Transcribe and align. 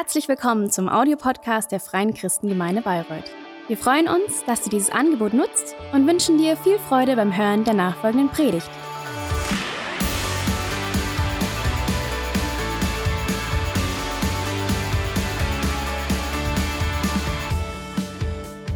Herzlich 0.00 0.28
willkommen 0.28 0.70
zum 0.70 0.88
Audiopodcast 0.88 1.72
der 1.72 1.80
Freien 1.80 2.14
Christengemeinde 2.14 2.82
Bayreuth. 2.82 3.32
Wir 3.66 3.76
freuen 3.76 4.06
uns, 4.06 4.44
dass 4.46 4.62
du 4.62 4.70
dieses 4.70 4.90
Angebot 4.90 5.34
nutzt 5.34 5.74
und 5.92 6.06
wünschen 6.06 6.38
dir 6.38 6.56
viel 6.56 6.78
Freude 6.78 7.16
beim 7.16 7.36
Hören 7.36 7.64
der 7.64 7.74
nachfolgenden 7.74 8.28
Predigt. 8.28 8.70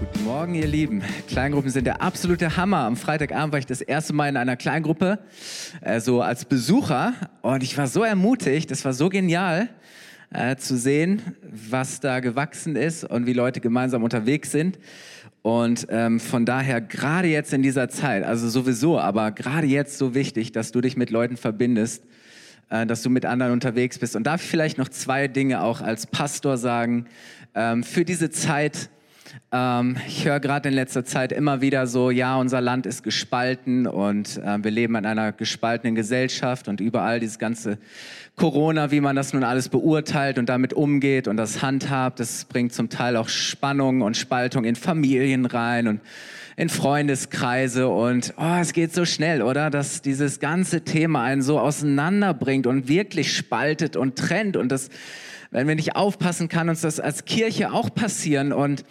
Guten 0.01 0.25
Morgen, 0.25 0.55
ihr 0.57 0.67
Lieben. 0.67 1.05
Kleingruppen 1.29 1.71
sind 1.71 1.87
der 1.87 2.03
absolute 2.03 2.57
Hammer. 2.57 2.79
Am 2.79 2.97
Freitagabend 2.97 3.53
war 3.53 3.61
ich 3.61 3.67
das 3.67 3.81
erste 3.81 4.13
Mal 4.13 4.29
in 4.29 4.37
einer 4.37 4.57
Kleingruppe, 4.57 5.21
äh, 5.83 6.01
so 6.01 6.21
als 6.21 6.45
Besucher. 6.45 7.13
Und 7.43 7.63
ich 7.63 7.79
war 7.79 7.87
so 7.87 8.03
ermutigt, 8.03 8.73
das 8.73 8.85
war 8.85 8.93
so 8.93 9.09
genial 9.09 9.69
äh, 10.33 10.57
zu 10.57 10.77
sehen, 10.77 11.23
was 11.43 12.01
da 12.01 12.21
gewachsen 12.21 12.77
ist 12.77 13.05
und 13.05 13.27
wie 13.27 13.33
Leute 13.33 13.61
gemeinsam 13.61 14.03
unterwegs 14.03 14.51
sind. 14.51 14.79
Und 15.43 15.89
ähm, 15.91 16.21
von 16.21 16.47
daher 16.47 16.81
gerade 16.81 17.29
jetzt 17.29 17.53
in 17.53 17.63
dieser 17.63 17.89
Zeit, 17.89 18.23
also 18.23 18.49
sowieso, 18.49 18.99
aber 18.99 19.33
gerade 19.33 19.67
jetzt 19.67 19.99
so 19.99 20.15
wichtig, 20.15 20.53
dass 20.53 20.71
du 20.71 20.81
dich 20.81 20.97
mit 20.97 21.11
Leuten 21.11 21.37
verbindest, 21.37 22.05
äh, 22.71 22.87
dass 22.87 23.03
du 23.03 23.11
mit 23.11 23.27
anderen 23.27 23.53
unterwegs 23.53 23.99
bist. 23.99 24.15
Und 24.15 24.25
darf 24.25 24.43
ich 24.43 24.49
vielleicht 24.49 24.79
noch 24.79 24.89
zwei 24.89 25.27
Dinge 25.29 25.63
auch 25.63 25.81
als 25.81 26.07
Pastor 26.07 26.57
sagen 26.57 27.07
ähm, 27.55 27.83
für 27.83 28.05
diese 28.05 28.31
Zeit, 28.31 28.89
ähm, 29.53 29.97
ich 30.09 30.25
höre 30.25 30.41
gerade 30.41 30.71
in 30.71 30.75
letzter 30.75 31.05
Zeit 31.05 31.31
immer 31.31 31.61
wieder 31.61 31.87
so, 31.87 32.11
ja, 32.11 32.37
unser 32.37 32.61
Land 32.61 32.87
ist 32.87 33.03
gespalten 33.03 33.87
und 33.87 34.39
äh, 34.39 34.65
wir 34.65 34.71
leben 34.71 34.97
in 34.97 35.05
einer 35.05 35.33
gespaltenen 35.33 35.95
Gesellschaft 35.95 36.69
und 36.69 36.81
überall 36.81 37.21
dieses 37.21 37.39
ganze 37.39 37.79
Corona, 38.35 38.91
wie 38.91 39.01
man 39.01 39.15
das 39.15 39.35
nun 39.35 39.45
alles 39.45 39.69
beurteilt 39.69 40.39
und 40.39 40.49
damit 40.49 40.73
umgeht 40.73 41.29
und 41.29 41.37
das 41.37 41.61
handhabt, 41.61 42.19
das 42.19 42.47
bringt 42.47 42.73
zum 42.73 42.89
Teil 42.89 43.17
auch 43.17 43.29
Spannung 43.29 44.01
und 44.01 44.17
Spaltung 44.17 44.65
in 44.65 44.75
Familien 44.75 45.45
rein 45.45 45.87
und 45.87 46.01
in 46.57 46.71
Freundeskreise 46.71 47.89
und 47.89 48.35
oh, 48.39 48.59
es 48.61 48.73
geht 48.73 48.95
so 48.95 49.05
schnell, 49.05 49.43
oder? 49.43 49.69
Dass 49.69 50.01
dieses 50.01 50.41
ganze 50.41 50.83
Thema 50.83 51.23
einen 51.25 51.43
so 51.43 51.59
auseinanderbringt 51.59 52.67
und 52.67 52.89
wirklich 52.89 53.37
spaltet 53.37 53.97
und 53.97 54.17
trennt 54.17 54.57
und 54.57 54.71
das, 54.71 54.89
wenn 55.51 55.69
wir 55.69 55.75
nicht 55.75 55.97
aufpassen, 55.97 56.49
kann 56.49 56.71
uns 56.71 56.81
das 56.81 57.01
als 57.01 57.27
Kirche 57.27 57.73
auch 57.73 57.95
passieren 57.95 58.53
und 58.53 58.85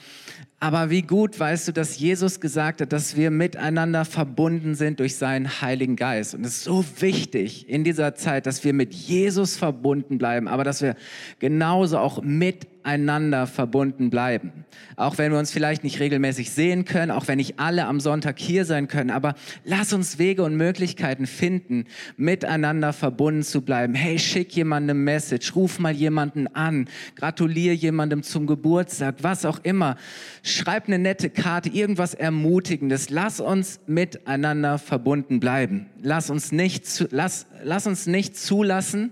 aber 0.64 0.92
wie 0.92 1.02
gut 1.02 1.40
weißt 1.40 1.68
du, 1.70 1.72
dass 1.74 1.98
Jesus 1.98 2.40
gesagt 2.40 2.82
hat, 2.82 2.94
dass 2.94 3.16
wir 3.16 3.32
miteinander 3.32 4.06
verbunden 4.06 4.76
sind 4.76 5.00
durch 5.00 5.16
seinen 5.16 5.60
Heiligen 5.60 5.96
Geist. 5.96 6.36
Und 6.36 6.46
es 6.46 6.58
ist 6.58 6.64
so 6.66 6.86
wichtig 7.00 7.68
in 7.68 7.84
dieser 7.84 8.14
Zeit, 8.14 8.46
dass 8.46 8.64
wir 8.64 8.72
mit 8.72 8.94
Jesus 8.94 9.58
verbunden 9.58 10.20
bleiben, 10.20 10.48
aber 10.48 10.64
dass 10.64 10.84
wir 10.84 10.96
genauso 11.40 11.98
auch 11.98 12.22
mit 12.22 12.68
miteinander 12.82 13.46
verbunden 13.46 14.10
bleiben. 14.10 14.66
Auch 14.96 15.18
wenn 15.18 15.32
wir 15.32 15.40
uns 15.40 15.52
vielleicht 15.52 15.84
nicht 15.84 16.00
regelmäßig 16.00 16.52
sehen 16.52 16.86
können, 16.86 17.12
auch 17.12 17.28
wenn 17.28 17.38
nicht 17.38 17.60
alle 17.60 17.86
am 17.86 18.00
Sonntag 18.00 18.40
hier 18.40 18.66
sein 18.66 18.88
können, 18.88 19.12
aber 19.12 19.36
lass 19.64 19.94
uns 19.94 20.18
Wege 20.18 20.44
und 20.44 20.56
Möglichkeiten 20.56 21.28
finden, 21.28 21.86
miteinander 22.18 22.92
verbunden 22.92 23.44
zu 23.44 23.62
bleiben. 23.62 23.94
Hey, 23.94 24.18
schick 24.18 24.56
jemandem 24.56 24.98
eine 24.98 25.00
Message, 25.00 25.56
ruf 25.56 25.80
mal 25.80 25.94
jemanden 25.94 26.48
an, 26.48 26.88
gratulier 27.16 27.76
jemandem 27.76 28.24
zum 28.24 28.48
Geburtstag, 28.48 29.18
was 29.22 29.46
auch 29.46 29.60
immer. 29.64 29.96
Schreib 30.42 30.88
eine 30.88 30.98
nette 30.98 31.30
Karte, 31.30 31.70
irgendwas 31.70 32.14
Ermutigendes. 32.14 33.10
Lass 33.10 33.40
uns 33.40 33.80
miteinander 33.86 34.80
verbunden 34.80 35.40
bleiben. 35.40 35.88
Lass 36.02 36.30
uns 36.30 36.52
nicht, 36.52 36.88
zu, 36.88 37.08
lass, 37.12 37.46
lass 37.64 37.86
uns 37.86 38.08
nicht 38.08 38.36
zulassen, 38.38 39.12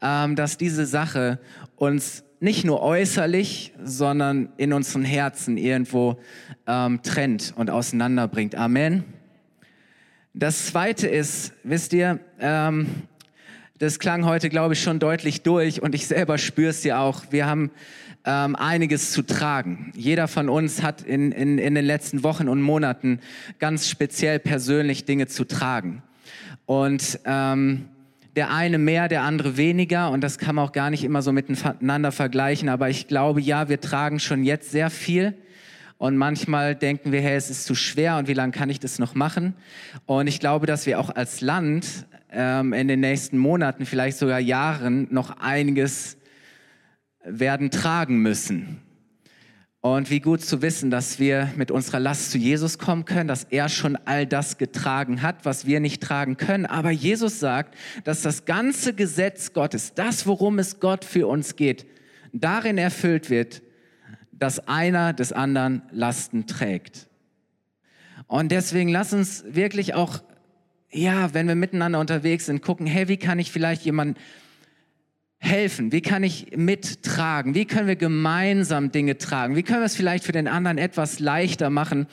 ähm, 0.00 0.36
dass 0.36 0.56
diese 0.56 0.86
Sache 0.86 1.40
uns 1.76 2.22
nicht 2.42 2.64
nur 2.64 2.82
äußerlich, 2.82 3.72
sondern 3.84 4.48
in 4.56 4.72
unseren 4.72 5.04
Herzen 5.04 5.56
irgendwo 5.56 6.18
ähm, 6.66 7.00
trennt 7.04 7.54
und 7.56 7.70
auseinanderbringt. 7.70 8.56
Amen. 8.56 9.04
Das 10.34 10.66
Zweite 10.66 11.06
ist, 11.06 11.52
wisst 11.62 11.92
ihr, 11.92 12.18
ähm, 12.40 12.88
das 13.78 14.00
klang 14.00 14.24
heute, 14.24 14.48
glaube 14.48 14.74
ich, 14.74 14.82
schon 14.82 14.98
deutlich 14.98 15.42
durch 15.42 15.82
und 15.82 15.94
ich 15.94 16.08
selber 16.08 16.36
spüre 16.36 16.70
es 16.70 16.82
ja 16.82 17.00
auch. 17.00 17.22
Wir 17.30 17.46
haben 17.46 17.70
ähm, 18.24 18.56
einiges 18.56 19.12
zu 19.12 19.22
tragen. 19.22 19.92
Jeder 19.94 20.26
von 20.26 20.48
uns 20.48 20.82
hat 20.82 21.02
in, 21.02 21.30
in, 21.30 21.58
in 21.58 21.76
den 21.76 21.84
letzten 21.84 22.24
Wochen 22.24 22.48
und 22.48 22.60
Monaten 22.60 23.20
ganz 23.60 23.88
speziell 23.88 24.40
persönlich 24.40 25.04
Dinge 25.04 25.28
zu 25.28 25.44
tragen. 25.44 26.02
Und 26.66 27.20
ähm, 27.24 27.84
der 28.36 28.52
eine 28.52 28.78
mehr, 28.78 29.08
der 29.08 29.22
andere 29.22 29.56
weniger 29.56 30.10
und 30.10 30.22
das 30.22 30.38
kann 30.38 30.54
man 30.54 30.64
auch 30.64 30.72
gar 30.72 30.90
nicht 30.90 31.04
immer 31.04 31.22
so 31.22 31.32
miteinander 31.32 32.12
vergleichen, 32.12 32.68
aber 32.68 32.88
ich 32.88 33.08
glaube, 33.08 33.40
ja, 33.40 33.68
wir 33.68 33.80
tragen 33.80 34.20
schon 34.20 34.44
jetzt 34.44 34.70
sehr 34.70 34.90
viel 34.90 35.34
und 35.98 36.16
manchmal 36.16 36.74
denken 36.74 37.12
wir, 37.12 37.20
hey, 37.20 37.36
es 37.36 37.50
ist 37.50 37.64
zu 37.64 37.74
schwer 37.74 38.16
und 38.16 38.28
wie 38.28 38.34
lange 38.34 38.52
kann 38.52 38.70
ich 38.70 38.80
das 38.80 38.98
noch 38.98 39.14
machen? 39.14 39.54
Und 40.06 40.26
ich 40.26 40.40
glaube, 40.40 40.66
dass 40.66 40.86
wir 40.86 40.98
auch 40.98 41.14
als 41.14 41.40
Land 41.40 42.06
ähm, 42.32 42.72
in 42.72 42.88
den 42.88 43.00
nächsten 43.00 43.38
Monaten, 43.38 43.86
vielleicht 43.86 44.18
sogar 44.18 44.40
Jahren 44.40 45.06
noch 45.10 45.38
einiges 45.38 46.16
werden 47.24 47.70
tragen 47.70 48.18
müssen. 48.18 48.80
Und 49.82 50.10
wie 50.10 50.20
gut 50.20 50.40
zu 50.42 50.62
wissen, 50.62 50.92
dass 50.92 51.18
wir 51.18 51.52
mit 51.56 51.72
unserer 51.72 51.98
Last 51.98 52.30
zu 52.30 52.38
Jesus 52.38 52.78
kommen 52.78 53.04
können, 53.04 53.26
dass 53.26 53.42
er 53.42 53.68
schon 53.68 53.96
all 54.04 54.28
das 54.28 54.56
getragen 54.56 55.22
hat, 55.22 55.44
was 55.44 55.66
wir 55.66 55.80
nicht 55.80 56.00
tragen 56.00 56.36
können. 56.36 56.66
Aber 56.66 56.92
Jesus 56.92 57.40
sagt, 57.40 57.74
dass 58.04 58.22
das 58.22 58.44
ganze 58.44 58.94
Gesetz 58.94 59.52
Gottes, 59.52 59.92
das, 59.94 60.24
worum 60.24 60.60
es 60.60 60.78
Gott 60.78 61.04
für 61.04 61.26
uns 61.26 61.56
geht, 61.56 61.84
darin 62.32 62.78
erfüllt 62.78 63.28
wird, 63.28 63.60
dass 64.30 64.68
einer 64.68 65.12
des 65.14 65.32
anderen 65.32 65.82
Lasten 65.90 66.46
trägt. 66.46 67.08
Und 68.28 68.52
deswegen 68.52 68.88
lass 68.88 69.12
uns 69.12 69.42
wirklich 69.48 69.94
auch, 69.94 70.22
ja, 70.92 71.34
wenn 71.34 71.48
wir 71.48 71.56
miteinander 71.56 71.98
unterwegs 71.98 72.46
sind, 72.46 72.62
gucken, 72.62 72.86
hey, 72.86 73.08
wie 73.08 73.16
kann 73.16 73.40
ich 73.40 73.50
vielleicht 73.50 73.82
jemanden 73.82 74.14
helfen? 75.44 75.90
Wie 75.90 76.00
kann 76.02 76.22
ich 76.22 76.56
mittragen? 76.56 77.56
Wie 77.56 77.64
können 77.64 77.88
wir 77.88 77.96
gemeinsam 77.96 78.92
Dinge 78.92 79.18
tragen? 79.18 79.56
Wie 79.56 79.64
können 79.64 79.80
wir 79.80 79.86
es 79.86 79.96
vielleicht 79.96 80.22
für 80.22 80.30
den 80.30 80.46
anderen 80.46 80.78
etwas 80.78 81.18
leichter 81.18 81.68
machen? 81.68 82.06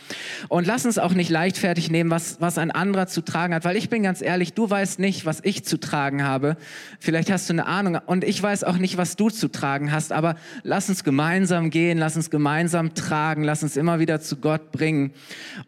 Und 0.48 0.66
lass 0.66 0.84
uns 0.88 0.98
auch 0.98 1.14
nicht 1.14 1.30
leichtfertig 1.30 1.92
nehmen, 1.92 2.10
was, 2.10 2.42
was 2.42 2.58
ein 2.58 2.72
anderer 2.72 3.06
zu 3.06 3.22
tragen 3.22 3.54
hat, 3.54 3.66
weil 3.66 3.78
ich 3.78 3.88
bin 3.88 4.02
ganz 4.02 4.24
ehrlich, 4.24 4.54
du 4.54 4.68
weißt 4.68 4.98
nicht, 4.98 5.28
was 5.28 5.42
ich 5.44 5.64
zu 5.64 5.80
tragen 5.80 6.24
habe. 6.24 6.58
Vielleicht 7.00 7.30
hast 7.30 7.48
du 7.48 7.54
eine 7.54 7.68
Ahnung 7.68 8.00
und 8.08 8.24
ich 8.24 8.42
weiß 8.42 8.64
auch 8.64 8.78
nicht, 8.78 8.98
was 8.98 9.16
du 9.16 9.30
zu 9.30 9.48
tragen 9.48 9.92
hast, 9.92 10.12
aber 10.12 10.36
lass 10.64 10.90
uns 10.90 11.04
gemeinsam 11.04 11.70
gehen, 11.70 12.00
lass 12.00 12.16
uns 12.16 12.32
gemeinsam 12.32 12.96
tragen, 12.96 13.44
lass 13.44 13.62
uns 13.62 13.78
immer 13.78 14.00
wieder 14.00 14.22
zu 14.22 14.38
Gott 14.38 14.72
bringen. 14.72 15.12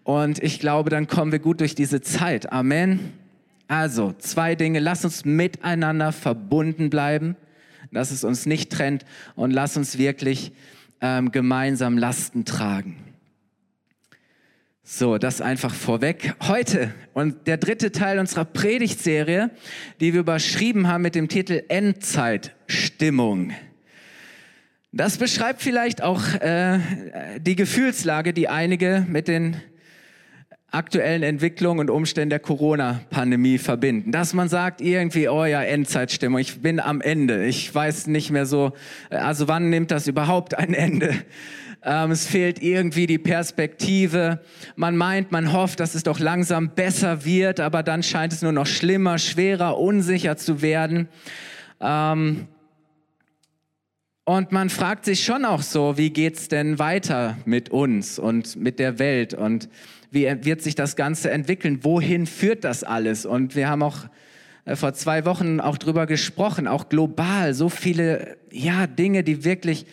Und 0.03 0.41
ich 0.41 0.59
glaube, 0.59 0.89
dann 0.89 1.05
kommen 1.05 1.31
wir 1.31 1.39
gut 1.39 1.59
durch 1.59 1.75
diese 1.75 2.01
Zeit. 2.01 2.51
Amen. 2.51 3.13
Also, 3.67 4.15
zwei 4.17 4.55
Dinge. 4.55 4.79
Lass 4.79 5.05
uns 5.05 5.25
miteinander 5.25 6.11
verbunden 6.11 6.89
bleiben 6.89 7.37
dass 7.91 8.11
es 8.11 8.23
uns 8.23 8.45
nicht 8.45 8.71
trennt 8.71 9.05
und 9.35 9.51
lass 9.51 9.77
uns 9.77 9.97
wirklich 9.97 10.51
ähm, 11.01 11.31
gemeinsam 11.31 11.97
Lasten 11.97 12.45
tragen. 12.45 12.97
So, 14.83 15.17
das 15.17 15.41
einfach 15.41 15.73
vorweg. 15.73 16.35
Heute 16.41 16.93
und 17.13 17.47
der 17.47 17.57
dritte 17.57 17.91
Teil 17.91 18.19
unserer 18.19 18.45
Predigtserie, 18.45 19.51
die 19.99 20.13
wir 20.13 20.21
überschrieben 20.21 20.87
haben 20.87 21.01
mit 21.03 21.15
dem 21.15 21.29
Titel 21.29 21.63
Endzeitstimmung. 21.69 23.53
Das 24.91 25.17
beschreibt 25.17 25.61
vielleicht 25.61 26.03
auch 26.03 26.33
äh, 26.41 26.79
die 27.39 27.55
Gefühlslage, 27.55 28.33
die 28.33 28.49
einige 28.49 29.05
mit 29.07 29.29
den 29.29 29.55
aktuellen 30.71 31.21
Entwicklungen 31.21 31.81
und 31.81 31.89
Umständen 31.89 32.29
der 32.29 32.39
Corona-Pandemie 32.39 33.57
verbinden. 33.57 34.11
Dass 34.13 34.33
man 34.33 34.47
sagt 34.47 34.79
irgendwie, 34.79 35.27
oh 35.27 35.43
ja, 35.43 35.61
Endzeitstimmung, 35.61 36.39
ich 36.39 36.61
bin 36.61 36.79
am 36.79 37.01
Ende. 37.01 37.45
Ich 37.45 37.73
weiß 37.73 38.07
nicht 38.07 38.31
mehr 38.31 38.45
so, 38.45 38.71
also 39.09 39.49
wann 39.49 39.69
nimmt 39.69 39.91
das 39.91 40.07
überhaupt 40.07 40.57
ein 40.57 40.73
Ende? 40.73 41.13
Ähm, 41.83 42.11
es 42.11 42.25
fehlt 42.25 42.61
irgendwie 42.61 43.05
die 43.05 43.17
Perspektive. 43.17 44.39
Man 44.75 44.95
meint, 44.95 45.31
man 45.31 45.51
hofft, 45.51 45.79
dass 45.81 45.93
es 45.93 46.03
doch 46.03 46.19
langsam 46.19 46.69
besser 46.69 47.25
wird, 47.25 47.59
aber 47.59 47.83
dann 47.83 48.01
scheint 48.01 48.31
es 48.31 48.41
nur 48.41 48.51
noch 48.53 48.67
schlimmer, 48.67 49.17
schwerer, 49.17 49.77
unsicher 49.77 50.37
zu 50.37 50.61
werden. 50.61 51.09
Ähm, 51.81 52.47
und 54.23 54.51
man 54.51 54.69
fragt 54.69 55.03
sich 55.03 55.25
schon 55.25 55.43
auch 55.43 55.63
so, 55.63 55.97
wie 55.97 56.11
geht's 56.11 56.47
denn 56.47 56.79
weiter 56.79 57.37
mit 57.43 57.69
uns 57.69 58.19
und 58.19 58.55
mit 58.55 58.79
der 58.79 58.99
Welt 58.99 59.33
und 59.33 59.67
wie 60.11 60.29
wird 60.43 60.61
sich 60.61 60.75
das 60.75 60.95
Ganze 60.95 61.31
entwickeln? 61.31 61.79
Wohin 61.83 62.27
führt 62.27 62.63
das 62.63 62.83
alles? 62.83 63.25
Und 63.25 63.55
wir 63.55 63.69
haben 63.69 63.81
auch 63.81 64.07
äh, 64.65 64.75
vor 64.75 64.93
zwei 64.93 65.25
Wochen 65.25 65.59
auch 65.59 65.77
drüber 65.77 66.05
gesprochen, 66.05 66.67
auch 66.67 66.89
global, 66.89 67.53
so 67.53 67.69
viele 67.69 68.37
ja, 68.51 68.87
Dinge, 68.87 69.23
die 69.23 69.43
wirklich 69.43 69.85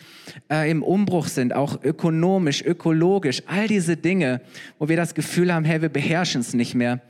äh, 0.51 0.69
im 0.69 0.83
Umbruch 0.83 1.27
sind, 1.27 1.53
auch 1.53 1.81
ökonomisch, 1.83 2.61
ökologisch, 2.63 3.43
all 3.47 3.67
diese 3.67 3.97
Dinge, 3.97 4.41
wo 4.77 4.89
wir 4.89 4.97
das 4.97 5.15
Gefühl 5.15 5.53
haben, 5.53 5.65
hey, 5.65 5.81
wir 5.81 5.89
beherrschen 5.89 6.41
es 6.41 6.53
nicht 6.53 6.75
mehr. 6.75 7.01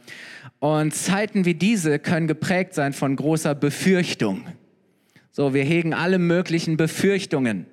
Und 0.60 0.94
Zeiten 0.94 1.46
wie 1.46 1.56
diese 1.56 2.00
können 2.00 2.28
geprägt 2.28 2.74
sein 2.76 2.94
von 2.94 3.16
großer 3.16 3.56
Befürchtung. 3.56 4.46
So, 5.32 5.54
wir 5.54 5.64
hegen 5.64 5.94
alle 5.94 6.20
möglichen 6.20 6.78
Befürchtungen. 6.78 7.66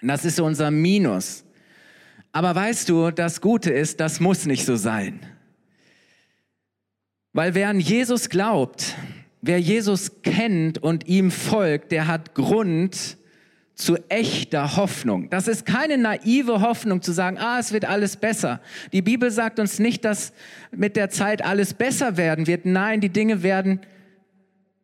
Das 0.00 0.24
ist 0.24 0.40
unser 0.40 0.70
Minus. 0.70 1.44
Aber 2.32 2.54
weißt 2.54 2.88
du, 2.88 3.10
das 3.10 3.40
Gute 3.40 3.70
ist, 3.70 4.00
das 4.00 4.18
muss 4.18 4.46
nicht 4.46 4.64
so 4.64 4.76
sein. 4.76 5.20
Weil 7.34 7.54
wer 7.54 7.68
an 7.68 7.80
Jesus 7.80 8.30
glaubt, 8.30 8.96
wer 9.42 9.60
Jesus 9.60 10.22
kennt 10.22 10.82
und 10.82 11.06
ihm 11.06 11.30
folgt, 11.30 11.92
der 11.92 12.06
hat 12.06 12.34
Grund 12.34 13.18
zu 13.74 13.96
echter 14.08 14.76
Hoffnung. 14.76 15.30
Das 15.30 15.48
ist 15.48 15.66
keine 15.66 15.98
naive 15.98 16.60
Hoffnung 16.60 17.02
zu 17.02 17.12
sagen, 17.12 17.38
ah, 17.38 17.58
es 17.58 17.72
wird 17.72 17.84
alles 17.84 18.16
besser. 18.16 18.60
Die 18.92 19.02
Bibel 19.02 19.30
sagt 19.30 19.58
uns 19.58 19.78
nicht, 19.78 20.04
dass 20.04 20.32
mit 20.70 20.94
der 20.94 21.10
Zeit 21.10 21.42
alles 21.44 21.74
besser 21.74 22.16
werden 22.16 22.46
wird. 22.46 22.66
Nein, 22.66 23.00
die 23.00 23.08
Dinge 23.08 23.42
werden 23.42 23.80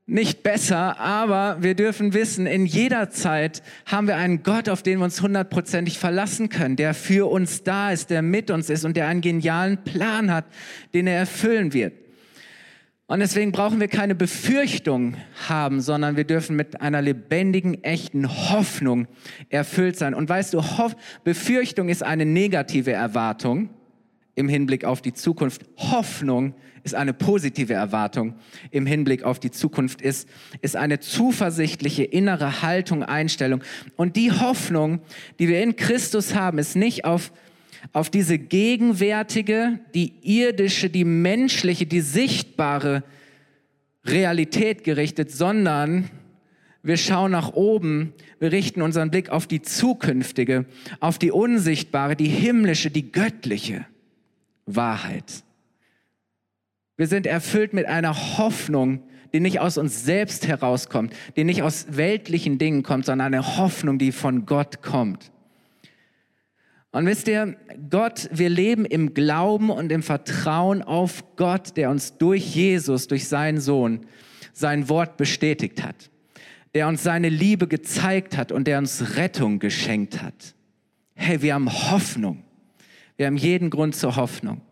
nicht 0.09 0.43
besser, 0.43 0.99
aber 0.99 1.59
wir 1.61 1.75
dürfen 1.75 2.15
wissen, 2.15 2.47
in 2.47 2.65
jeder 2.65 3.11
Zeit 3.11 3.63
haben 3.85 4.07
wir 4.07 4.17
einen 4.17 4.43
Gott, 4.43 4.71
auf 4.71 4.83
den 4.83 4.99
wir 4.99 5.05
uns 5.05 5.21
hundertprozentig 5.21 5.99
verlassen 5.99 6.49
können, 6.49 6.77
der 6.77 6.95
für 6.95 7.31
uns 7.31 7.63
da 7.63 7.93
ist, 7.93 8.09
der 8.09 8.23
mit 8.23 8.51
uns 8.51 8.71
ist 8.71 8.87
und 8.87 8.97
der 8.97 9.07
einen 9.07 9.21
genialen 9.21 9.85
Plan 9.85 10.33
hat, 10.33 10.47
den 10.95 11.07
er 11.07 11.19
erfüllen 11.19 11.75
wird. 11.75 11.93
Und 13.07 13.21
deswegen 13.21 13.53
brauchen 13.53 13.81
wir 13.81 13.89
keine 13.89 14.15
Befürchtung 14.15 15.17
haben, 15.47 15.83
sondern 15.83 16.17
wir 16.17 16.25
dürfen 16.25 16.57
mit 16.57 16.81
einer 16.81 17.03
lebendigen, 17.03 17.83
echten 17.85 18.29
Hoffnung 18.51 19.09
erfüllt 19.51 19.97
sein. 19.97 20.15
Und 20.15 20.29
weißt 20.29 20.55
du, 20.55 20.63
Hoff 20.63 20.97
Befürchtung 21.23 21.91
ist 21.91 22.03
eine 22.03 22.25
negative 22.25 22.93
Erwartung 22.93 23.71
im 24.39 24.49
Hinblick 24.49 24.85
auf 24.85 25.03
die 25.03 25.13
Zukunft. 25.13 25.63
Hoffnung 25.77 26.55
ist 26.85 26.95
eine 26.95 27.13
positive 27.13 27.75
Erwartung 27.75 28.35
im 28.71 28.87
Hinblick 28.87 29.25
auf 29.25 29.41
die 29.41 29.51
Zukunft, 29.51 30.01
ist, 30.01 30.29
ist 30.63 30.77
eine 30.77 31.01
zuversichtliche 31.01 32.05
innere 32.05 32.63
Haltung, 32.63 33.03
Einstellung. 33.03 33.63
Und 33.97 34.17
die 34.17 34.31
Hoffnung, 34.31 35.01
die 35.39 35.49
wir 35.49 35.63
in 35.63 35.77
Christus 35.77 36.35
haben, 36.35 36.59
ist 36.59 36.77
nicht 36.77 37.05
auf, 37.05 37.33
auf 37.93 38.11
diese 38.11 38.39
gegenwärtige, 38.39 39.81
die 39.95 40.15
irdische, 40.23 40.89
die 40.89 41.05
menschliche, 41.05 41.87
die 41.87 42.01
sichtbare 42.01 43.03
Realität 44.05 44.85
gerichtet, 44.85 45.33
sondern 45.33 46.09
wir 46.85 46.97
schauen 46.97 47.33
nach 47.33 47.53
oben, 47.55 48.15
wir 48.39 48.53
richten 48.53 48.83
unseren 48.83 49.11
Blick 49.11 49.31
auf 49.31 49.49
die 49.49 49.63
zukünftige, 49.63 50.65
auf 51.01 51.19
die 51.19 51.33
unsichtbare, 51.33 52.15
die 52.15 52.29
himmlische, 52.29 52.91
die 52.91 53.11
göttliche 53.11 53.85
Wahrheit. 54.75 55.45
Wir 56.97 57.07
sind 57.07 57.27
erfüllt 57.27 57.73
mit 57.73 57.87
einer 57.87 58.39
Hoffnung, 58.39 59.03
die 59.33 59.41
nicht 59.41 59.61
aus 59.61 59.79
uns 59.79 60.05
selbst 60.05 60.47
herauskommt, 60.47 61.15
die 61.37 61.45
nicht 61.45 61.63
aus 61.63 61.87
weltlichen 61.91 62.59
Dingen 62.59 62.83
kommt, 62.83 63.07
sondern 63.07 63.35
eine 63.35 63.57
Hoffnung, 63.57 63.99
die 63.99 64.13
von 64.13 64.47
Gott 64.47 64.83
kommt. 64.83 65.31
Und 66.91 67.07
wisst 67.07 67.29
ihr, 67.29 67.57
Gott, 67.91 68.29
wir 68.33 68.49
leben 68.49 68.85
im 68.85 69.13
Glauben 69.13 69.71
und 69.71 69.93
im 69.93 70.03
Vertrauen 70.03 70.83
auf 70.83 71.37
Gott, 71.37 71.77
der 71.77 71.91
uns 71.91 72.17
durch 72.17 72.55
Jesus, 72.55 73.07
durch 73.09 73.29
seinen 73.29 73.61
Sohn, 73.61 74.07
sein 74.53 74.89
Wort 74.89 75.17
bestätigt 75.17 75.83
hat, 75.85 76.11
der 76.75 76.89
uns 76.89 77.03
seine 77.03 77.29
Liebe 77.29 77.69
gezeigt 77.69 78.37
hat 78.37 78.51
und 78.51 78.67
der 78.67 78.79
uns 78.79 79.17
Rettung 79.17 79.59
geschenkt 79.59 80.23
hat. 80.23 80.55
Hey, 81.15 81.43
wir 81.43 81.55
haben 81.55 81.71
Hoffnung. 81.71 82.43
Wir 83.19 83.27
haben 83.27 83.37
jeden 83.37 83.69
Grund 83.69 83.97
zur 83.97 84.17
Hoffnung. 84.17 84.63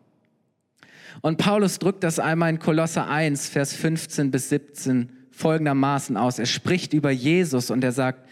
Und 1.20 1.36
Paulus 1.36 1.78
drückt 1.78 2.04
das 2.04 2.18
einmal 2.18 2.50
in 2.50 2.58
Kolosser 2.60 3.08
1, 3.08 3.48
Vers 3.48 3.74
15 3.74 4.30
bis 4.30 4.48
17 4.48 5.10
folgendermaßen 5.32 6.16
aus. 6.16 6.38
Er 6.38 6.46
spricht 6.46 6.92
über 6.92 7.10
Jesus 7.10 7.70
und 7.70 7.82
er 7.82 7.92
sagt, 7.92 8.28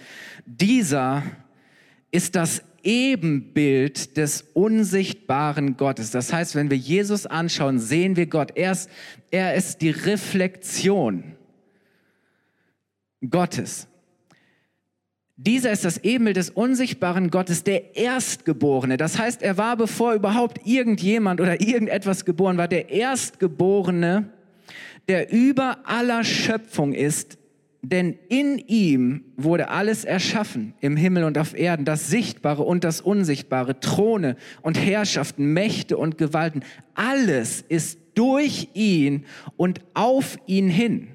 dieser 0.46 1.22
ist 2.12 2.36
das 2.36 2.62
Ebenbild 2.84 4.16
des 4.16 4.42
unsichtbaren 4.52 5.76
Gottes. 5.76 6.12
Das 6.12 6.32
heißt, 6.32 6.54
wenn 6.54 6.70
wir 6.70 6.76
Jesus 6.76 7.26
anschauen, 7.26 7.80
sehen 7.80 8.14
wir 8.14 8.26
Gott. 8.26 8.52
Er 8.54 8.72
ist, 8.72 8.90
er 9.32 9.54
ist 9.54 9.80
die 9.80 9.90
Reflexion 9.90 11.34
Gottes. 13.28 13.88
Dieser 15.36 15.72
ist 15.72 15.84
das 15.84 15.98
Ebenbild 15.98 16.36
des 16.36 16.50
unsichtbaren 16.50 17.28
Gottes, 17.28 17.64
der 17.64 17.96
Erstgeborene. 17.96 18.96
Das 18.96 19.18
heißt, 19.18 19.42
er 19.42 19.58
war, 19.58 19.76
bevor 19.76 20.14
überhaupt 20.14 20.60
irgendjemand 20.64 21.40
oder 21.40 21.60
irgendetwas 21.60 22.24
geboren 22.24 22.56
war, 22.56 22.68
der 22.68 22.90
Erstgeborene, 22.90 24.30
der 25.08 25.32
über 25.32 25.78
aller 25.84 26.22
Schöpfung 26.22 26.92
ist. 26.92 27.36
Denn 27.82 28.16
in 28.28 28.58
ihm 28.58 29.24
wurde 29.36 29.68
alles 29.68 30.04
erschaffen, 30.04 30.72
im 30.80 30.96
Himmel 30.96 31.24
und 31.24 31.36
auf 31.36 31.54
Erden, 31.54 31.84
das 31.84 32.08
Sichtbare 32.08 32.62
und 32.62 32.84
das 32.84 33.00
Unsichtbare, 33.00 33.80
Throne 33.80 34.36
und 34.62 34.78
Herrschaften, 34.78 35.52
Mächte 35.52 35.98
und 35.98 36.16
Gewalten. 36.16 36.62
Alles 36.94 37.60
ist 37.68 37.98
durch 38.14 38.68
ihn 38.72 39.26
und 39.56 39.80
auf 39.94 40.38
ihn 40.46 40.68
hin 40.68 41.13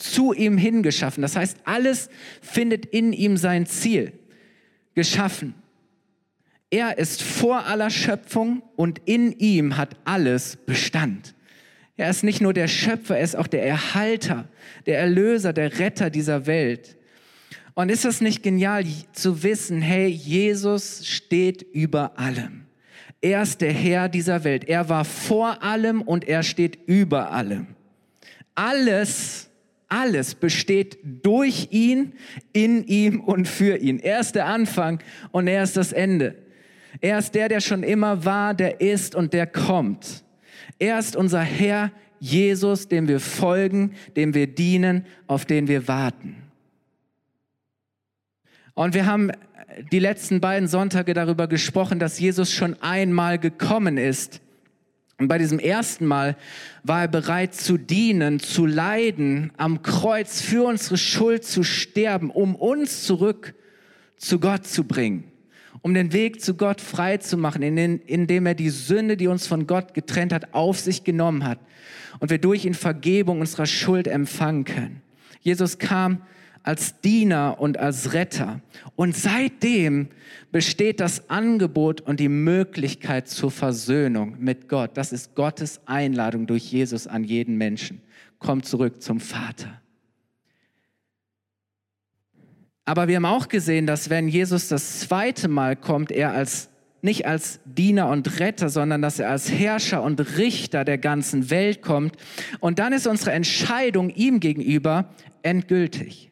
zu 0.00 0.32
ihm 0.32 0.58
hingeschaffen. 0.58 1.22
Das 1.22 1.36
heißt, 1.36 1.58
alles 1.64 2.08
findet 2.40 2.86
in 2.86 3.12
ihm 3.12 3.36
sein 3.36 3.66
Ziel 3.66 4.12
geschaffen. 4.94 5.54
Er 6.70 6.98
ist 6.98 7.22
vor 7.22 7.66
aller 7.66 7.90
Schöpfung 7.90 8.62
und 8.76 9.00
in 9.04 9.32
ihm 9.32 9.76
hat 9.76 9.96
alles 10.04 10.56
Bestand. 10.56 11.34
Er 11.96 12.08
ist 12.08 12.22
nicht 12.22 12.40
nur 12.40 12.54
der 12.54 12.68
Schöpfer, 12.68 13.18
er 13.18 13.24
ist 13.24 13.36
auch 13.36 13.48
der 13.48 13.66
Erhalter, 13.66 14.48
der 14.86 15.00
Erlöser, 15.00 15.52
der 15.52 15.78
Retter 15.78 16.08
dieser 16.08 16.46
Welt. 16.46 16.96
Und 17.74 17.90
ist 17.90 18.04
das 18.04 18.20
nicht 18.20 18.42
genial 18.42 18.84
zu 19.12 19.42
wissen, 19.42 19.82
hey, 19.82 20.06
Jesus 20.06 21.06
steht 21.06 21.62
über 21.62 22.18
allem. 22.18 22.66
Er 23.20 23.42
ist 23.42 23.60
der 23.60 23.72
Herr 23.72 24.08
dieser 24.08 24.44
Welt. 24.44 24.64
Er 24.64 24.88
war 24.88 25.04
vor 25.04 25.62
allem 25.62 26.00
und 26.00 26.26
er 26.26 26.42
steht 26.42 26.78
über 26.86 27.32
allem. 27.32 27.66
Alles 28.54 29.49
alles 29.90 30.34
besteht 30.34 30.98
durch 31.02 31.68
ihn, 31.70 32.14
in 32.52 32.84
ihm 32.86 33.20
und 33.20 33.46
für 33.46 33.76
ihn. 33.76 33.98
Er 33.98 34.20
ist 34.20 34.34
der 34.34 34.46
Anfang 34.46 35.02
und 35.32 35.46
er 35.46 35.62
ist 35.62 35.76
das 35.76 35.92
Ende. 35.92 36.36
Er 37.00 37.18
ist 37.18 37.34
der, 37.34 37.48
der 37.48 37.60
schon 37.60 37.82
immer 37.82 38.24
war, 38.24 38.54
der 38.54 38.80
ist 38.80 39.14
und 39.14 39.32
der 39.32 39.46
kommt. 39.46 40.24
Er 40.78 40.98
ist 40.98 41.16
unser 41.16 41.42
Herr 41.42 41.92
Jesus, 42.18 42.88
dem 42.88 43.08
wir 43.08 43.20
folgen, 43.20 43.94
dem 44.16 44.34
wir 44.34 44.46
dienen, 44.46 45.06
auf 45.26 45.44
den 45.44 45.68
wir 45.68 45.88
warten. 45.88 46.36
Und 48.74 48.94
wir 48.94 49.06
haben 49.06 49.30
die 49.92 49.98
letzten 49.98 50.40
beiden 50.40 50.68
Sonntage 50.68 51.14
darüber 51.14 51.48
gesprochen, 51.48 51.98
dass 51.98 52.18
Jesus 52.18 52.52
schon 52.52 52.80
einmal 52.80 53.38
gekommen 53.38 53.98
ist 53.98 54.40
und 55.20 55.28
bei 55.28 55.36
diesem 55.36 55.58
ersten 55.58 56.06
Mal 56.06 56.34
war 56.82 57.02
er 57.02 57.08
bereit 57.08 57.54
zu 57.54 57.76
dienen, 57.76 58.40
zu 58.40 58.64
leiden, 58.64 59.52
am 59.58 59.82
Kreuz 59.82 60.40
für 60.40 60.64
unsere 60.64 60.96
Schuld 60.96 61.44
zu 61.44 61.62
sterben, 61.62 62.30
um 62.30 62.56
uns 62.56 63.04
zurück 63.04 63.54
zu 64.16 64.40
Gott 64.40 64.66
zu 64.66 64.84
bringen, 64.84 65.24
um 65.82 65.92
den 65.92 66.14
Weg 66.14 66.40
zu 66.40 66.54
Gott 66.54 66.80
frei 66.80 67.18
zu 67.18 67.36
machen, 67.36 67.62
indem 67.62 68.46
er 68.46 68.54
die 68.54 68.70
Sünde, 68.70 69.18
die 69.18 69.26
uns 69.26 69.46
von 69.46 69.66
Gott 69.66 69.92
getrennt 69.92 70.32
hat, 70.32 70.54
auf 70.54 70.80
sich 70.80 71.04
genommen 71.04 71.44
hat 71.44 71.58
und 72.18 72.30
wir 72.30 72.38
durch 72.38 72.64
ihn 72.64 72.72
Vergebung 72.72 73.40
unserer 73.40 73.66
Schuld 73.66 74.08
empfangen 74.08 74.64
können. 74.64 75.02
Jesus 75.42 75.78
kam 75.78 76.22
als 76.62 77.00
Diener 77.00 77.56
und 77.58 77.78
als 77.78 78.12
Retter. 78.12 78.60
Und 78.96 79.16
seitdem 79.16 80.08
besteht 80.52 81.00
das 81.00 81.30
Angebot 81.30 82.00
und 82.00 82.20
die 82.20 82.28
Möglichkeit 82.28 83.28
zur 83.28 83.50
Versöhnung 83.50 84.36
mit 84.38 84.68
Gott. 84.68 84.90
Das 84.94 85.12
ist 85.12 85.34
Gottes 85.34 85.80
Einladung 85.86 86.46
durch 86.46 86.70
Jesus 86.70 87.06
an 87.06 87.24
jeden 87.24 87.56
Menschen. 87.56 88.02
Komm 88.38 88.62
zurück 88.62 89.02
zum 89.02 89.20
Vater. 89.20 89.80
Aber 92.84 93.08
wir 93.08 93.16
haben 93.16 93.26
auch 93.26 93.48
gesehen, 93.48 93.86
dass 93.86 94.10
wenn 94.10 94.28
Jesus 94.28 94.68
das 94.68 95.00
zweite 95.00 95.48
Mal 95.48 95.76
kommt, 95.76 96.10
er 96.10 96.32
als 96.32 96.68
nicht 97.02 97.26
als 97.26 97.60
Diener 97.64 98.08
und 98.08 98.40
Retter, 98.40 98.68
sondern 98.68 99.00
dass 99.00 99.18
er 99.18 99.30
als 99.30 99.50
Herrscher 99.50 100.02
und 100.02 100.36
Richter 100.36 100.84
der 100.84 100.98
ganzen 100.98 101.48
Welt 101.48 101.80
kommt. 101.80 102.16
Und 102.58 102.78
dann 102.78 102.92
ist 102.92 103.06
unsere 103.06 103.32
Entscheidung 103.32 104.10
ihm 104.10 104.38
gegenüber 104.38 105.08
endgültig 105.42 106.29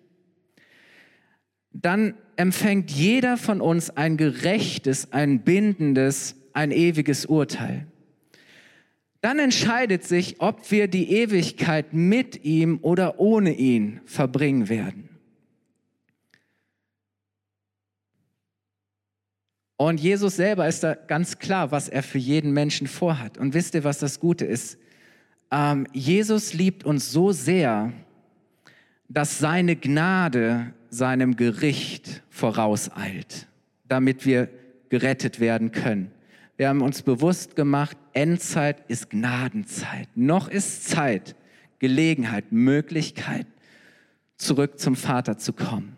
dann 1.72 2.14
empfängt 2.36 2.90
jeder 2.90 3.36
von 3.36 3.60
uns 3.60 3.90
ein 3.90 4.16
gerechtes, 4.16 5.12
ein 5.12 5.40
bindendes, 5.40 6.36
ein 6.52 6.70
ewiges 6.70 7.26
Urteil. 7.26 7.86
Dann 9.20 9.38
entscheidet 9.38 10.04
sich, 10.04 10.40
ob 10.40 10.70
wir 10.70 10.86
die 10.86 11.10
Ewigkeit 11.12 11.92
mit 11.92 12.44
ihm 12.44 12.78
oder 12.82 13.18
ohne 13.18 13.52
ihn 13.54 14.00
verbringen 14.04 14.68
werden. 14.68 15.08
Und 19.76 20.00
Jesus 20.00 20.36
selber 20.36 20.66
ist 20.66 20.82
da 20.82 20.94
ganz 20.94 21.38
klar, 21.38 21.70
was 21.70 21.88
er 21.88 22.02
für 22.02 22.18
jeden 22.18 22.52
Menschen 22.52 22.88
vorhat. 22.88 23.38
Und 23.38 23.54
wisst 23.54 23.74
ihr, 23.74 23.84
was 23.84 23.98
das 23.98 24.18
Gute 24.18 24.44
ist? 24.44 24.76
Ähm, 25.52 25.86
Jesus 25.92 26.52
liebt 26.52 26.84
uns 26.84 27.12
so 27.12 27.30
sehr, 27.30 27.92
dass 29.08 29.38
seine 29.38 29.76
Gnade 29.76 30.74
seinem 30.90 31.36
Gericht 31.36 32.22
vorauseilt, 32.30 33.46
damit 33.88 34.26
wir 34.26 34.48
gerettet 34.88 35.40
werden 35.40 35.72
können. 35.72 36.10
Wir 36.56 36.68
haben 36.68 36.82
uns 36.82 37.02
bewusst 37.02 37.54
gemacht, 37.56 37.96
Endzeit 38.14 38.82
ist 38.88 39.10
Gnadenzeit. 39.10 40.08
Noch 40.16 40.48
ist 40.48 40.88
Zeit, 40.88 41.36
Gelegenheit, 41.78 42.50
Möglichkeit, 42.50 43.46
zurück 44.36 44.78
zum 44.78 44.96
Vater 44.96 45.38
zu 45.38 45.52
kommen. 45.52 45.96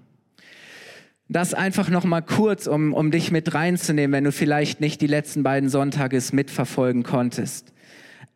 Das 1.28 1.54
einfach 1.54 1.88
noch 1.90 2.04
mal 2.04 2.22
kurz, 2.22 2.66
um, 2.66 2.92
um 2.92 3.12
dich 3.12 3.30
mit 3.30 3.54
reinzunehmen, 3.54 4.12
wenn 4.12 4.24
du 4.24 4.32
vielleicht 4.32 4.80
nicht 4.80 5.00
die 5.00 5.06
letzten 5.06 5.44
beiden 5.44 5.68
Sonntage 5.68 6.20
mitverfolgen 6.32 7.04
konntest. 7.04 7.72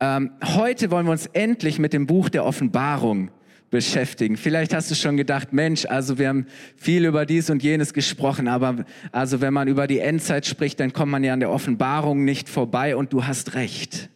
Ähm, 0.01 0.31
heute 0.45 0.91
wollen 0.91 1.07
wir 1.07 1.13
uns 1.13 1.27
endlich 1.27 1.79
mit 1.79 1.93
dem 1.93 2.07
Buch 2.07 2.29
der 2.29 2.45
Offenbarung 2.45 3.31
beschäftigen. 3.75 4.37
Vielleicht 4.37 4.73
hast 4.73 4.89
du 4.93 4.95
schon 4.95 5.17
gedacht, 5.17 5.53
Mensch, 5.53 5.85
also 5.85 6.17
wir 6.17 6.29
haben 6.29 6.47
viel 6.77 7.05
über 7.05 7.27
dies 7.27 7.51
und 7.51 7.61
jenes 7.61 7.93
gesprochen, 7.93 8.47
aber 8.47 8.85
also 9.11 9.41
wenn 9.41 9.53
man 9.53 9.67
über 9.67 9.89
die 9.89 9.99
Endzeit 9.99 10.47
spricht, 10.47 10.79
dann 10.79 10.93
kommt 10.93 11.11
man 11.11 11.25
ja 11.25 11.33
an 11.33 11.41
der 11.41 11.51
Offenbarung 11.51 12.25
nicht 12.25 12.49
vorbei 12.49 12.95
und 12.95 13.13
du 13.13 13.27
hast 13.27 13.55
recht. 13.57 14.11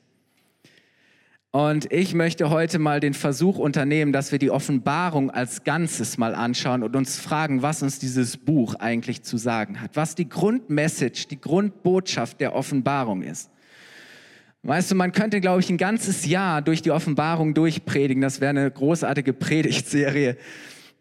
Und 1.50 1.92
ich 1.92 2.14
möchte 2.14 2.50
heute 2.50 2.78
mal 2.78 3.00
den 3.00 3.14
Versuch 3.14 3.58
unternehmen, 3.58 4.12
dass 4.12 4.30
wir 4.30 4.38
die 4.38 4.52
Offenbarung 4.52 5.32
als 5.32 5.64
Ganzes 5.64 6.18
mal 6.18 6.36
anschauen 6.36 6.84
und 6.84 6.94
uns 6.94 7.18
fragen, 7.18 7.60
was 7.60 7.82
uns 7.82 7.98
dieses 7.98 8.36
Buch 8.36 8.76
eigentlich 8.76 9.24
zu 9.24 9.38
sagen 9.38 9.80
hat, 9.80 9.96
was 9.96 10.14
die 10.14 10.28
Grundmessage, 10.28 11.26
die 11.28 11.40
Grundbotschaft 11.40 12.40
der 12.40 12.54
Offenbarung 12.54 13.22
ist. 13.22 13.50
Weißt 14.68 14.90
du, 14.90 14.96
man 14.96 15.12
könnte, 15.12 15.40
glaube 15.40 15.60
ich, 15.60 15.70
ein 15.70 15.78
ganzes 15.78 16.26
Jahr 16.26 16.60
durch 16.60 16.82
die 16.82 16.90
Offenbarung 16.90 17.54
durchpredigen. 17.54 18.20
Das 18.20 18.42
wäre 18.42 18.50
eine 18.50 18.70
großartige 18.70 19.32
Predigtserie. 19.32 20.36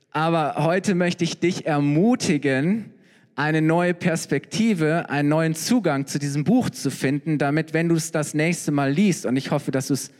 Aber 0.09 0.55
heute 0.59 0.95
möchte 0.95 1.25
ich 1.25 1.41
dich 1.41 1.65
ermutigen, 1.65 2.93
eine 3.35 3.61
neue 3.61 3.93
Perspektive, 3.93 5.09
einen 5.09 5.27
neuen 5.27 5.53
Zugang 5.53 6.07
zu 6.07 6.17
diesem 6.17 6.45
Buch 6.45 6.69
zu 6.69 6.89
finden, 6.89 7.39
damit, 7.39 7.73
wenn 7.73 7.89
du 7.89 7.95
es 7.95 8.13
das 8.13 8.33
nächste 8.33 8.71
Mal 8.71 8.93
liest, 8.93 9.25
und 9.25 9.35
ich 9.35 9.51
hoffe, 9.51 9.71
dass 9.71 9.87
du 9.87 9.95
es 9.95 10.11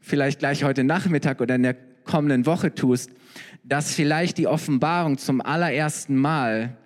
vielleicht 0.00 0.38
gleich 0.38 0.64
heute 0.64 0.84
Nachmittag 0.84 1.42
oder 1.42 1.56
in 1.56 1.64
der 1.64 1.76
kommenden 2.04 2.46
Woche 2.46 2.74
tust, 2.74 3.10
dass 3.62 3.92
vielleicht 3.92 4.38
die 4.38 4.46
Offenbarung 4.46 5.18
zum 5.18 5.42
allerersten 5.42 6.16
Mal 6.16 6.78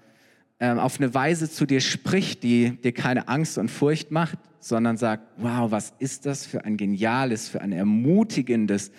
ähm, 0.59 0.81
auf 0.81 0.99
eine 0.99 1.15
Weise 1.15 1.49
zu 1.49 1.67
dir 1.67 1.81
spricht, 1.81 2.43
die 2.43 2.71
dir 2.83 2.93
keine 2.93 3.29
Angst 3.29 3.59
und 3.59 3.71
Furcht 3.71 4.11
macht, 4.11 4.39
sondern 4.61 4.97
sagt, 4.97 5.25
wow, 5.37 5.71
was 5.71 5.93
ist 5.99 6.27
das 6.27 6.47
für 6.47 6.65
ein 6.65 6.77
geniales, 6.77 7.49
für 7.49 7.61
ein 7.61 7.73
ermutigendes, 7.73 8.91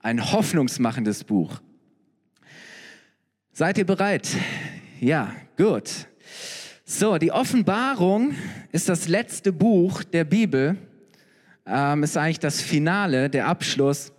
ein 0.00 0.32
hoffnungsmachendes 0.32 1.24
Buch. 1.24 1.60
Seid 3.52 3.78
ihr 3.78 3.86
bereit? 3.86 4.28
Ja, 5.00 5.34
gut. 5.56 6.06
So, 6.84 7.18
die 7.18 7.32
Offenbarung 7.32 8.34
ist 8.70 8.88
das 8.88 9.08
letzte 9.08 9.52
Buch 9.52 10.04
der 10.04 10.24
Bibel, 10.24 10.76
ähm, 11.66 12.02
ist 12.04 12.16
eigentlich 12.16 12.38
das 12.38 12.60
Finale, 12.60 13.28
der 13.28 13.48
Abschluss. 13.48 14.12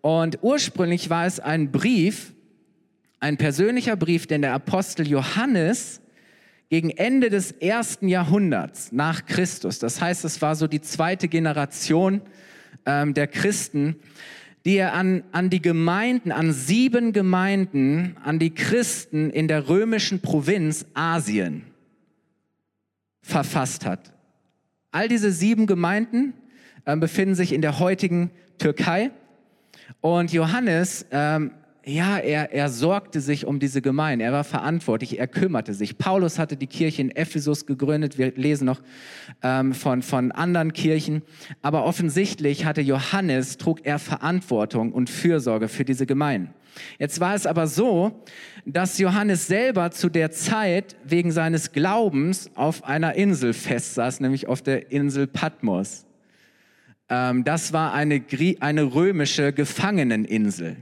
Und 0.00 0.38
ursprünglich 0.42 1.10
war 1.10 1.26
es 1.26 1.40
ein 1.40 1.70
Brief, 1.70 2.32
ein 3.20 3.36
persönlicher 3.36 3.96
Brief, 3.96 4.26
den 4.26 4.42
der 4.42 4.54
Apostel 4.54 5.06
Johannes 5.06 6.00
gegen 6.74 6.90
Ende 6.90 7.30
des 7.30 7.52
ersten 7.52 8.08
Jahrhunderts 8.08 8.90
nach 8.90 9.26
Christus, 9.26 9.78
das 9.78 10.00
heißt, 10.00 10.24
es 10.24 10.42
war 10.42 10.56
so 10.56 10.66
die 10.66 10.80
zweite 10.80 11.28
Generation 11.28 12.20
ähm, 12.84 13.14
der 13.14 13.28
Christen, 13.28 13.94
die 14.64 14.78
er 14.78 14.92
an, 14.92 15.22
an 15.30 15.50
die 15.50 15.62
Gemeinden, 15.62 16.32
an 16.32 16.52
sieben 16.52 17.12
Gemeinden, 17.12 18.16
an 18.24 18.40
die 18.40 18.52
Christen 18.52 19.30
in 19.30 19.46
der 19.46 19.68
römischen 19.68 20.20
Provinz 20.20 20.84
Asien 20.94 21.62
verfasst 23.22 23.86
hat. 23.86 24.12
All 24.90 25.06
diese 25.06 25.30
sieben 25.30 25.68
Gemeinden 25.68 26.34
äh, 26.86 26.96
befinden 26.96 27.36
sich 27.36 27.52
in 27.52 27.62
der 27.62 27.78
heutigen 27.78 28.32
Türkei. 28.58 29.12
Und 30.00 30.32
Johannes 30.32 31.06
ähm, 31.12 31.52
ja, 31.86 32.18
er, 32.18 32.52
er 32.52 32.68
sorgte 32.70 33.20
sich 33.20 33.46
um 33.46 33.58
diese 33.58 33.82
Gemeinde, 33.82 34.24
er 34.24 34.32
war 34.32 34.44
verantwortlich, 34.44 35.18
er 35.18 35.26
kümmerte 35.26 35.74
sich. 35.74 35.98
Paulus 35.98 36.38
hatte 36.38 36.56
die 36.56 36.66
Kirche 36.66 37.02
in 37.02 37.10
Ephesus 37.10 37.66
gegründet, 37.66 38.16
wir 38.16 38.32
lesen 38.32 38.64
noch 38.66 38.80
ähm, 39.42 39.74
von, 39.74 40.02
von 40.02 40.32
anderen 40.32 40.72
Kirchen, 40.72 41.22
aber 41.62 41.84
offensichtlich 41.84 42.64
hatte 42.64 42.80
Johannes, 42.80 43.58
trug 43.58 43.84
er 43.84 43.98
Verantwortung 43.98 44.92
und 44.92 45.10
Fürsorge 45.10 45.68
für 45.68 45.84
diese 45.84 46.06
Gemeinden. 46.06 46.54
Jetzt 46.98 47.20
war 47.20 47.34
es 47.34 47.46
aber 47.46 47.66
so, 47.66 48.24
dass 48.64 48.98
Johannes 48.98 49.46
selber 49.46 49.90
zu 49.90 50.08
der 50.08 50.30
Zeit 50.30 50.96
wegen 51.04 51.30
seines 51.30 51.72
Glaubens 51.72 52.50
auf 52.54 52.84
einer 52.84 53.14
Insel 53.14 53.52
festsaß, 53.52 54.20
nämlich 54.20 54.48
auf 54.48 54.62
der 54.62 54.90
Insel 54.90 55.26
Patmos. 55.26 56.06
Ähm, 57.08 57.44
das 57.44 57.72
war 57.72 57.92
eine, 57.92 58.24
eine 58.60 58.94
römische 58.94 59.52
Gefangeneninsel. 59.52 60.76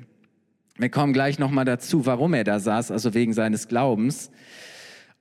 Wir 0.78 0.88
kommen 0.88 1.12
gleich 1.12 1.38
nochmal 1.38 1.64
dazu, 1.64 2.06
warum 2.06 2.34
er 2.34 2.44
da 2.44 2.58
saß, 2.58 2.90
also 2.90 3.14
wegen 3.14 3.34
seines 3.34 3.68
Glaubens. 3.68 4.30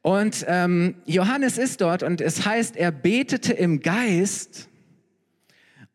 Und 0.02 0.46
ähm, 0.48 0.96
Johannes 1.06 1.58
ist 1.58 1.82
dort 1.82 2.04
und 2.04 2.22
es 2.22 2.46
heißt, 2.46 2.76
er 2.76 2.92
betete 2.92 3.54
im 3.54 3.82
Geist 3.82 4.70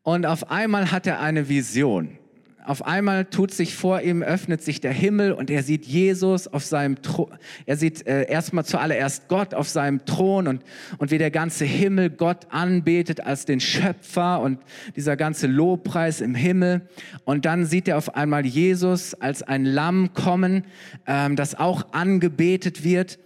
und 0.03 0.27
auf 0.27 0.51
einmal 0.51 0.93
hat 0.93 1.07
er 1.07 1.21
eine 1.21 1.49
Vision. 1.49 2.19
Auf 2.67 2.85
einmal 2.85 3.27
tut 3.27 3.53
sich 3.53 3.77
vor 3.77 4.01
ihm, 4.01 4.25
öffnet 4.25 4.61
sich 4.61 4.81
der 4.81 4.93
Himmel 4.93 5.31
und 5.31 5.51
er 5.51 5.63
sieht 5.63 5.87
Jesus 5.87 6.49
auf 6.49 6.65
seinem 6.65 7.01
Thron. 7.01 7.31
Er 7.65 7.77
sieht 7.77 8.05
äh, 8.09 8.29
erstmal 8.29 8.65
zuallererst 8.65 9.29
Gott 9.29 9.55
auf 9.55 9.69
seinem 9.69 10.05
Thron 10.05 10.49
und, 10.49 10.65
und 10.99 11.13
wie 11.13 11.19
der 11.19 11.31
ganze 11.31 11.65
Himmel 11.65 12.11
Gott 12.11 12.49
anbetet 12.51 13.21
als 13.21 13.45
den 13.45 13.61
Schöpfer 13.61 14.41
und 14.41 14.59
dieser 14.97 15.17
ganze 15.17 15.47
Lobpreis 15.47 16.21
im 16.21 16.35
Himmel. 16.35 16.89
Und 17.25 17.45
dann 17.45 17.67
sieht 17.67 17.87
er 17.87 17.99
auf 17.99 18.17
einmal 18.17 18.45
Jesus 18.45 19.15
als 19.15 19.45
ein 19.45 19.65
Lamm 19.65 20.13
kommen, 20.13 20.65
ähm, 21.07 21.37
das 21.37 21.55
auch 21.55 21.93
angebetet 21.93 22.83
wird. 22.83 23.21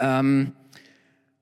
Ähm, 0.00 0.50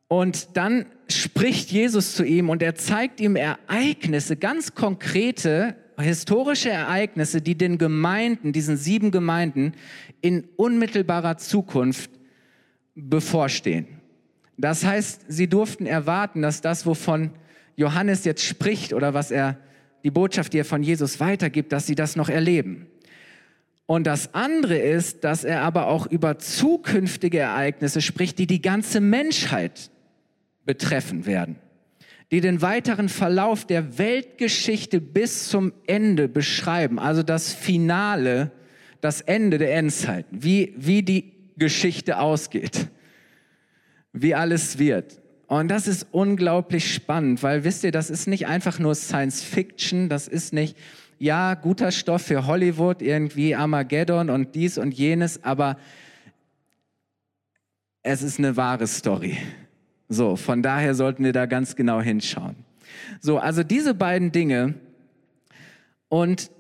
und 0.08 0.54
dann 0.58 0.85
spricht 1.08 1.70
Jesus 1.70 2.14
zu 2.14 2.25
ihm 2.25 2.50
und 2.50 2.62
er 2.62 2.75
zeigt 2.75 3.23
ihm 3.23 3.37
Ereignisse, 3.37 4.37
ganz 4.37 4.75
konkrete 4.75 5.76
historische 5.99 6.71
Ereignisse, 6.71 7.41
die 7.41 7.57
den 7.57 7.79
Gemeinden, 7.79 8.53
diesen 8.53 8.76
sieben 8.76 9.11
Gemeinden 9.11 9.73
in 10.21 10.45
unmittelbarer 10.57 11.38
Zukunft 11.38 12.11
bevorstehen. 12.95 13.87
Das 14.59 14.85
heißt, 14.85 15.23
sie 15.29 15.49
durften 15.49 15.87
erwarten, 15.87 16.43
dass 16.43 16.61
das, 16.61 16.87
wovon 16.87 17.31
Johannes 17.76 18.25
jetzt 18.25 18.45
spricht 18.45 18.93
oder 18.93 19.15
was 19.15 19.31
er, 19.31 19.59
die 20.05 20.11
Botschaft, 20.11 20.53
die 20.53 20.59
er 20.59 20.65
von 20.65 20.83
Jesus 20.83 21.21
weitergibt, 21.21 21.73
dass 21.73 21.87
sie 21.87 21.95
das 21.95 22.17
noch 22.17 22.29
erleben. 22.29 22.87
Und 23.87 24.07
das 24.07 24.35
andere 24.35 24.79
ist, 24.79 25.25
dass 25.25 25.45
er 25.45 25.62
aber 25.62 25.88
auch 25.88 26.07
über 26.07 26.38
zukünftige 26.38 27.38
Ereignisse 27.38 28.00
spricht, 28.00 28.38
die 28.38 28.47
die 28.47 28.62
ganze 28.62 29.00
Menschheit 29.00 29.91
betreffen 30.65 31.26
werden 31.26 31.57
die 32.30 32.40
den 32.40 32.61
weiteren 32.61 33.09
Verlauf 33.09 33.64
der 33.66 33.99
Weltgeschichte 33.99 35.00
bis 35.00 35.49
zum 35.49 35.73
Ende 35.87 36.28
beschreiben, 36.28 36.99
also 36.99 37.23
das 37.23 37.52
Finale, 37.52 38.50
das 39.00 39.21
Ende 39.21 39.59
der 39.59 39.75
Endzeiten, 39.75 40.42
wie, 40.42 40.75
wie 40.76 41.02
die 41.02 41.33
Geschichte 41.56 42.18
ausgeht, 42.18 42.88
wie 44.12 44.35
alles 44.35 44.78
wird. 44.78 45.21
Und 45.47 45.68
das 45.68 45.87
ist 45.87 46.09
unglaublich 46.11 46.92
spannend, 46.92 47.42
weil 47.42 47.62
wisst 47.62 47.85
ihr, 47.85 47.92
das 47.92 48.11
ist 48.11 48.26
nicht 48.26 48.49
einfach 48.49 48.80
nur 48.80 48.97
Science 48.97 49.42
Fiction, 49.42 50.09
das 50.09 50.26
ist 50.26 50.52
nicht, 50.52 50.76
ja, 51.18 51.54
guter 51.54 51.92
Stoff 51.92 52.23
für 52.23 52.47
Hollywood, 52.47 53.00
irgendwie 53.00 53.54
Armageddon 53.54 54.28
und 54.28 54.54
dies 54.54 54.76
und 54.76 54.92
jenes, 54.92 55.45
aber 55.45 55.78
es 58.02 58.23
ist 58.23 58.38
eine 58.38 58.56
wahre 58.56 58.87
Story. 58.87 59.38
So, 60.09 60.37
von 60.37 60.63
daher 60.63 60.95
sollten 60.95 61.25
wir 61.25 61.33
da 61.33 61.47
ganz 61.47 61.77
genau 61.77 62.01
hinschauen. 62.01 62.57
So, 63.21 63.39
also 63.39 63.63
diese 63.63 63.95
beiden 63.95 64.33
Dinge. 64.33 64.75
Und 66.09 66.51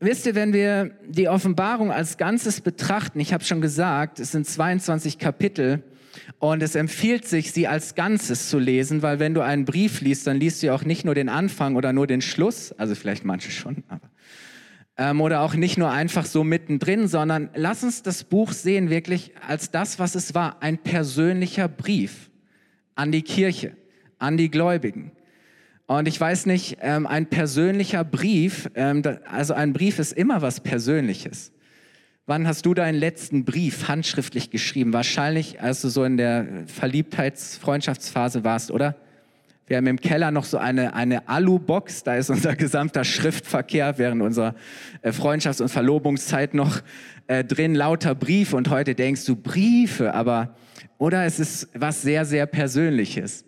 wisst 0.00 0.26
ihr, 0.26 0.34
wenn 0.34 0.52
wir 0.52 0.90
die 1.08 1.28
Offenbarung 1.28 1.90
als 1.90 2.18
Ganzes 2.18 2.60
betrachten, 2.60 3.20
ich 3.20 3.32
habe 3.32 3.44
schon 3.44 3.60
gesagt, 3.60 4.20
es 4.20 4.32
sind 4.32 4.46
22 4.46 5.18
Kapitel 5.18 5.82
und 6.38 6.62
es 6.62 6.74
empfiehlt 6.74 7.26
sich, 7.26 7.52
sie 7.52 7.66
als 7.66 7.94
Ganzes 7.94 8.50
zu 8.50 8.58
lesen, 8.58 9.02
weil 9.02 9.18
wenn 9.18 9.32
du 9.32 9.42
einen 9.42 9.64
Brief 9.64 10.00
liest, 10.02 10.26
dann 10.26 10.38
liest 10.38 10.62
du 10.62 10.74
auch 10.74 10.84
nicht 10.84 11.04
nur 11.04 11.14
den 11.14 11.28
Anfang 11.28 11.76
oder 11.76 11.92
nur 11.92 12.06
den 12.06 12.20
Schluss, 12.20 12.72
also 12.72 12.94
vielleicht 12.94 13.24
manche 13.24 13.50
schon, 13.50 13.84
aber 13.88 14.10
ähm, 14.98 15.20
oder 15.20 15.40
auch 15.40 15.54
nicht 15.54 15.78
nur 15.78 15.90
einfach 15.90 16.26
so 16.26 16.44
mittendrin, 16.44 17.08
sondern 17.08 17.48
lass 17.54 17.82
uns 17.82 18.02
das 18.02 18.24
Buch 18.24 18.52
sehen 18.52 18.90
wirklich 18.90 19.32
als 19.46 19.70
das, 19.70 19.98
was 19.98 20.14
es 20.14 20.34
war, 20.34 20.62
ein 20.62 20.78
persönlicher 20.78 21.68
Brief 21.68 22.29
an 23.00 23.12
die 23.12 23.22
Kirche, 23.22 23.72
an 24.18 24.36
die 24.36 24.50
Gläubigen. 24.50 25.12
Und 25.86 26.06
ich 26.06 26.20
weiß 26.20 26.44
nicht, 26.44 26.76
ähm, 26.82 27.06
ein 27.06 27.24
persönlicher 27.26 28.04
Brief, 28.04 28.68
ähm, 28.74 29.00
da, 29.00 29.20
also 29.24 29.54
ein 29.54 29.72
Brief 29.72 29.98
ist 29.98 30.12
immer 30.12 30.42
was 30.42 30.60
Persönliches. 30.60 31.50
Wann 32.26 32.46
hast 32.46 32.66
du 32.66 32.74
deinen 32.74 32.98
letzten 32.98 33.46
Brief 33.46 33.88
handschriftlich 33.88 34.50
geschrieben? 34.50 34.92
Wahrscheinlich, 34.92 35.62
als 35.62 35.80
du 35.80 35.88
so 35.88 36.04
in 36.04 36.18
der 36.18 36.46
Verliebtheits-Freundschaftsphase 36.66 38.44
warst, 38.44 38.70
oder? 38.70 38.96
Wir 39.66 39.78
haben 39.78 39.86
im 39.86 40.00
Keller 40.00 40.30
noch 40.30 40.44
so 40.44 40.58
eine, 40.58 40.92
eine 40.92 41.26
Alu-Box, 41.26 42.02
da 42.02 42.16
ist 42.16 42.28
unser 42.28 42.54
gesamter 42.54 43.04
Schriftverkehr 43.04 43.96
während 43.96 44.20
unserer 44.20 44.54
äh, 45.00 45.10
Freundschafts- 45.10 45.62
und 45.62 45.70
Verlobungszeit 45.70 46.52
noch 46.52 46.82
äh, 47.28 47.44
drin, 47.44 47.74
lauter 47.74 48.14
Briefe. 48.14 48.56
Und 48.56 48.68
heute 48.68 48.94
denkst 48.94 49.24
du 49.24 49.36
Briefe, 49.36 50.12
aber, 50.12 50.54
oder 50.98 51.24
es 51.24 51.40
ist 51.40 51.68
was 51.74 52.02
sehr, 52.02 52.24
sehr 52.24 52.46
Persönliches. 52.46 53.44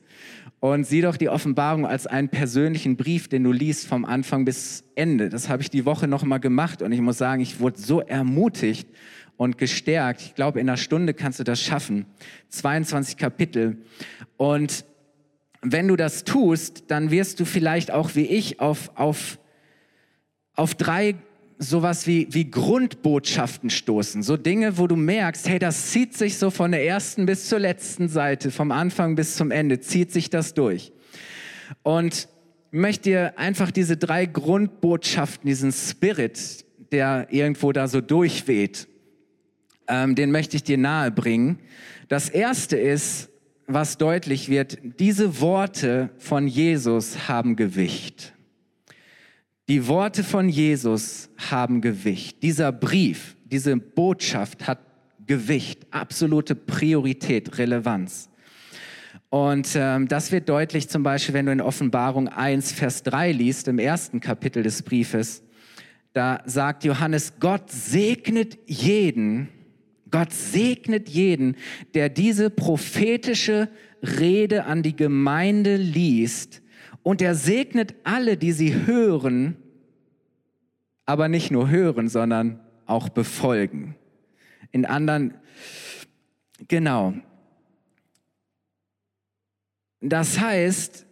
Und 0.61 0.87
sieh 0.87 1.01
doch 1.01 1.17
die 1.17 1.29
Offenbarung 1.29 1.87
als 1.87 2.07
einen 2.07 2.29
persönlichen 2.29 2.97
Brief, 2.97 3.27
den 3.27 3.43
du 3.43 3.51
liest 3.51 3.87
vom 3.87 4.05
Anfang 4.05 4.45
bis 4.45 4.85
Ende. 4.95 5.29
Das 5.29 5.49
habe 5.49 5.61
ich 5.62 5.71
die 5.71 5.85
Woche 5.85 6.07
noch 6.07 6.23
mal 6.23 6.39
gemacht 6.39 6.83
und 6.83 6.93
ich 6.93 7.01
muss 7.01 7.19
sagen, 7.19 7.43
ich 7.43 7.59
wurde 7.59 7.81
so 7.81 8.01
ermutigt 8.01 8.89
und 9.37 9.59
gestärkt. 9.59 10.23
Ich 10.23 10.35
glaube, 10.37 10.61
in 10.61 10.69
einer 10.69 10.77
Stunde 10.77 11.15
kannst 11.15 11.41
du 11.41 11.45
das 11.45 11.61
schaffen. 11.61 12.07
22 12.51 13.17
Kapitel. 13.17 13.79
Und 14.37 14.85
wenn 15.62 15.89
du 15.89 15.97
das 15.97 16.23
tust, 16.23 16.85
dann 16.93 17.11
wirst 17.11 17.41
du 17.41 17.45
vielleicht 17.45 17.91
auch 17.91 18.15
wie 18.15 18.27
ich 18.27 18.61
auf, 18.61 18.93
auf, 18.95 19.39
auf 20.55 20.77
drei 20.77 21.17
sowas 21.62 22.07
wie, 22.07 22.28
wie 22.31 22.50
Grundbotschaften 22.50 23.71
stoßen. 23.71 24.23
So 24.23 24.37
Dinge, 24.37 24.78
wo 24.78 24.87
du 24.87 24.97
merkst, 24.97 25.49
hey, 25.49 25.59
das 25.59 25.90
zieht 25.90 26.16
sich 26.16 26.37
so 26.37 26.50
von 26.50 26.73
der 26.73 26.85
ersten 26.85 27.26
bis 27.26 27.49
zur 27.49 27.59
letzten 27.59 28.09
Seite, 28.09 28.50
vom 28.50 28.71
Anfang 28.71 29.14
bis 29.14 29.37
zum 29.37 29.50
Ende, 29.50 29.81
zieht 29.81 30.12
sich 30.12 30.28
das 30.28 30.54
durch. 30.54 30.92
Und 31.83 32.28
ich 32.73 32.78
möchte 32.78 33.11
dir 33.11 33.38
einfach 33.38 33.71
diese 33.71 33.97
drei 33.97 34.26
Grundbotschaften, 34.26 35.47
diesen 35.47 35.73
Spirit, 35.73 36.64
der 36.90 37.28
irgendwo 37.31 37.73
da 37.73 37.88
so 37.88 38.00
durchweht, 38.00 38.88
ähm, 39.88 40.14
den 40.14 40.31
möchte 40.31 40.57
ich 40.57 40.62
dir 40.62 40.78
nahe 40.78 41.11
bringen. 41.11 41.59
Das 42.09 42.28
erste 42.28 42.76
ist, 42.76 43.31
was 43.66 43.99
deutlich 43.99 44.49
wird, 44.49 44.78
diese 44.99 45.40
Worte 45.40 46.11
von 46.19 46.47
Jesus 46.47 47.28
haben 47.28 47.57
Gewicht. 47.57 48.35
Die 49.73 49.88
Worte 49.88 50.23
von 50.23 50.50
Jesus 50.50 51.31
haben 51.50 51.81
Gewicht. 51.81 52.43
Dieser 52.43 52.73
Brief, 52.73 53.37
diese 53.47 53.75
Botschaft 53.75 54.67
hat 54.67 54.81
Gewicht, 55.26 55.87
absolute 55.91 56.55
Priorität, 56.55 57.57
Relevanz. 57.57 58.29
Und 59.31 59.71
ähm, 59.75 60.09
das 60.09 60.31
wird 60.31 60.50
deutlich 60.50 60.91
zum 60.91 61.02
Beispiel, 61.02 61.33
wenn 61.33 61.47
du 61.47 61.52
in 61.52 61.62
Offenbarung 61.62 62.29
1, 62.29 62.73
Vers 62.73 63.02
3 63.05 63.33
liest, 63.33 63.67
im 63.67 63.79
ersten 63.79 64.21
Kapitel 64.21 64.62
des 64.62 64.83
Briefes. 64.83 65.43
Da 66.12 66.43
sagt 66.45 66.85
Johannes, 66.85 67.33
Gott 67.41 67.71
segnet 67.71 68.59
jeden, 68.67 69.49
Gott 70.11 70.35
segnet 70.35 71.09
jeden, 71.09 71.57
der 71.95 72.11
diese 72.11 72.50
prophetische 72.50 73.71
Rede 74.02 74.67
an 74.67 74.83
die 74.83 74.97
Gemeinde 74.97 75.76
liest 75.76 76.61
und 77.02 77.23
er 77.23 77.35
segnet 77.35 77.95
alle, 78.05 78.37
die 78.37 78.52
sie 78.52 78.87
hören, 78.87 79.57
aber 81.07 81.29
nicht 81.29 81.51
nur 81.51 81.69
hören, 81.69 82.09
sondern 82.09 82.61
auch 82.87 83.09
befolgen. 83.09 83.97
In 84.71 84.87
anderen, 84.87 85.35
genau. 86.69 87.15
Das 90.01 90.41
heißt, 90.41 91.07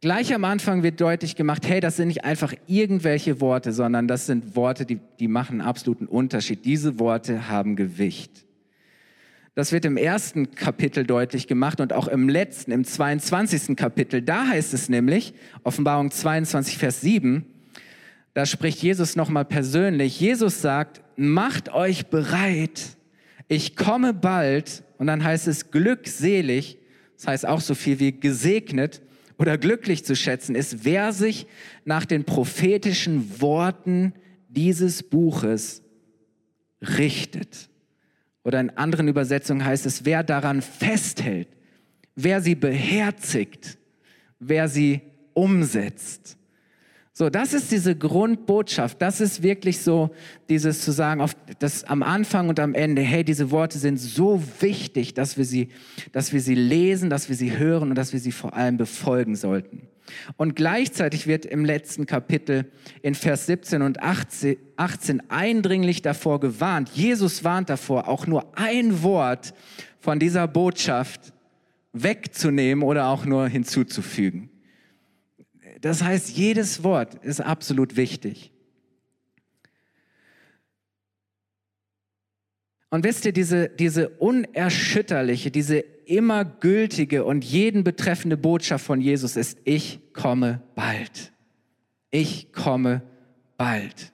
gleich 0.00 0.34
am 0.34 0.44
Anfang 0.44 0.82
wird 0.82 1.00
deutlich 1.00 1.36
gemacht, 1.36 1.66
hey, 1.66 1.80
das 1.80 1.96
sind 1.96 2.08
nicht 2.08 2.24
einfach 2.24 2.54
irgendwelche 2.66 3.40
Worte, 3.40 3.72
sondern 3.72 4.08
das 4.08 4.26
sind 4.26 4.56
Worte, 4.56 4.84
die, 4.84 5.00
die 5.18 5.28
machen 5.28 5.60
einen 5.60 5.68
absoluten 5.68 6.06
Unterschied. 6.06 6.64
Diese 6.64 6.98
Worte 6.98 7.48
haben 7.48 7.76
Gewicht. 7.76 8.46
Das 9.54 9.70
wird 9.70 9.84
im 9.84 9.98
ersten 9.98 10.54
Kapitel 10.54 11.04
deutlich 11.04 11.46
gemacht 11.46 11.80
und 11.80 11.92
auch 11.92 12.08
im 12.08 12.28
letzten, 12.28 12.72
im 12.72 12.84
22. 12.84 13.76
Kapitel. 13.76 14.22
Da 14.22 14.46
heißt 14.46 14.72
es 14.72 14.88
nämlich, 14.88 15.34
Offenbarung 15.62 16.10
22, 16.10 16.78
Vers 16.78 17.02
7, 17.02 17.44
da 18.34 18.46
spricht 18.46 18.82
Jesus 18.82 19.16
nochmal 19.16 19.44
persönlich. 19.44 20.18
Jesus 20.20 20.62
sagt, 20.62 21.02
macht 21.16 21.72
euch 21.72 22.06
bereit, 22.06 22.96
ich 23.48 23.76
komme 23.76 24.14
bald. 24.14 24.84
Und 24.98 25.08
dann 25.08 25.22
heißt 25.22 25.48
es 25.48 25.70
glückselig, 25.70 26.78
das 27.16 27.26
heißt 27.26 27.46
auch 27.46 27.60
so 27.60 27.74
viel 27.74 27.98
wie 27.98 28.18
gesegnet 28.18 29.02
oder 29.36 29.58
glücklich 29.58 30.04
zu 30.04 30.14
schätzen 30.14 30.54
ist, 30.54 30.84
wer 30.84 31.12
sich 31.12 31.46
nach 31.84 32.04
den 32.04 32.24
prophetischen 32.24 33.40
Worten 33.40 34.14
dieses 34.48 35.02
Buches 35.02 35.82
richtet. 36.80 37.68
Oder 38.44 38.60
in 38.60 38.70
anderen 38.70 39.08
Übersetzungen 39.08 39.64
heißt 39.64 39.86
es, 39.86 40.04
wer 40.04 40.22
daran 40.22 40.62
festhält, 40.62 41.48
wer 42.14 42.40
sie 42.40 42.54
beherzigt, 42.54 43.78
wer 44.38 44.68
sie 44.68 45.00
umsetzt. 45.34 46.36
So, 47.14 47.28
das 47.28 47.52
ist 47.52 47.70
diese 47.70 47.94
Grundbotschaft. 47.94 49.02
Das 49.02 49.20
ist 49.20 49.42
wirklich 49.42 49.80
so, 49.80 50.10
dieses 50.48 50.80
zu 50.80 50.92
sagen, 50.92 51.20
auf 51.20 51.36
das 51.58 51.84
am 51.84 52.02
Anfang 52.02 52.48
und 52.48 52.58
am 52.58 52.74
Ende, 52.74 53.02
hey, 53.02 53.22
diese 53.22 53.50
Worte 53.50 53.78
sind 53.78 53.98
so 53.98 54.42
wichtig, 54.60 55.12
dass 55.12 55.36
wir 55.36 55.44
sie, 55.44 55.68
dass 56.12 56.32
wir 56.32 56.40
sie 56.40 56.54
lesen, 56.54 57.10
dass 57.10 57.28
wir 57.28 57.36
sie 57.36 57.58
hören 57.58 57.90
und 57.90 57.96
dass 57.96 58.14
wir 58.14 58.20
sie 58.20 58.32
vor 58.32 58.54
allem 58.54 58.78
befolgen 58.78 59.36
sollten. 59.36 59.88
Und 60.38 60.56
gleichzeitig 60.56 61.26
wird 61.26 61.44
im 61.44 61.66
letzten 61.66 62.06
Kapitel 62.06 62.72
in 63.02 63.14
Vers 63.14 63.44
17 63.44 63.82
und 63.82 64.02
18, 64.02 64.56
18 64.76 65.30
eindringlich 65.30 66.00
davor 66.00 66.40
gewarnt. 66.40 66.88
Jesus 66.94 67.44
warnt 67.44 67.68
davor, 67.68 68.08
auch 68.08 68.26
nur 68.26 68.56
ein 68.56 69.02
Wort 69.02 69.52
von 70.00 70.18
dieser 70.18 70.48
Botschaft 70.48 71.34
wegzunehmen 71.92 72.82
oder 72.82 73.08
auch 73.08 73.26
nur 73.26 73.48
hinzuzufügen. 73.48 74.48
Das 75.82 76.02
heißt, 76.02 76.30
jedes 76.30 76.82
Wort 76.84 77.16
ist 77.24 77.40
absolut 77.40 77.96
wichtig. 77.96 78.52
Und 82.88 83.04
wisst 83.04 83.24
ihr, 83.24 83.32
diese, 83.32 83.68
diese 83.68 84.10
unerschütterliche, 84.10 85.50
diese 85.50 85.78
immer 85.78 86.44
gültige 86.44 87.24
und 87.24 87.44
jeden 87.44 87.84
betreffende 87.84 88.36
Botschaft 88.36 88.84
von 88.84 89.00
Jesus 89.00 89.36
ist, 89.36 89.58
ich 89.64 90.12
komme 90.12 90.62
bald. 90.74 91.32
Ich 92.10 92.52
komme 92.52 93.02
bald. 93.56 94.12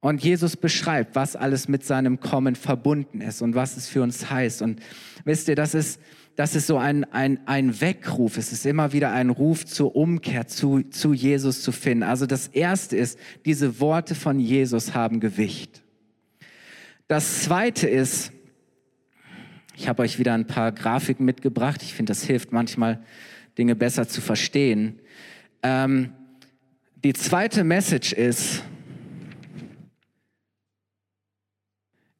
Und 0.00 0.22
Jesus 0.22 0.56
beschreibt, 0.56 1.16
was 1.16 1.34
alles 1.34 1.66
mit 1.66 1.84
seinem 1.84 2.20
Kommen 2.20 2.54
verbunden 2.54 3.22
ist 3.22 3.42
und 3.42 3.54
was 3.54 3.76
es 3.76 3.88
für 3.88 4.02
uns 4.02 4.30
heißt. 4.30 4.60
Und 4.62 4.80
wisst 5.24 5.48
ihr, 5.48 5.56
das 5.56 5.74
ist, 5.74 5.98
das 6.36 6.56
ist 6.56 6.66
so 6.66 6.78
ein, 6.78 7.04
ein, 7.04 7.46
ein 7.46 7.80
Weckruf. 7.80 8.36
Es 8.36 8.52
ist 8.52 8.66
immer 8.66 8.92
wieder 8.92 9.12
ein 9.12 9.30
Ruf 9.30 9.64
zur 9.66 9.94
Umkehr 9.94 10.46
zu, 10.48 10.82
zu 10.82 11.12
Jesus 11.12 11.62
zu 11.62 11.70
finden. 11.70 12.02
Also 12.02 12.26
das 12.26 12.48
Erste 12.48 12.96
ist, 12.96 13.18
diese 13.44 13.78
Worte 13.80 14.14
von 14.14 14.40
Jesus 14.40 14.94
haben 14.94 15.20
Gewicht. 15.20 15.82
Das 17.06 17.42
Zweite 17.42 17.88
ist, 17.88 18.32
ich 19.76 19.88
habe 19.88 20.02
euch 20.02 20.18
wieder 20.18 20.34
ein 20.34 20.46
paar 20.46 20.72
Grafiken 20.72 21.24
mitgebracht. 21.24 21.82
Ich 21.82 21.94
finde, 21.94 22.10
das 22.10 22.24
hilft 22.24 22.52
manchmal, 22.52 23.04
Dinge 23.56 23.76
besser 23.76 24.08
zu 24.08 24.20
verstehen. 24.20 25.00
Ähm, 25.62 26.12
die 27.04 27.12
zweite 27.12 27.62
Message 27.62 28.12
ist, 28.12 28.64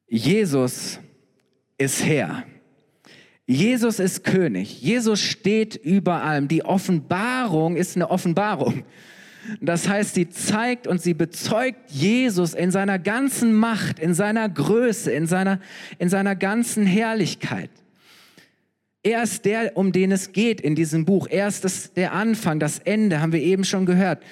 Jesus 0.07 0.99
ist 1.77 2.05
Herr. 2.05 2.45
Jesus 3.47 3.99
ist 3.99 4.23
König. 4.23 4.81
Jesus 4.81 5.21
steht 5.21 5.75
über 5.75 6.23
allem. 6.23 6.47
Die 6.47 6.65
Offenbarung 6.65 7.75
ist 7.75 7.95
eine 7.95 8.09
Offenbarung. 8.09 8.83
Das 9.61 9.87
heißt, 9.87 10.15
sie 10.15 10.29
zeigt 10.29 10.87
und 10.87 11.01
sie 11.01 11.13
bezeugt 11.13 11.91
Jesus 11.91 12.55
in 12.55 12.71
seiner 12.71 12.97
ganzen 12.97 13.53
Macht, 13.53 13.99
in 13.99 14.15
seiner 14.15 14.49
Größe, 14.49 15.11
in 15.11 15.27
seiner, 15.27 15.59
in 15.99 16.09
seiner 16.09 16.35
ganzen 16.35 16.87
Herrlichkeit. 16.87 17.69
Er 19.03 19.21
ist 19.21 19.45
der, 19.45 19.77
um 19.77 19.91
den 19.91 20.11
es 20.11 20.31
geht 20.31 20.61
in 20.61 20.73
diesem 20.73 21.05
Buch. 21.05 21.27
Er 21.29 21.47
ist 21.47 21.63
das, 21.63 21.93
der 21.93 22.13
Anfang, 22.13 22.59
das 22.59 22.79
Ende, 22.79 23.21
haben 23.21 23.33
wir 23.33 23.41
eben 23.41 23.63
schon 23.63 23.85
gehört. 23.85 24.23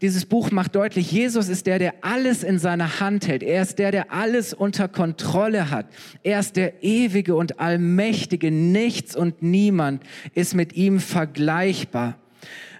Dieses 0.00 0.24
Buch 0.24 0.50
macht 0.50 0.76
deutlich, 0.76 1.12
Jesus 1.12 1.48
ist 1.48 1.66
der, 1.66 1.78
der 1.78 1.94
alles 2.00 2.42
in 2.42 2.58
seiner 2.58 3.00
Hand 3.00 3.28
hält. 3.28 3.42
Er 3.42 3.62
ist 3.62 3.78
der, 3.78 3.90
der 3.90 4.12
alles 4.12 4.54
unter 4.54 4.88
Kontrolle 4.88 5.70
hat. 5.70 5.86
Er 6.22 6.40
ist 6.40 6.56
der 6.56 6.82
ewige 6.82 7.36
und 7.36 7.60
allmächtige. 7.60 8.50
Nichts 8.50 9.14
und 9.14 9.42
niemand 9.42 10.02
ist 10.34 10.54
mit 10.54 10.72
ihm 10.72 11.00
vergleichbar. 11.00 12.18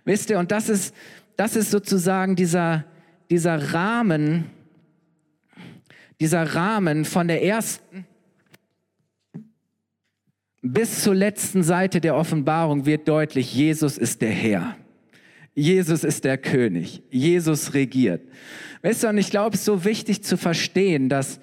Wisst 0.07 0.31
ihr, 0.31 0.39
und 0.39 0.51
das 0.51 0.71
ist, 0.71 0.95
das 1.37 1.57
ist 1.57 1.71
sozusagen 1.71 2.37
dieser, 2.37 2.85
dieser 3.29 3.75
Rahmen, 3.75 4.47
dieser 6.21 6.55
Rahmen 6.55 7.05
von 7.05 7.29
der 7.29 7.45
ersten 7.45 8.07
bis 10.63 11.03
zur 11.03 11.15
letzten 11.15 11.63
Seite 11.63 12.01
der 12.01 12.17
Offenbarung 12.17 12.85
wird 12.85 13.09
deutlich, 13.09 13.55
Jesus 13.55 13.97
ist 13.97 14.21
der 14.21 14.31
Herr. 14.31 14.77
Jesus 15.55 16.05
ist 16.05 16.25
der 16.25 16.39
König. 16.39 17.03
Jesus 17.11 17.75
regiert. 17.75 18.23
Weißt 18.83 19.03
du, 19.03 19.09
und 19.09 19.19
ich 19.19 19.31
glaube, 19.31 19.55
es 19.55 19.61
ist 19.61 19.67
so 19.67 19.85
wichtig 19.85 20.23
zu 20.23 20.37
verstehen, 20.37 21.09
dass, 21.09 21.41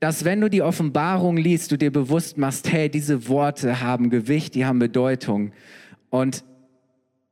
dass 0.00 0.24
wenn 0.24 0.40
du 0.40 0.50
die 0.50 0.62
Offenbarung 0.62 1.36
liest, 1.36 1.72
du 1.72 1.78
dir 1.78 1.90
bewusst 1.90 2.36
machst, 2.36 2.70
hey, 2.70 2.90
diese 2.90 3.28
Worte 3.28 3.80
haben 3.80 4.10
Gewicht, 4.10 4.54
die 4.54 4.66
haben 4.66 4.78
Bedeutung 4.78 5.52
und, 6.10 6.44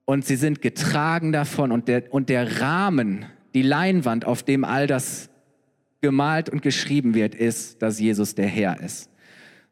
und 0.04 0.24
sie 0.24 0.36
sind 0.36 0.62
getragen 0.62 1.32
davon 1.32 1.72
und 1.72 1.88
der, 1.88 2.12
und 2.14 2.28
der 2.28 2.60
Rahmen, 2.60 3.26
die 3.54 3.62
Leinwand, 3.62 4.24
auf 4.24 4.42
dem 4.42 4.64
all 4.64 4.86
das 4.86 5.28
gemalt 6.00 6.48
und 6.48 6.62
geschrieben 6.62 7.14
wird, 7.14 7.34
ist, 7.34 7.82
dass 7.82 7.98
Jesus 7.98 8.34
der 8.34 8.46
Herr 8.46 8.80
ist. 8.80 9.10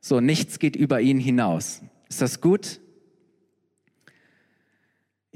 So, 0.00 0.20
nichts 0.20 0.58
geht 0.58 0.76
über 0.76 1.00
ihn 1.00 1.18
hinaus. 1.18 1.80
Ist 2.08 2.20
das 2.20 2.40
gut? 2.40 2.80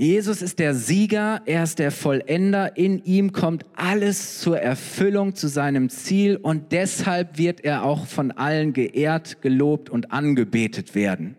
Jesus 0.00 0.42
ist 0.42 0.60
der 0.60 0.76
Sieger, 0.76 1.42
er 1.44 1.64
ist 1.64 1.80
der 1.80 1.90
Vollender, 1.90 2.76
in 2.76 3.04
ihm 3.04 3.32
kommt 3.32 3.66
alles 3.74 4.38
zur 4.38 4.56
Erfüllung, 4.60 5.34
zu 5.34 5.48
seinem 5.48 5.88
Ziel 5.88 6.36
und 6.36 6.70
deshalb 6.70 7.36
wird 7.36 7.64
er 7.64 7.82
auch 7.82 8.06
von 8.06 8.30
allen 8.30 8.72
geehrt, 8.72 9.42
gelobt 9.42 9.90
und 9.90 10.12
angebetet 10.12 10.94
werden. 10.94 11.34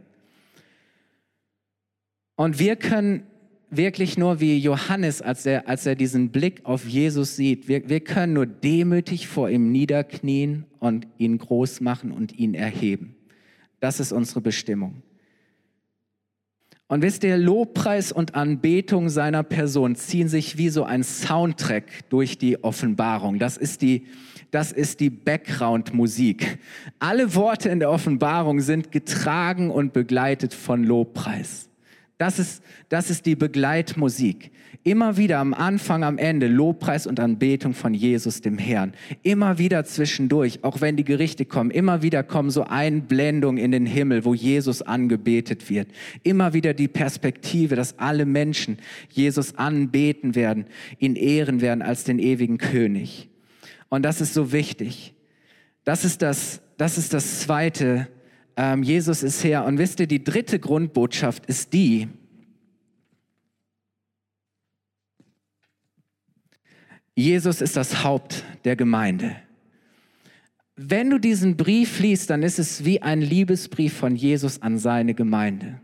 Und 2.35 2.59
wir 2.59 2.75
können 2.75 3.23
wirklich 3.69 4.17
nur 4.17 4.41
wie 4.41 4.57
Johannes, 4.57 5.21
als 5.21 5.45
er, 5.45 5.69
als 5.69 5.85
er 5.85 5.95
diesen 5.95 6.31
Blick 6.31 6.65
auf 6.65 6.85
Jesus 6.85 7.37
sieht, 7.37 7.69
wir, 7.69 7.87
wir 7.87 8.01
können 8.01 8.33
nur 8.33 8.45
demütig 8.45 9.29
vor 9.29 9.49
ihm 9.49 9.71
niederknien 9.71 10.65
und 10.79 11.07
ihn 11.17 11.37
groß 11.37 11.79
machen 11.79 12.11
und 12.11 12.37
ihn 12.37 12.55
erheben. 12.55 13.15
Das 13.79 14.01
ist 14.01 14.11
unsere 14.11 14.41
Bestimmung. 14.41 15.01
Und 16.89 17.03
wisst 17.03 17.23
ihr, 17.23 17.37
Lobpreis 17.37 18.11
und 18.11 18.33
Anbetung 18.33 19.09
seiner 19.09 19.43
Person 19.43 19.95
ziehen 19.95 20.27
sich 20.27 20.57
wie 20.57 20.69
so 20.69 20.83
ein 20.83 21.03
Soundtrack 21.03 22.09
durch 22.09 22.39
die 22.39 22.63
Offenbarung. 22.63 23.37
Das 23.37 23.57
ist 23.57 23.83
die, 23.83 24.07
das 24.49 24.71
ist 24.71 24.99
die 24.99 25.11
Background-Musik. 25.11 26.57
Alle 26.97 27.35
Worte 27.35 27.69
in 27.69 27.79
der 27.79 27.91
Offenbarung 27.91 28.59
sind 28.59 28.91
getragen 28.91 29.69
und 29.69 29.93
begleitet 29.93 30.55
von 30.55 30.83
Lobpreis. 30.83 31.68
Das 32.19 32.37
ist, 32.37 32.61
das 32.89 33.09
ist 33.09 33.25
die 33.25 33.37
Begleitmusik. 33.37 34.51
Immer 34.83 35.15
wieder 35.15 35.39
am 35.39 35.53
Anfang, 35.53 36.03
am 36.03 36.17
Ende 36.17 36.47
Lobpreis 36.47 37.07
und 37.07 37.17
Anbetung 37.17 37.73
von 37.73 37.93
Jesus, 37.93 38.41
dem 38.41 38.57
Herrn. 38.57 38.93
Immer 39.23 39.57
wieder 39.57 39.85
zwischendurch, 39.85 40.61
auch 40.61 40.81
wenn 40.81 40.97
die 40.97 41.05
Gerichte 41.05 41.45
kommen, 41.45 41.71
immer 41.71 42.01
wieder 42.01 42.23
kommen 42.23 42.49
so 42.49 42.65
Einblendungen 42.65 43.63
in 43.63 43.71
den 43.71 43.85
Himmel, 43.85 44.25
wo 44.25 44.33
Jesus 44.33 44.81
angebetet 44.81 45.69
wird. 45.69 45.87
Immer 46.23 46.53
wieder 46.53 46.73
die 46.73 46.89
Perspektive, 46.89 47.77
dass 47.77 47.97
alle 47.97 48.25
Menschen 48.25 48.79
Jesus 49.09 49.55
anbeten 49.55 50.35
werden, 50.35 50.65
ihn 50.97 51.15
ehren 51.15 51.61
werden 51.61 51.81
als 51.81 52.03
den 52.03 52.19
ewigen 52.19 52.57
König. 52.57 53.29
Und 53.87 54.03
das 54.03 54.19
ist 54.19 54.33
so 54.33 54.51
wichtig. 54.51 55.13
Das 55.85 56.03
ist 56.03 56.21
das, 56.21 56.59
das 56.75 56.97
ist 56.97 57.13
das 57.13 57.39
zweite 57.39 58.09
ähm, 58.59 58.83
Jesus 58.83 59.23
ist 59.23 59.41
Herr. 59.45 59.63
Und 59.65 59.77
wisst 59.77 60.01
ihr, 60.01 60.07
die 60.07 60.21
dritte 60.21 60.59
Grundbotschaft 60.59 61.45
ist 61.45 61.71
die, 61.71 62.09
Jesus 67.15 67.61
ist 67.61 67.75
das 67.75 68.03
Haupt 68.03 68.43
der 68.65 68.75
Gemeinde. 68.75 69.35
Wenn 70.75 71.09
du 71.09 71.19
diesen 71.19 71.57
Brief 71.57 71.99
liest, 71.99 72.29
dann 72.29 72.43
ist 72.43 72.59
es 72.59 72.85
wie 72.85 73.01
ein 73.01 73.21
Liebesbrief 73.21 73.93
von 73.93 74.15
Jesus 74.15 74.61
an 74.61 74.77
seine 74.77 75.13
Gemeinde. 75.13 75.79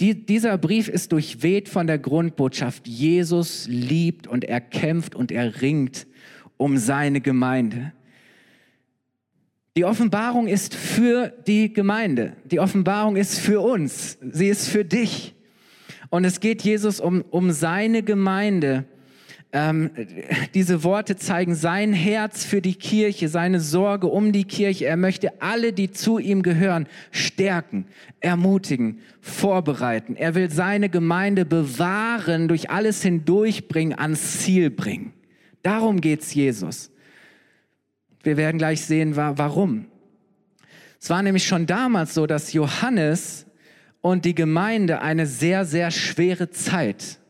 Die, 0.00 0.24
dieser 0.24 0.56
Brief 0.56 0.88
ist 0.88 1.12
durchweht 1.12 1.68
von 1.68 1.86
der 1.86 1.98
Grundbotschaft, 1.98 2.88
Jesus 2.88 3.66
liebt 3.68 4.26
und 4.26 4.44
er 4.44 4.62
kämpft 4.62 5.14
und 5.14 5.30
er 5.30 5.60
ringt 5.60 6.06
um 6.56 6.78
seine 6.78 7.20
Gemeinde. 7.20 7.92
Die 9.76 9.84
Offenbarung 9.84 10.48
ist 10.48 10.74
für 10.74 11.34
die 11.46 11.70
Gemeinde. 11.70 12.32
Die 12.44 12.60
Offenbarung 12.60 13.16
ist 13.16 13.38
für 13.38 13.60
uns. 13.60 14.16
Sie 14.22 14.48
ist 14.48 14.68
für 14.68 14.86
dich. 14.86 15.34
Und 16.08 16.24
es 16.24 16.40
geht 16.40 16.62
Jesus 16.62 16.98
um, 16.98 17.22
um 17.30 17.50
seine 17.50 18.02
Gemeinde. 18.02 18.86
Ähm, 19.52 19.90
diese 20.54 20.82
Worte 20.82 21.16
zeigen 21.16 21.54
sein 21.54 21.92
Herz 21.92 22.46
für 22.46 22.62
die 22.62 22.74
Kirche, 22.74 23.28
seine 23.28 23.60
Sorge 23.60 24.06
um 24.06 24.32
die 24.32 24.44
Kirche. 24.44 24.86
Er 24.86 24.96
möchte 24.96 25.42
alle, 25.42 25.74
die 25.74 25.90
zu 25.90 26.18
ihm 26.18 26.42
gehören, 26.42 26.86
stärken, 27.10 27.84
ermutigen, 28.20 29.00
vorbereiten. 29.20 30.16
Er 30.16 30.34
will 30.34 30.50
seine 30.50 30.88
Gemeinde 30.88 31.44
bewahren, 31.44 32.48
durch 32.48 32.70
alles 32.70 33.02
hindurchbringen, 33.02 33.98
ans 33.98 34.40
Ziel 34.40 34.70
bringen. 34.70 35.12
Darum 35.62 36.00
geht's 36.00 36.32
Jesus. 36.32 36.90
Wir 38.26 38.36
werden 38.36 38.58
gleich 38.58 38.84
sehen, 38.84 39.14
warum. 39.14 39.86
Es 41.00 41.08
war 41.10 41.22
nämlich 41.22 41.46
schon 41.46 41.66
damals 41.66 42.12
so, 42.12 42.26
dass 42.26 42.52
Johannes 42.52 43.46
und 44.00 44.24
die 44.24 44.34
Gemeinde 44.34 45.00
eine 45.00 45.26
sehr, 45.26 45.64
sehr 45.64 45.92
schwere 45.92 46.50
Zeit 46.50 47.20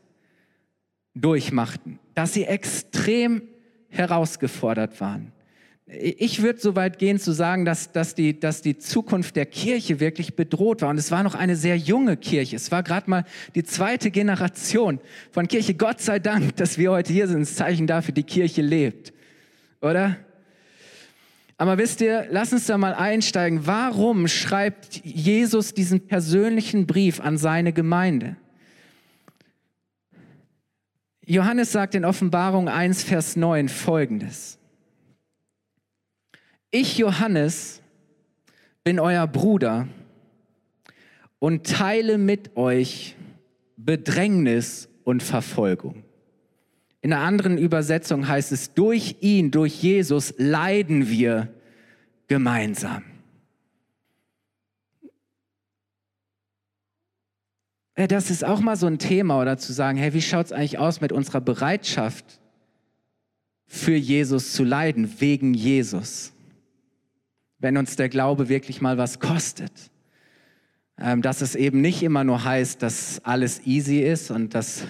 durchmachten, 1.13 1.99
dass 2.15 2.33
sie 2.33 2.45
extrem 2.45 3.43
herausgefordert 3.89 4.99
waren. 4.99 5.33
Ich 5.85 6.41
würde 6.41 6.59
so 6.59 6.75
weit 6.75 6.97
gehen 6.97 7.19
zu 7.19 7.31
sagen, 7.31 7.63
dass, 7.63 7.91
dass, 7.91 8.15
die, 8.15 8.39
dass 8.39 8.63
die 8.63 8.79
Zukunft 8.79 9.35
der 9.35 9.45
Kirche 9.45 9.99
wirklich 9.99 10.35
bedroht 10.35 10.81
war. 10.81 10.89
Und 10.89 10.97
es 10.97 11.11
war 11.11 11.21
noch 11.21 11.35
eine 11.35 11.55
sehr 11.55 11.77
junge 11.77 12.17
Kirche. 12.17 12.55
Es 12.55 12.71
war 12.71 12.81
gerade 12.81 13.07
mal 13.07 13.23
die 13.53 13.63
zweite 13.63 14.09
Generation 14.09 14.99
von 15.31 15.47
Kirche. 15.47 15.75
Gott 15.75 16.01
sei 16.01 16.17
Dank, 16.17 16.55
dass 16.55 16.79
wir 16.79 16.89
heute 16.89 17.13
hier 17.13 17.27
sind. 17.27 17.41
Das 17.41 17.55
Zeichen 17.55 17.85
dafür, 17.85 18.15
die 18.15 18.23
Kirche 18.23 18.63
lebt. 18.63 19.13
Oder? 19.79 20.17
Aber 21.57 21.79
wisst 21.79 22.01
ihr, 22.01 22.27
lass 22.29 22.53
uns 22.53 22.67
da 22.67 22.77
mal 22.77 22.93
einsteigen. 22.93 23.65
Warum 23.65 24.27
schreibt 24.27 25.03
Jesus 25.03 25.73
diesen 25.73 26.07
persönlichen 26.07 26.85
Brief 26.85 27.19
an 27.19 27.37
seine 27.37 27.73
Gemeinde? 27.73 28.37
Johannes 31.25 31.71
sagt 31.71 31.95
in 31.95 32.05
Offenbarung 32.05 32.69
1, 32.69 33.03
Vers 33.03 33.35
9 33.35 33.69
folgendes. 33.69 34.59
Ich, 36.69 36.97
Johannes, 36.97 37.81
bin 38.83 38.99
euer 38.99 39.25
Bruder 39.27 39.87
und 41.39 41.67
teile 41.67 42.17
mit 42.17 42.55
euch 42.55 43.15
Bedrängnis 43.75 44.89
und 45.03 45.23
Verfolgung. 45.23 46.03
In 47.07 47.13
einer 47.13 47.23
anderen 47.23 47.57
Übersetzung 47.57 48.27
heißt 48.27 48.51
es, 48.51 48.73
durch 48.73 49.15
ihn, 49.21 49.49
durch 49.49 49.81
Jesus 49.81 50.33
leiden 50.37 51.07
wir 51.07 51.47
gemeinsam. 52.27 53.01
Das 57.95 58.29
ist 58.29 58.43
auch 58.43 58.59
mal 58.59 58.75
so 58.75 58.87
ein 58.87 58.99
Thema 58.99 59.39
oder 59.39 59.57
zu 59.57 59.71
sagen, 59.71 59.97
hey, 59.97 60.13
wie 60.13 60.21
schaut 60.21 60.47
es 60.47 60.51
eigentlich 60.51 60.79
aus 60.79 60.99
mit 60.99 61.13
unserer 61.13 61.39
Bereitschaft 61.39 62.41
für 63.67 63.95
Jesus 63.95 64.51
zu 64.51 64.65
leiden, 64.65 65.09
wegen 65.21 65.53
Jesus? 65.53 66.33
Wenn 67.57 67.77
uns 67.77 67.95
der 67.95 68.09
Glaube 68.09 68.49
wirklich 68.49 68.81
mal 68.81 68.97
was 68.97 69.21
kostet. 69.21 69.71
Ähm, 70.99 71.21
dass 71.21 71.39
es 71.39 71.55
eben 71.55 71.79
nicht 71.79 72.03
immer 72.03 72.25
nur 72.25 72.43
heißt, 72.43 72.83
dass 72.83 73.23
alles 73.23 73.65
easy 73.65 73.99
ist 74.01 74.29
und 74.29 74.53
dass 74.53 74.83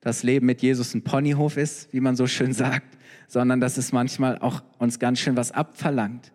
das 0.00 0.22
Leben 0.22 0.46
mit 0.46 0.62
Jesus 0.62 0.94
ein 0.94 1.02
Ponyhof 1.02 1.56
ist, 1.56 1.92
wie 1.92 2.00
man 2.00 2.16
so 2.16 2.26
schön 2.26 2.52
sagt, 2.52 2.98
sondern 3.28 3.60
dass 3.60 3.76
es 3.76 3.92
manchmal 3.92 4.38
auch 4.38 4.62
uns 4.78 4.98
ganz 4.98 5.20
schön 5.20 5.36
was 5.36 5.52
abverlangt 5.52 6.32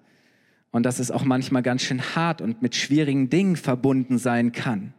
und 0.71 0.83
dass 0.83 0.99
es 0.99 1.11
auch 1.11 1.23
manchmal 1.23 1.63
ganz 1.63 1.81
schön 1.81 2.01
hart 2.15 2.41
und 2.41 2.61
mit 2.61 2.75
schwierigen 2.75 3.29
Dingen 3.29 3.55
verbunden 3.55 4.17
sein 4.17 4.51
kann. 4.51 4.93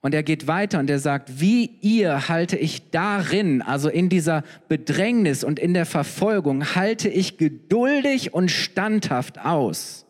Und 0.00 0.14
er 0.14 0.22
geht 0.22 0.46
weiter 0.46 0.78
und 0.78 0.88
er 0.88 1.00
sagt, 1.00 1.40
wie 1.40 1.78
ihr 1.80 2.28
halte 2.28 2.56
ich 2.56 2.90
darin, 2.90 3.60
also 3.60 3.88
in 3.88 4.08
dieser 4.08 4.44
Bedrängnis 4.68 5.42
und 5.42 5.58
in 5.58 5.74
der 5.74 5.86
Verfolgung, 5.86 6.76
halte 6.76 7.08
ich 7.08 7.38
geduldig 7.38 8.32
und 8.32 8.50
standhaft 8.50 9.40
aus. 9.40 10.05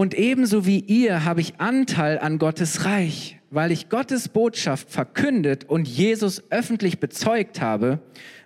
Und 0.00 0.14
ebenso 0.14 0.64
wie 0.64 0.80
ihr 0.80 1.24
habe 1.24 1.42
ich 1.42 1.60
Anteil 1.60 2.18
an 2.18 2.38
Gottes 2.38 2.84
Reich 2.86 3.40
weil 3.50 3.72
ich 3.72 3.88
Gottes 3.88 4.28
Botschaft 4.28 4.90
verkündet 4.90 5.64
und 5.64 5.86
Jesus 5.86 6.44
öffentlich 6.50 7.00
bezeugt 7.00 7.60
habe, 7.60 7.98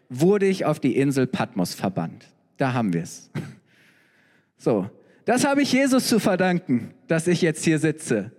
wurde 0.08 0.46
ich 0.46 0.64
auf 0.64 0.80
die 0.80 0.96
Insel 0.96 1.26
Patmos 1.26 1.74
verbannt. 1.74 2.26
Da 2.56 2.72
haben 2.72 2.92
wir 2.92 3.02
es. 3.02 3.30
So, 4.56 4.88
das 5.26 5.44
habe 5.44 5.60
ich 5.60 5.72
Jesus 5.72 6.08
zu 6.08 6.18
verdanken, 6.18 6.94
dass 7.06 7.26
ich 7.26 7.42
jetzt 7.42 7.64
hier 7.64 7.78
sitze. 7.78 8.30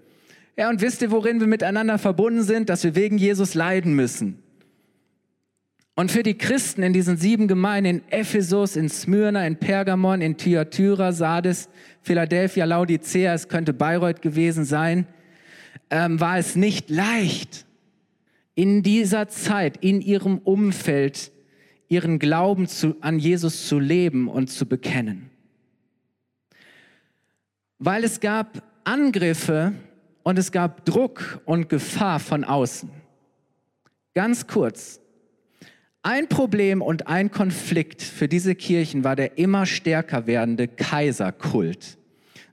Ja, 0.57 0.69
und 0.69 0.81
wisst 0.81 1.03
ihr, 1.03 1.11
worin 1.11 1.39
wir 1.39 1.45
miteinander 1.45 1.99
verbunden 1.99 2.41
sind? 2.41 2.67
Dass 2.67 2.83
wir 2.83 2.95
wegen 2.95 3.19
Jesus 3.19 3.53
leiden 3.53 3.93
müssen. 3.93 4.41
Und 5.95 6.11
für 6.11 6.23
die 6.23 6.37
Christen 6.37 6.83
in 6.83 6.91
diesen 6.91 7.15
sieben 7.15 7.47
Gemeinden, 7.47 8.01
in 8.01 8.11
Ephesus, 8.11 8.75
in 8.75 8.89
Smyrna, 8.89 9.47
in 9.47 9.55
Pergamon, 9.55 10.19
in 10.19 10.35
Thyatira, 10.35 11.13
Sardis, 11.13 11.69
Philadelphia, 12.01 12.65
Laodicea, 12.65 13.33
es 13.33 13.47
könnte 13.47 13.71
Bayreuth 13.71 14.21
gewesen 14.21 14.65
sein, 14.65 15.07
ähm, 15.89 16.19
war 16.19 16.37
es 16.37 16.57
nicht 16.57 16.89
leicht, 16.89 17.65
in 18.55 18.83
dieser 18.83 19.29
Zeit, 19.29 19.77
in 19.77 20.01
ihrem 20.01 20.39
Umfeld, 20.39 21.31
ihren 21.87 22.19
Glauben 22.19 22.67
zu, 22.67 22.97
an 22.99 23.17
Jesus 23.17 23.67
zu 23.67 23.79
leben 23.79 24.27
und 24.27 24.49
zu 24.49 24.65
bekennen. 24.65 25.29
Weil 27.79 28.03
es 28.03 28.19
gab 28.19 28.63
Angriffe 28.83 29.73
und 30.23 30.39
es 30.39 30.51
gab 30.51 30.85
Druck 30.85 31.41
und 31.45 31.69
Gefahr 31.69 32.19
von 32.19 32.43
außen. 32.43 32.89
Ganz 34.13 34.47
kurz. 34.47 34.99
Ein 36.07 36.29
Problem 36.29 36.83
und 36.83 37.07
ein 37.07 37.31
Konflikt 37.31 38.03
für 38.03 38.27
diese 38.27 38.53
Kirchen 38.53 39.03
war 39.03 39.15
der 39.15 39.39
immer 39.39 39.65
stärker 39.65 40.27
werdende 40.27 40.67
Kaiserkult. 40.67 41.97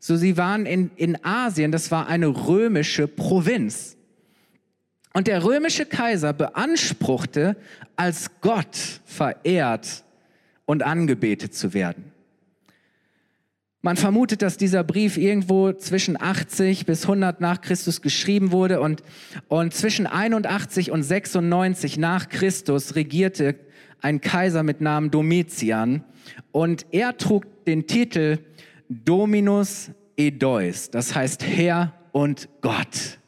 So, 0.00 0.16
sie 0.16 0.38
waren 0.38 0.64
in, 0.64 0.90
in 0.96 1.22
Asien, 1.22 1.70
das 1.70 1.90
war 1.90 2.06
eine 2.06 2.28
römische 2.28 3.06
Provinz. 3.06 3.98
Und 5.12 5.26
der 5.26 5.44
römische 5.44 5.84
Kaiser 5.84 6.32
beanspruchte, 6.32 7.56
als 7.94 8.30
Gott 8.40 9.02
verehrt 9.04 10.02
und 10.64 10.82
angebetet 10.82 11.54
zu 11.54 11.74
werden. 11.74 12.11
Man 13.84 13.96
vermutet, 13.96 14.42
dass 14.42 14.56
dieser 14.56 14.84
Brief 14.84 15.16
irgendwo 15.16 15.72
zwischen 15.72 16.20
80 16.20 16.86
bis 16.86 17.02
100 17.02 17.40
nach 17.40 17.60
Christus 17.60 18.00
geschrieben 18.00 18.52
wurde 18.52 18.80
und, 18.80 19.02
und 19.48 19.74
zwischen 19.74 20.06
81 20.06 20.92
und 20.92 21.02
96 21.02 21.98
nach 21.98 22.28
Christus 22.28 22.94
regierte 22.94 23.56
ein 24.00 24.20
Kaiser 24.20 24.62
mit 24.62 24.80
Namen 24.80 25.10
Domitian 25.10 26.04
und 26.52 26.86
er 26.92 27.16
trug 27.16 27.64
den 27.64 27.88
Titel 27.88 28.38
Dominus 28.88 29.90
Edeus, 30.16 30.90
das 30.90 31.16
heißt 31.16 31.44
Herr 31.44 31.92
und 32.12 32.48
Gott. 32.60 33.18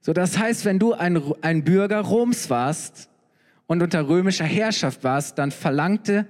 So, 0.00 0.12
das 0.12 0.36
heißt, 0.36 0.64
wenn 0.64 0.80
du 0.80 0.94
ein, 0.94 1.22
ein 1.42 1.62
Bürger 1.62 2.00
Roms 2.00 2.50
warst 2.50 3.08
und 3.68 3.84
unter 3.84 4.08
römischer 4.08 4.46
Herrschaft 4.46 5.04
warst, 5.04 5.38
dann 5.38 5.52
verlangte 5.52 6.26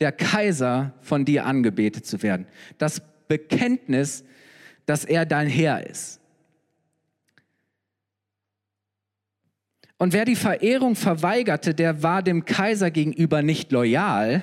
der 0.00 0.12
Kaiser 0.12 0.94
von 1.00 1.24
dir 1.24 1.46
angebetet 1.46 2.06
zu 2.06 2.22
werden. 2.22 2.46
Das 2.78 3.02
Bekenntnis, 3.28 4.24
dass 4.86 5.04
er 5.04 5.26
dein 5.26 5.48
Herr 5.48 5.86
ist. 5.86 6.20
Und 9.98 10.12
wer 10.12 10.26
die 10.26 10.36
Verehrung 10.36 10.94
verweigerte, 10.94 11.74
der 11.74 12.02
war 12.02 12.22
dem 12.22 12.44
Kaiser 12.44 12.90
gegenüber 12.90 13.42
nicht 13.42 13.72
loyal 13.72 14.42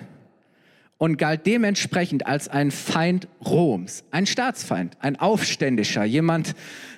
und 0.97 1.17
galt 1.17 1.45
dementsprechend 1.45 2.25
als 2.25 2.49
ein 2.49 2.71
Feind 2.71 3.27
Roms, 3.45 4.03
ein 4.09 4.25
Staatsfeind, 4.25 4.97
ein 4.99 5.19
Aufständischer, 5.19 6.05
jemand, 6.05 6.55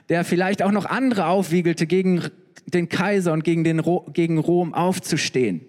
der 0.10 0.24
vielleicht 0.24 0.62
auch 0.64 0.72
noch 0.72 0.86
andere 0.86 1.26
aufwiegelte, 1.26 1.86
gegen 1.86 2.24
den 2.66 2.88
Kaiser 2.88 3.34
und 3.34 3.44
gegen, 3.44 3.64
den, 3.64 3.82
gegen 4.14 4.38
Rom 4.38 4.74
aufzustehen. 4.74 5.66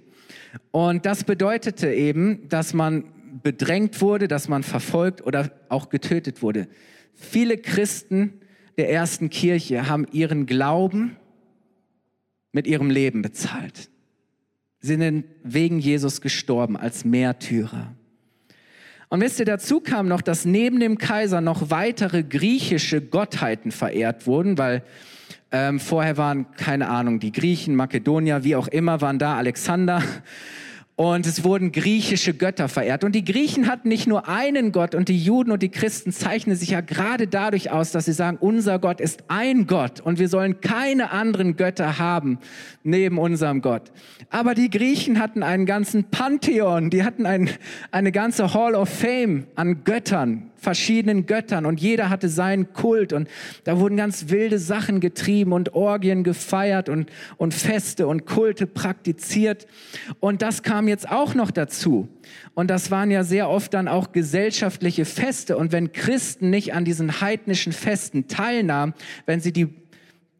Und 0.70 1.06
das 1.06 1.24
bedeutete 1.24 1.92
eben, 1.92 2.48
dass 2.48 2.74
man 2.74 3.04
bedrängt 3.42 4.00
wurde, 4.00 4.28
dass 4.28 4.48
man 4.48 4.62
verfolgt 4.62 5.24
oder 5.26 5.50
auch 5.68 5.88
getötet 5.88 6.42
wurde. 6.42 6.68
Viele 7.14 7.58
Christen 7.58 8.40
der 8.76 8.90
ersten 8.90 9.30
Kirche 9.30 9.88
haben 9.88 10.06
ihren 10.12 10.46
Glauben 10.46 11.16
mit 12.52 12.66
ihrem 12.66 12.90
Leben 12.90 13.22
bezahlt. 13.22 13.90
Sie 14.80 14.96
sind 14.96 15.24
wegen 15.42 15.78
Jesus 15.78 16.20
gestorben 16.20 16.76
als 16.76 17.04
Märtyrer. 17.04 17.94
Und 19.08 19.20
wisst 19.20 19.38
ihr, 19.38 19.46
dazu 19.46 19.80
kam 19.80 20.08
noch, 20.08 20.20
dass 20.20 20.44
neben 20.44 20.80
dem 20.80 20.98
Kaiser 20.98 21.40
noch 21.40 21.70
weitere 21.70 22.22
griechische 22.22 23.00
Gottheiten 23.00 23.70
verehrt 23.70 24.26
wurden, 24.26 24.58
weil 24.58 24.82
ähm, 25.56 25.80
vorher 25.80 26.18
waren, 26.18 26.46
keine 26.56 26.88
Ahnung, 26.88 27.18
die 27.18 27.32
Griechen, 27.32 27.76
Makedonier, 27.76 28.44
wie 28.44 28.56
auch 28.56 28.68
immer, 28.68 29.00
waren 29.00 29.18
da, 29.18 29.36
Alexander. 29.36 30.02
Und 30.96 31.26
es 31.26 31.44
wurden 31.44 31.72
griechische 31.72 32.32
Götter 32.32 32.70
verehrt. 32.70 33.04
Und 33.04 33.12
die 33.12 33.24
Griechen 33.24 33.68
hatten 33.68 33.88
nicht 33.88 34.06
nur 34.06 34.28
einen 34.28 34.72
Gott 34.72 34.94
und 34.94 35.10
die 35.10 35.18
Juden 35.18 35.50
und 35.50 35.62
die 35.62 35.68
Christen 35.68 36.10
zeichnen 36.10 36.56
sich 36.56 36.70
ja 36.70 36.80
gerade 36.80 37.26
dadurch 37.26 37.70
aus, 37.70 37.90
dass 37.92 38.06
sie 38.06 38.14
sagen, 38.14 38.38
unser 38.40 38.78
Gott 38.78 39.02
ist 39.02 39.24
ein 39.28 39.66
Gott 39.66 40.00
und 40.00 40.18
wir 40.18 40.30
sollen 40.30 40.62
keine 40.62 41.10
anderen 41.10 41.56
Götter 41.56 41.98
haben 41.98 42.38
neben 42.82 43.18
unserem 43.18 43.60
Gott. 43.60 43.92
Aber 44.30 44.54
die 44.54 44.70
Griechen 44.70 45.20
hatten 45.20 45.42
einen 45.42 45.66
ganzen 45.66 46.04
Pantheon, 46.04 46.88
die 46.88 47.04
hatten 47.04 47.26
ein, 47.26 47.50
eine 47.90 48.10
ganze 48.10 48.54
Hall 48.54 48.74
of 48.74 48.88
Fame 48.88 49.46
an 49.54 49.84
Göttern, 49.84 50.50
verschiedenen 50.56 51.26
Göttern 51.26 51.66
und 51.66 51.80
jeder 51.80 52.10
hatte 52.10 52.28
seinen 52.28 52.72
Kult 52.72 53.12
und 53.12 53.28
da 53.64 53.78
wurden 53.78 53.96
ganz 53.96 54.28
wilde 54.28 54.58
Sachen 54.58 55.00
getrieben 55.00 55.52
und 55.52 55.74
Orgien 55.74 56.24
gefeiert 56.24 56.88
und, 56.88 57.10
und 57.36 57.54
Feste 57.54 58.06
und 58.06 58.26
Kulte 58.26 58.66
praktiziert. 58.66 59.66
Und 60.20 60.42
das 60.42 60.62
kam 60.62 60.88
jetzt 60.88 61.10
auch 61.10 61.34
noch 61.34 61.50
dazu. 61.50 62.08
Und 62.54 62.68
das 62.68 62.90
waren 62.90 63.10
ja 63.10 63.24
sehr 63.24 63.48
oft 63.48 63.74
dann 63.74 63.88
auch 63.88 64.12
gesellschaftliche 64.12 65.04
Feste. 65.04 65.56
Und 65.56 65.72
wenn 65.72 65.92
Christen 65.92 66.50
nicht 66.50 66.74
an 66.74 66.84
diesen 66.84 67.20
heidnischen 67.20 67.72
Festen 67.72 68.28
teilnahmen, 68.28 68.94
wenn 69.26 69.40
sie 69.40 69.52
die 69.52 69.68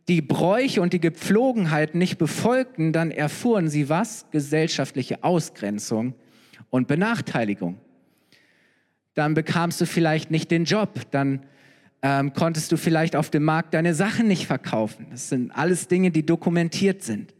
die 0.08 0.22
Bräuche 0.22 0.80
und 0.82 0.92
die 0.92 1.00
Gepflogenheiten 1.00 1.98
nicht 1.98 2.18
befolgten, 2.18 2.92
dann 2.92 3.10
erfuhren 3.10 3.68
sie 3.68 3.88
was? 3.88 4.26
Gesellschaftliche 4.30 5.24
Ausgrenzung 5.24 6.14
und 6.70 6.86
Benachteiligung. 6.86 7.80
Dann 9.16 9.32
bekamst 9.32 9.80
du 9.80 9.86
vielleicht 9.86 10.30
nicht 10.30 10.50
den 10.50 10.66
Job, 10.66 11.00
dann 11.10 11.40
ähm, 12.02 12.34
konntest 12.34 12.70
du 12.70 12.76
vielleicht 12.76 13.16
auf 13.16 13.30
dem 13.30 13.44
Markt 13.44 13.72
deine 13.72 13.94
Sachen 13.94 14.28
nicht 14.28 14.46
verkaufen. 14.46 15.06
Das 15.10 15.30
sind 15.30 15.50
alles 15.50 15.88
Dinge, 15.88 16.10
die 16.10 16.24
dokumentiert 16.24 17.02
sind. 17.02 17.32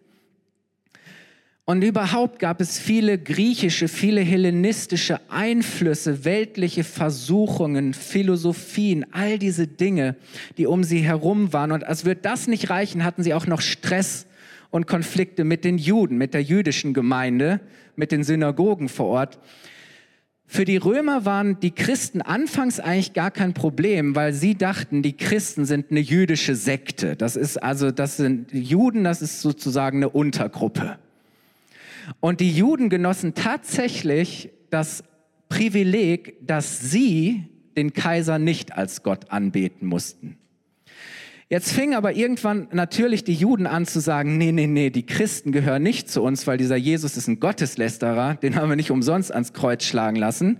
Und 1.66 1.82
überhaupt 1.82 2.38
gab 2.38 2.62
es 2.62 2.78
viele 2.78 3.18
griechische, 3.18 3.88
viele 3.88 4.22
hellenistische 4.22 5.20
Einflüsse, 5.28 6.24
weltliche 6.24 6.82
Versuchungen, 6.82 7.92
Philosophien, 7.92 9.04
all 9.12 9.38
diese 9.38 9.66
Dinge, 9.66 10.16
die 10.56 10.66
um 10.66 10.82
sie 10.82 11.00
herum 11.00 11.52
waren. 11.52 11.72
Und 11.72 11.84
als 11.84 12.06
würde 12.06 12.22
das 12.22 12.46
nicht 12.46 12.70
reichen, 12.70 13.04
hatten 13.04 13.22
sie 13.22 13.34
auch 13.34 13.46
noch 13.46 13.60
Stress 13.60 14.26
und 14.70 14.86
Konflikte 14.86 15.44
mit 15.44 15.62
den 15.64 15.76
Juden, 15.76 16.16
mit 16.16 16.32
der 16.32 16.42
jüdischen 16.42 16.94
Gemeinde, 16.94 17.60
mit 17.96 18.12
den 18.12 18.24
Synagogen 18.24 18.88
vor 18.88 19.08
Ort. 19.08 19.38
Für 20.48 20.64
die 20.64 20.76
Römer 20.76 21.24
waren 21.24 21.58
die 21.58 21.72
Christen 21.72 22.22
anfangs 22.22 22.78
eigentlich 22.78 23.12
gar 23.12 23.30
kein 23.30 23.52
Problem, 23.52 24.14
weil 24.14 24.32
sie 24.32 24.54
dachten, 24.54 25.02
die 25.02 25.16
Christen 25.16 25.64
sind 25.64 25.90
eine 25.90 26.00
jüdische 26.00 26.54
Sekte. 26.54 27.16
Das 27.16 27.34
ist 27.34 27.60
also, 27.62 27.90
das 27.90 28.16
sind 28.16 28.52
Juden, 28.52 29.04
das 29.04 29.22
ist 29.22 29.42
sozusagen 29.42 29.98
eine 29.98 30.08
Untergruppe. 30.08 30.98
Und 32.20 32.40
die 32.40 32.52
Juden 32.52 32.88
genossen 32.88 33.34
tatsächlich 33.34 34.50
das 34.70 35.02
Privileg, 35.48 36.36
dass 36.46 36.80
sie 36.80 37.44
den 37.76 37.92
Kaiser 37.92 38.38
nicht 38.38 38.72
als 38.72 39.02
Gott 39.02 39.30
anbeten 39.30 39.88
mussten. 39.88 40.38
Jetzt 41.48 41.70
fing 41.72 41.94
aber 41.94 42.12
irgendwann 42.12 42.66
natürlich 42.72 43.22
die 43.22 43.34
Juden 43.34 43.68
an 43.68 43.86
zu 43.86 44.00
sagen, 44.00 44.36
nee, 44.36 44.50
nee, 44.50 44.66
nee, 44.66 44.90
die 44.90 45.06
Christen 45.06 45.52
gehören 45.52 45.80
nicht 45.80 46.10
zu 46.10 46.20
uns, 46.24 46.44
weil 46.48 46.58
dieser 46.58 46.74
Jesus 46.74 47.16
ist 47.16 47.28
ein 47.28 47.38
Gotteslästerer, 47.38 48.34
den 48.34 48.56
haben 48.56 48.68
wir 48.68 48.74
nicht 48.74 48.90
umsonst 48.90 49.30
ans 49.32 49.52
Kreuz 49.52 49.84
schlagen 49.84 50.16
lassen. 50.16 50.58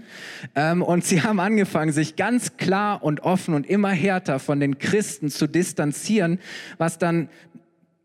Ähm, 0.55 0.83
und 0.83 1.05
sie 1.05 1.23
haben 1.23 1.41
angefangen, 1.41 1.91
sich 1.91 2.15
ganz 2.15 2.57
klar 2.57 3.03
und 3.03 3.21
offen 3.25 3.55
und 3.55 3.67
immer 3.67 3.91
härter 3.91 4.39
von 4.39 4.61
den 4.61 4.79
Christen 4.79 5.29
zu 5.29 5.49
distanzieren, 5.49 6.39
was 6.79 6.99
dann 6.99 7.31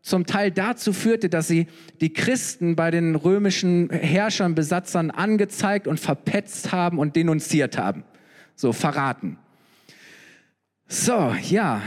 zum 0.00 0.26
Teil 0.26 0.50
dazu 0.50 0.92
führte, 0.92 1.28
dass 1.28 1.46
sie 1.46 1.68
die 2.00 2.12
Christen 2.12 2.74
bei 2.74 2.90
den 2.90 3.14
römischen 3.14 3.90
Herrschern, 3.90 4.56
Besatzern 4.56 5.12
angezeigt 5.12 5.86
und 5.86 6.00
verpetzt 6.00 6.72
haben 6.72 6.98
und 6.98 7.14
denunziert 7.14 7.78
haben. 7.78 8.02
So 8.56 8.72
verraten. 8.72 9.38
So, 10.88 11.32
ja. 11.48 11.80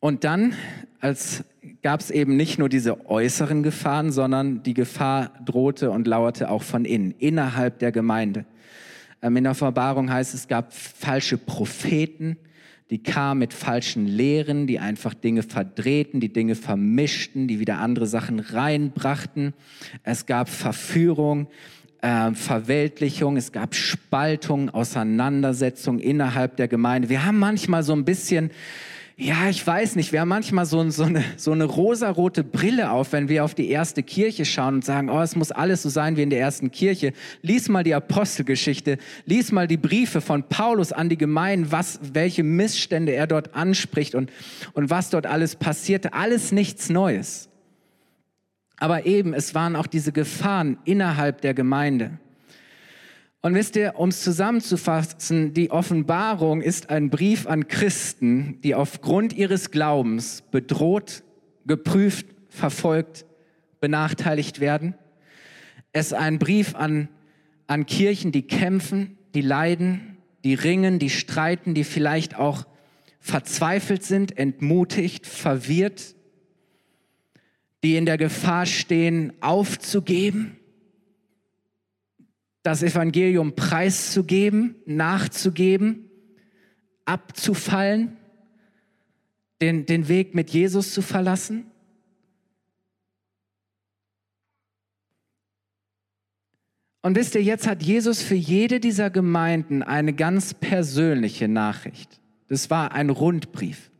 Und 0.00 0.24
dann 0.24 0.54
als 1.00 1.44
gab 1.82 2.00
es 2.00 2.10
eben 2.10 2.36
nicht 2.36 2.58
nur 2.58 2.68
diese 2.68 3.08
äußeren 3.08 3.62
Gefahren, 3.62 4.10
sondern 4.12 4.62
die 4.62 4.74
Gefahr 4.74 5.32
drohte 5.44 5.90
und 5.90 6.06
lauerte 6.06 6.50
auch 6.50 6.62
von 6.62 6.84
innen, 6.84 7.14
innerhalb 7.18 7.78
der 7.78 7.92
Gemeinde. 7.92 8.44
Ähm, 9.22 9.36
in 9.36 9.44
der 9.44 9.54
Verbarung 9.54 10.10
heißt 10.10 10.34
es, 10.34 10.42
es 10.42 10.48
gab 10.48 10.72
falsche 10.72 11.38
Propheten, 11.38 12.36
die 12.90 13.02
kamen 13.02 13.40
mit 13.40 13.52
falschen 13.52 14.06
Lehren, 14.06 14.66
die 14.66 14.78
einfach 14.78 15.12
Dinge 15.12 15.42
verdrehten, 15.42 16.20
die 16.20 16.32
Dinge 16.32 16.54
vermischten, 16.54 17.46
die 17.46 17.60
wieder 17.60 17.78
andere 17.78 18.06
Sachen 18.06 18.40
reinbrachten. 18.40 19.52
Es 20.04 20.24
gab 20.24 20.48
Verführung, 20.48 21.48
äh, 22.00 22.32
Verweltlichung, 22.32 23.36
es 23.36 23.52
gab 23.52 23.74
Spaltung, 23.74 24.70
Auseinandersetzung 24.70 25.98
innerhalb 25.98 26.56
der 26.56 26.68
Gemeinde. 26.68 27.10
Wir 27.10 27.26
haben 27.26 27.38
manchmal 27.38 27.82
so 27.82 27.92
ein 27.92 28.06
bisschen 28.06 28.50
ja, 29.20 29.48
ich 29.48 29.66
weiß 29.66 29.96
nicht, 29.96 30.12
wir 30.12 30.20
haben 30.20 30.28
manchmal 30.28 30.64
so, 30.64 30.88
so, 30.90 31.02
eine, 31.02 31.24
so 31.36 31.50
eine 31.50 31.64
rosarote 31.64 32.44
Brille 32.44 32.92
auf, 32.92 33.10
wenn 33.10 33.28
wir 33.28 33.44
auf 33.44 33.52
die 33.52 33.68
erste 33.68 34.04
Kirche 34.04 34.44
schauen 34.44 34.74
und 34.74 34.84
sagen, 34.84 35.10
oh, 35.10 35.20
es 35.20 35.34
muss 35.34 35.50
alles 35.50 35.82
so 35.82 35.88
sein 35.88 36.16
wie 36.16 36.22
in 36.22 36.30
der 36.30 36.38
ersten 36.38 36.70
Kirche. 36.70 37.12
Lies 37.42 37.68
mal 37.68 37.82
die 37.82 37.94
Apostelgeschichte, 37.94 38.96
lies 39.24 39.50
mal 39.50 39.66
die 39.66 39.76
Briefe 39.76 40.20
von 40.20 40.44
Paulus 40.44 40.92
an 40.92 41.08
die 41.08 41.18
Gemeinden, 41.18 41.72
was, 41.72 41.98
welche 42.12 42.44
Missstände 42.44 43.10
er 43.10 43.26
dort 43.26 43.56
anspricht 43.56 44.14
und, 44.14 44.30
und 44.72 44.88
was 44.88 45.10
dort 45.10 45.26
alles 45.26 45.56
passierte. 45.56 46.12
Alles 46.12 46.52
nichts 46.52 46.88
Neues. 46.88 47.48
Aber 48.76 49.04
eben, 49.04 49.34
es 49.34 49.52
waren 49.52 49.74
auch 49.74 49.88
diese 49.88 50.12
Gefahren 50.12 50.78
innerhalb 50.84 51.40
der 51.40 51.54
Gemeinde. 51.54 52.20
Und 53.40 53.54
wisst 53.54 53.76
ihr, 53.76 53.94
um 53.96 54.08
es 54.08 54.22
zusammenzufassen, 54.22 55.54
die 55.54 55.70
Offenbarung 55.70 56.60
ist 56.60 56.90
ein 56.90 57.08
Brief 57.08 57.46
an 57.46 57.68
Christen, 57.68 58.60
die 58.62 58.74
aufgrund 58.74 59.32
ihres 59.32 59.70
Glaubens 59.70 60.42
bedroht, 60.50 61.22
geprüft, 61.64 62.26
verfolgt, 62.48 63.26
benachteiligt 63.80 64.58
werden. 64.58 64.94
Es 65.92 66.08
ist 66.08 66.14
ein 66.14 66.40
Brief 66.40 66.74
an, 66.74 67.08
an 67.68 67.86
Kirchen, 67.86 68.32
die 68.32 68.42
kämpfen, 68.42 69.16
die 69.34 69.40
leiden, 69.40 70.16
die 70.42 70.54
ringen, 70.54 70.98
die 70.98 71.10
streiten, 71.10 71.74
die 71.74 71.84
vielleicht 71.84 72.36
auch 72.36 72.66
verzweifelt 73.20 74.02
sind, 74.02 74.36
entmutigt, 74.36 75.26
verwirrt, 75.26 76.16
die 77.84 77.96
in 77.96 78.04
der 78.04 78.18
Gefahr 78.18 78.66
stehen, 78.66 79.32
aufzugeben 79.40 80.57
das 82.62 82.82
Evangelium 82.82 83.54
preiszugeben, 83.54 84.76
nachzugeben, 84.86 86.10
abzufallen, 87.04 88.16
den, 89.60 89.86
den 89.86 90.08
Weg 90.08 90.34
mit 90.34 90.50
Jesus 90.50 90.92
zu 90.92 91.02
verlassen? 91.02 91.70
Und 97.00 97.16
wisst 97.16 97.34
ihr, 97.36 97.42
jetzt 97.42 97.66
hat 97.66 97.82
Jesus 97.82 98.20
für 98.20 98.34
jede 98.34 98.80
dieser 98.80 99.08
Gemeinden 99.08 99.82
eine 99.82 100.12
ganz 100.12 100.52
persönliche 100.52 101.48
Nachricht. 101.48 102.20
Das 102.48 102.70
war 102.70 102.92
ein 102.92 103.10
Rundbrief. 103.10 103.90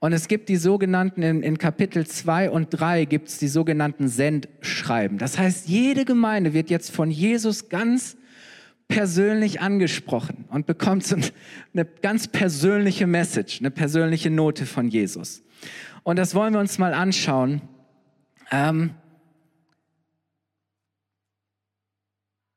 Und 0.00 0.12
es 0.12 0.28
gibt 0.28 0.48
die 0.48 0.56
sogenannten, 0.56 1.22
in, 1.22 1.42
in 1.42 1.58
Kapitel 1.58 2.06
2 2.06 2.50
und 2.50 2.68
3 2.70 3.04
gibt 3.04 3.28
es 3.28 3.38
die 3.38 3.48
sogenannten 3.48 4.08
Sendschreiben. 4.08 5.18
Das 5.18 5.38
heißt, 5.38 5.68
jede 5.68 6.04
Gemeinde 6.04 6.54
wird 6.54 6.70
jetzt 6.70 6.92
von 6.92 7.10
Jesus 7.10 7.68
ganz 7.68 8.16
persönlich 8.86 9.60
angesprochen 9.60 10.44
und 10.50 10.66
bekommt 10.66 11.04
so 11.04 11.16
eine 11.74 11.84
ganz 11.84 12.28
persönliche 12.28 13.06
Message, 13.06 13.60
eine 13.60 13.70
persönliche 13.70 14.30
Note 14.30 14.66
von 14.66 14.88
Jesus. 14.88 15.42
Und 16.04 16.16
das 16.16 16.34
wollen 16.34 16.54
wir 16.54 16.60
uns 16.60 16.78
mal 16.78 16.94
anschauen. 16.94 17.60
Ähm, 18.50 18.90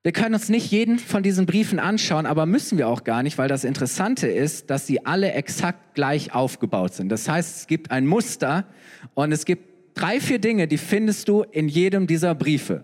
Wir 0.03 0.13
können 0.13 0.33
uns 0.33 0.49
nicht 0.49 0.71
jeden 0.71 0.97
von 0.97 1.21
diesen 1.21 1.45
Briefen 1.45 1.77
anschauen, 1.77 2.25
aber 2.25 2.47
müssen 2.47 2.79
wir 2.79 2.87
auch 2.87 3.03
gar 3.03 3.21
nicht, 3.21 3.37
weil 3.37 3.47
das 3.47 3.63
Interessante 3.63 4.27
ist, 4.27 4.71
dass 4.71 4.87
sie 4.87 5.05
alle 5.05 5.33
exakt 5.33 5.93
gleich 5.93 6.33
aufgebaut 6.33 6.95
sind. 6.95 7.09
Das 7.09 7.29
heißt, 7.29 7.57
es 7.57 7.67
gibt 7.67 7.91
ein 7.91 8.07
Muster 8.07 8.65
und 9.13 9.31
es 9.31 9.45
gibt 9.45 9.63
drei, 9.93 10.19
vier 10.19 10.39
Dinge, 10.39 10.67
die 10.67 10.79
findest 10.79 11.27
du 11.27 11.43
in 11.43 11.67
jedem 11.67 12.07
dieser 12.07 12.33
Briefe. 12.33 12.83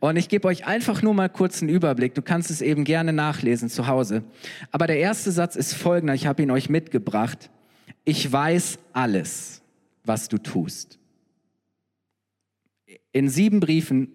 Und 0.00 0.16
ich 0.16 0.28
gebe 0.28 0.48
euch 0.48 0.66
einfach 0.66 1.00
nur 1.00 1.14
mal 1.14 1.30
kurz 1.30 1.62
einen 1.62 1.70
Überblick. 1.70 2.14
Du 2.14 2.22
kannst 2.22 2.50
es 2.50 2.60
eben 2.60 2.84
gerne 2.84 3.14
nachlesen 3.14 3.70
zu 3.70 3.86
Hause. 3.86 4.24
Aber 4.70 4.86
der 4.86 4.98
erste 4.98 5.30
Satz 5.30 5.56
ist 5.56 5.72
folgender. 5.74 6.12
Ich 6.12 6.26
habe 6.26 6.42
ihn 6.42 6.50
euch 6.50 6.68
mitgebracht. 6.68 7.50
Ich 8.04 8.30
weiß 8.30 8.78
alles, 8.92 9.62
was 10.04 10.28
du 10.28 10.38
tust. 10.38 10.98
In 13.12 13.28
sieben 13.28 13.60
Briefen, 13.60 14.08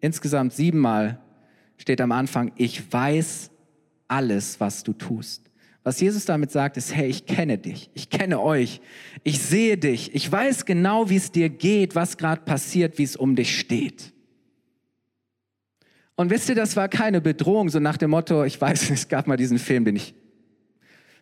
insgesamt 0.00 0.52
siebenmal, 0.52 1.20
steht 1.76 2.00
am 2.00 2.12
Anfang, 2.12 2.52
ich 2.56 2.92
weiß 2.92 3.50
alles, 4.08 4.60
was 4.60 4.82
du 4.82 4.92
tust. 4.92 5.50
Was 5.82 6.00
Jesus 6.00 6.24
damit 6.24 6.50
sagt, 6.50 6.76
ist, 6.76 6.94
hey, 6.94 7.06
ich 7.06 7.26
kenne 7.26 7.58
dich, 7.58 7.90
ich 7.94 8.10
kenne 8.10 8.40
euch, 8.40 8.80
ich 9.22 9.40
sehe 9.40 9.78
dich, 9.78 10.14
ich 10.16 10.30
weiß 10.30 10.64
genau, 10.64 11.10
wie 11.10 11.16
es 11.16 11.30
dir 11.30 11.48
geht, 11.48 11.94
was 11.94 12.16
gerade 12.16 12.42
passiert, 12.42 12.98
wie 12.98 13.04
es 13.04 13.14
um 13.14 13.36
dich 13.36 13.56
steht. 13.56 14.12
Und 16.16 16.30
wisst 16.30 16.48
ihr, 16.48 16.54
das 16.54 16.74
war 16.74 16.88
keine 16.88 17.20
Bedrohung, 17.20 17.68
so 17.68 17.78
nach 17.78 17.98
dem 17.98 18.10
Motto, 18.10 18.42
ich 18.42 18.60
weiß, 18.60 18.90
es 18.90 19.06
gab 19.06 19.28
mal 19.28 19.36
diesen 19.36 19.58
Film, 19.58 19.84
den 19.84 19.96
ich 19.96 20.14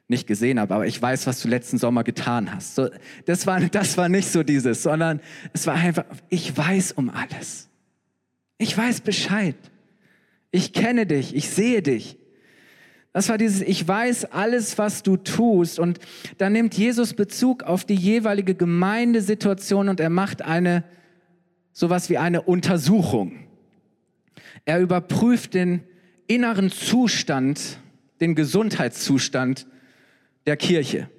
nicht 0.08 0.26
gesehen 0.26 0.60
habe, 0.60 0.74
aber 0.74 0.86
ich 0.86 1.00
weiß, 1.00 1.26
was 1.26 1.40
du 1.40 1.48
letzten 1.48 1.78
Sommer 1.78 2.04
getan 2.04 2.54
hast. 2.54 2.74
So, 2.74 2.88
das, 3.26 3.46
war, 3.46 3.60
das 3.60 3.96
war 3.96 4.08
nicht 4.08 4.30
so 4.30 4.42
dieses, 4.42 4.82
sondern 4.82 5.20
es 5.52 5.66
war 5.66 5.74
einfach, 5.74 6.04
ich 6.28 6.56
weiß 6.56 6.92
um 6.92 7.10
alles. 7.10 7.68
Ich 8.58 8.76
weiß 8.76 9.00
Bescheid. 9.00 9.56
Ich 10.54 10.72
kenne 10.72 11.04
dich, 11.04 11.34
ich 11.34 11.50
sehe 11.50 11.82
dich. 11.82 12.16
Das 13.12 13.28
war 13.28 13.38
dieses, 13.38 13.60
ich 13.60 13.88
weiß 13.88 14.26
alles, 14.26 14.78
was 14.78 15.02
du 15.02 15.16
tust. 15.16 15.80
Und 15.80 15.98
da 16.38 16.48
nimmt 16.48 16.74
Jesus 16.74 17.14
Bezug 17.14 17.64
auf 17.64 17.84
die 17.84 17.96
jeweilige 17.96 18.54
Gemeindesituation 18.54 19.88
und 19.88 19.98
er 19.98 20.10
macht 20.10 20.42
eine, 20.42 20.84
sowas 21.72 22.08
wie 22.08 22.18
eine 22.18 22.42
Untersuchung. 22.42 23.40
Er 24.64 24.78
überprüft 24.78 25.54
den 25.54 25.82
inneren 26.28 26.70
Zustand, 26.70 27.80
den 28.20 28.36
Gesundheitszustand 28.36 29.66
der 30.46 30.56
Kirche. 30.56 31.10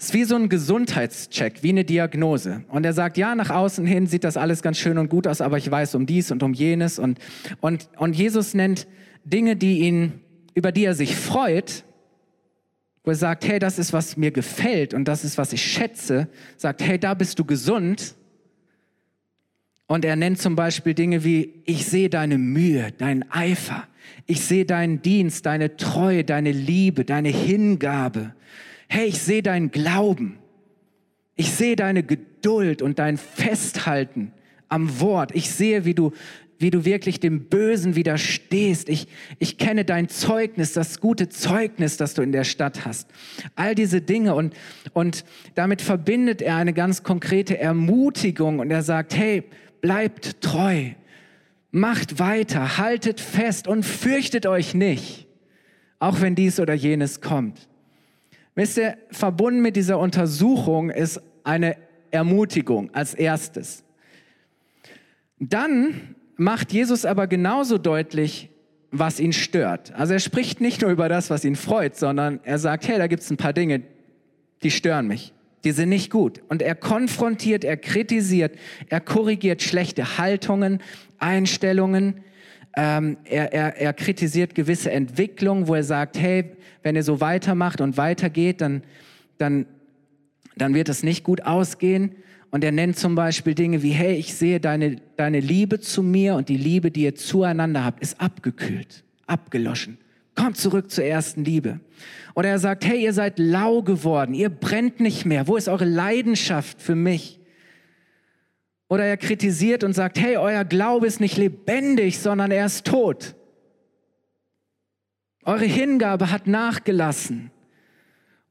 Es 0.00 0.06
ist 0.06 0.14
wie 0.14 0.24
so 0.24 0.34
ein 0.34 0.48
Gesundheitscheck, 0.48 1.62
wie 1.62 1.68
eine 1.68 1.84
Diagnose. 1.84 2.64
Und 2.68 2.86
er 2.86 2.94
sagt, 2.94 3.18
ja, 3.18 3.34
nach 3.34 3.50
außen 3.50 3.84
hin 3.84 4.06
sieht 4.06 4.24
das 4.24 4.38
alles 4.38 4.62
ganz 4.62 4.78
schön 4.78 4.96
und 4.96 5.10
gut 5.10 5.26
aus, 5.26 5.42
aber 5.42 5.58
ich 5.58 5.70
weiß 5.70 5.94
um 5.94 6.06
dies 6.06 6.30
und 6.30 6.42
um 6.42 6.54
jenes. 6.54 6.98
Und, 6.98 7.18
und, 7.60 7.90
und 7.98 8.16
Jesus 8.16 8.54
nennt 8.54 8.88
Dinge, 9.24 9.56
die 9.56 9.80
ihn, 9.80 10.20
über 10.54 10.72
die 10.72 10.86
er 10.86 10.94
sich 10.94 11.14
freut, 11.14 11.84
wo 13.04 13.10
er 13.10 13.14
sagt, 13.14 13.46
hey, 13.46 13.58
das 13.58 13.78
ist, 13.78 13.92
was 13.92 14.16
mir 14.16 14.30
gefällt 14.30 14.94
und 14.94 15.04
das 15.04 15.22
ist, 15.22 15.36
was 15.36 15.52
ich 15.52 15.62
schätze. 15.62 16.28
Sagt, 16.56 16.80
hey, 16.80 16.98
da 16.98 17.12
bist 17.12 17.38
du 17.38 17.44
gesund. 17.44 18.14
Und 19.86 20.06
er 20.06 20.16
nennt 20.16 20.40
zum 20.40 20.56
Beispiel 20.56 20.94
Dinge 20.94 21.24
wie, 21.24 21.62
ich 21.66 21.84
sehe 21.84 22.08
deine 22.08 22.38
Mühe, 22.38 22.90
deinen 22.92 23.30
Eifer. 23.30 23.86
Ich 24.24 24.40
sehe 24.40 24.64
deinen 24.64 25.02
Dienst, 25.02 25.44
deine 25.44 25.76
Treue, 25.76 26.24
deine 26.24 26.52
Liebe, 26.52 27.04
deine 27.04 27.28
Hingabe 27.28 28.32
hey, 28.90 29.06
ich 29.06 29.20
sehe 29.20 29.42
deinen 29.42 29.70
Glauben. 29.70 30.38
Ich 31.36 31.52
sehe 31.52 31.76
deine 31.76 32.02
Geduld 32.02 32.82
und 32.82 32.98
dein 32.98 33.16
Festhalten 33.16 34.32
am 34.68 35.00
Wort. 35.00 35.30
Ich 35.32 35.50
sehe, 35.50 35.84
wie 35.84 35.94
du, 35.94 36.12
wie 36.58 36.70
du 36.70 36.84
wirklich 36.84 37.20
dem 37.20 37.44
Bösen 37.44 37.94
widerstehst. 37.94 38.88
Ich, 38.88 39.06
ich 39.38 39.58
kenne 39.58 39.84
dein 39.84 40.08
Zeugnis, 40.08 40.72
das 40.72 41.00
gute 41.00 41.28
Zeugnis, 41.28 41.96
das 41.96 42.14
du 42.14 42.22
in 42.22 42.32
der 42.32 42.42
Stadt 42.42 42.84
hast. 42.84 43.08
All 43.54 43.76
diese 43.76 44.00
Dinge 44.00 44.34
und, 44.34 44.54
und 44.92 45.24
damit 45.54 45.82
verbindet 45.82 46.42
er 46.42 46.56
eine 46.56 46.72
ganz 46.72 47.04
konkrete 47.04 47.58
Ermutigung 47.58 48.58
und 48.58 48.72
er 48.72 48.82
sagt, 48.82 49.16
hey, 49.16 49.44
bleibt 49.80 50.40
treu, 50.40 50.90
macht 51.70 52.18
weiter, 52.18 52.76
haltet 52.76 53.20
fest 53.20 53.68
und 53.68 53.84
fürchtet 53.84 54.46
euch 54.46 54.74
nicht, 54.74 55.28
auch 56.00 56.20
wenn 56.20 56.34
dies 56.34 56.58
oder 56.58 56.74
jenes 56.74 57.20
kommt. 57.20 57.69
Wisst 58.54 58.78
ihr, 58.78 58.96
verbunden 59.10 59.62
mit 59.62 59.76
dieser 59.76 59.98
Untersuchung 59.98 60.90
ist 60.90 61.20
eine 61.44 61.76
Ermutigung 62.10 62.92
als 62.94 63.14
erstes. 63.14 63.84
Dann 65.38 66.14
macht 66.36 66.72
Jesus 66.72 67.04
aber 67.04 67.26
genauso 67.26 67.78
deutlich, 67.78 68.50
was 68.90 69.20
ihn 69.20 69.32
stört. 69.32 69.92
Also 69.94 70.14
er 70.14 70.18
spricht 70.18 70.60
nicht 70.60 70.82
nur 70.82 70.90
über 70.90 71.08
das, 71.08 71.30
was 71.30 71.44
ihn 71.44 71.56
freut, 71.56 71.96
sondern 71.96 72.40
er 72.42 72.58
sagt, 72.58 72.88
hey, 72.88 72.98
da 72.98 73.06
gibt 73.06 73.22
es 73.22 73.30
ein 73.30 73.36
paar 73.36 73.52
Dinge, 73.52 73.82
die 74.62 74.70
stören 74.70 75.06
mich. 75.06 75.32
Die 75.64 75.72
sind 75.72 75.90
nicht 75.90 76.10
gut. 76.10 76.40
Und 76.48 76.62
er 76.62 76.74
konfrontiert, 76.74 77.64
er 77.64 77.76
kritisiert, 77.76 78.56
er 78.88 79.00
korrigiert 79.00 79.62
schlechte 79.62 80.18
Haltungen, 80.18 80.82
Einstellungen, 81.18 82.24
ähm, 82.76 83.16
er, 83.24 83.52
er, 83.52 83.76
er 83.76 83.92
kritisiert 83.92 84.54
gewisse 84.54 84.90
Entwicklungen, 84.90 85.68
wo 85.68 85.74
er 85.74 85.84
sagt, 85.84 86.18
hey, 86.18 86.44
wenn 86.82 86.96
ihr 86.96 87.02
so 87.02 87.20
weitermacht 87.20 87.80
und 87.80 87.96
weitergeht, 87.96 88.60
dann, 88.60 88.82
dann, 89.38 89.66
dann 90.56 90.74
wird 90.74 90.88
es 90.88 91.02
nicht 91.02 91.24
gut 91.24 91.42
ausgehen. 91.42 92.12
Und 92.50 92.64
er 92.64 92.72
nennt 92.72 92.96
zum 92.96 93.14
Beispiel 93.14 93.54
Dinge 93.54 93.82
wie, 93.82 93.90
hey, 93.90 94.14
ich 94.16 94.34
sehe 94.34 94.60
deine, 94.60 94.96
deine 95.16 95.40
Liebe 95.40 95.80
zu 95.80 96.02
mir 96.02 96.34
und 96.34 96.48
die 96.48 96.56
Liebe, 96.56 96.90
die 96.90 97.02
ihr 97.02 97.14
zueinander 97.14 97.84
habt, 97.84 98.02
ist 98.02 98.20
abgekühlt, 98.20 99.04
abgeloschen. 99.26 99.98
Kommt 100.34 100.56
zurück 100.56 100.90
zur 100.90 101.04
ersten 101.04 101.44
Liebe. 101.44 101.80
Oder 102.34 102.50
er 102.50 102.58
sagt, 102.58 102.84
hey, 102.86 103.02
ihr 103.02 103.12
seid 103.12 103.38
lau 103.38 103.82
geworden, 103.82 104.34
ihr 104.34 104.48
brennt 104.48 105.00
nicht 105.00 105.26
mehr. 105.26 105.48
Wo 105.48 105.56
ist 105.56 105.68
eure 105.68 105.84
Leidenschaft 105.84 106.80
für 106.80 106.94
mich? 106.94 107.39
Oder 108.90 109.04
er 109.04 109.16
kritisiert 109.16 109.84
und 109.84 109.92
sagt, 109.92 110.18
hey, 110.20 110.36
euer 110.36 110.64
Glaube 110.64 111.06
ist 111.06 111.20
nicht 111.20 111.36
lebendig, 111.36 112.18
sondern 112.18 112.50
er 112.50 112.66
ist 112.66 112.84
tot. 112.84 113.36
Eure 115.44 115.64
Hingabe 115.64 116.32
hat 116.32 116.48
nachgelassen. 116.48 117.52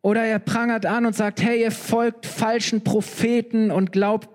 Oder 0.01 0.23
er 0.23 0.39
prangert 0.39 0.85
an 0.85 1.05
und 1.05 1.13
sagt, 1.13 1.43
hey, 1.43 1.59
ihr 1.59 1.71
folgt 1.71 2.25
falschen 2.25 2.85
Propheten 2.85 3.69
und 3.69 3.91
glaubt, 3.91 4.29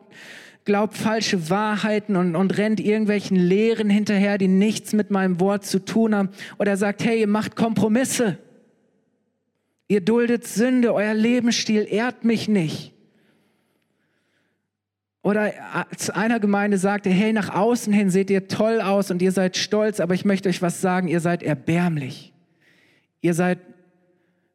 glaubt 0.67 0.95
falsche 0.95 1.49
Wahrheiten 1.49 2.17
und, 2.17 2.37
und 2.37 2.59
rennt 2.59 2.81
irgendwelchen 2.81 3.39
Lehren 3.39 3.89
hinterher, 3.89 4.37
die 4.37 4.49
nichts 4.49 4.93
mit 4.93 5.11
meinem 5.11 5.41
Wort 5.41 5.65
zu 5.65 5.79
tun 5.79 6.15
haben. 6.15 6.29
Oder 6.59 6.73
er 6.73 6.77
sagt, 6.77 7.03
hey, 7.03 7.21
ihr 7.21 7.29
macht 7.29 7.57
Kompromisse. 7.57 8.37
Ihr 9.89 10.03
duldet 10.03 10.47
Sünde, 10.47 10.93
euer 10.93 11.15
Lebensstil 11.15 11.87
ehrt 11.89 12.25
mich 12.25 12.47
nicht. 12.47 12.94
Oder 15.25 15.49
äh, 15.49 15.97
zu 15.97 16.15
einer 16.15 16.39
Gemeinde 16.39 16.77
sagt 16.77 17.07
er, 17.07 17.13
hey, 17.13 17.33
nach 17.33 17.49
außen 17.49 17.93
hin 17.93 18.11
seht 18.11 18.29
ihr 18.29 18.47
toll 18.47 18.83
aus 18.83 19.11
und 19.11 19.23
ihr 19.23 19.33
seid 19.33 19.57
stolz, 19.57 19.99
aber 19.99 20.13
ich 20.13 20.27
möchte 20.27 20.51
euch 20.51 20.61
was 20.61 20.83
sagen, 20.83 21.09
ihr 21.09 21.21
seid 21.21 21.43
erbärmlich. 21.43 22.35
Ihr 23.23 23.33
seid 23.33 23.59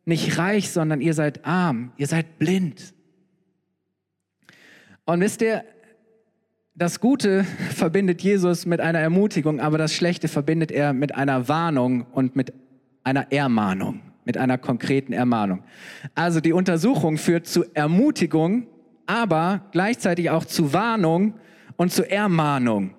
nicht 0.05 0.37
reich, 0.37 0.69
sondern 0.69 1.01
ihr 1.01 1.15
seid 1.15 1.43
arm, 1.43 1.91
ihr 1.97 2.05
seid 2.05 2.37
blind. 2.37 2.93
Und 5.05 5.21
wisst 5.21 5.41
ihr, 5.41 5.63
das 6.75 6.99
Gute 6.99 7.43
verbindet 7.75 8.21
Jesus 8.21 8.67
mit 8.67 8.79
einer 8.79 8.99
Ermutigung, 8.99 9.59
aber 9.59 9.79
das 9.79 9.95
Schlechte 9.95 10.27
verbindet 10.27 10.71
er 10.71 10.93
mit 10.93 11.15
einer 11.15 11.47
Warnung 11.47 12.05
und 12.11 12.35
mit 12.35 12.53
einer 13.03 13.31
Ermahnung, 13.31 14.01
mit 14.23 14.37
einer 14.37 14.59
konkreten 14.59 15.13
Ermahnung. 15.13 15.63
Also 16.13 16.41
die 16.41 16.53
Untersuchung 16.53 17.17
führt 17.17 17.47
zu 17.47 17.65
Ermutigung, 17.73 18.67
aber 19.09 19.61
gleichzeitig 19.71 20.29
auch 20.29 20.45
zu 20.45 20.71
Warnung 20.71 21.33
und 21.77 21.91
zu 21.91 22.09
Ermahnung. 22.09 22.93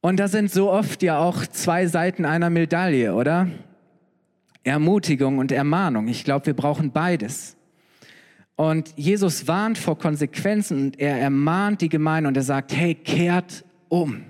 Und 0.00 0.18
das 0.18 0.32
sind 0.32 0.50
so 0.50 0.70
oft 0.70 1.02
ja 1.02 1.18
auch 1.18 1.46
zwei 1.46 1.86
Seiten 1.86 2.24
einer 2.24 2.48
Medaille, 2.48 3.14
oder? 3.14 3.48
Ermutigung 4.64 5.38
und 5.38 5.52
Ermahnung. 5.52 6.08
Ich 6.08 6.24
glaube, 6.24 6.46
wir 6.46 6.54
brauchen 6.54 6.90
beides. 6.90 7.56
Und 8.56 8.94
Jesus 8.96 9.46
warnt 9.46 9.76
vor 9.76 9.98
Konsequenzen 9.98 10.86
und 10.86 10.98
er 10.98 11.18
ermahnt 11.18 11.82
die 11.82 11.90
Gemeinde 11.90 12.28
und 12.28 12.36
er 12.38 12.42
sagt, 12.42 12.74
hey, 12.74 12.94
kehrt 12.94 13.62
um. 13.90 14.24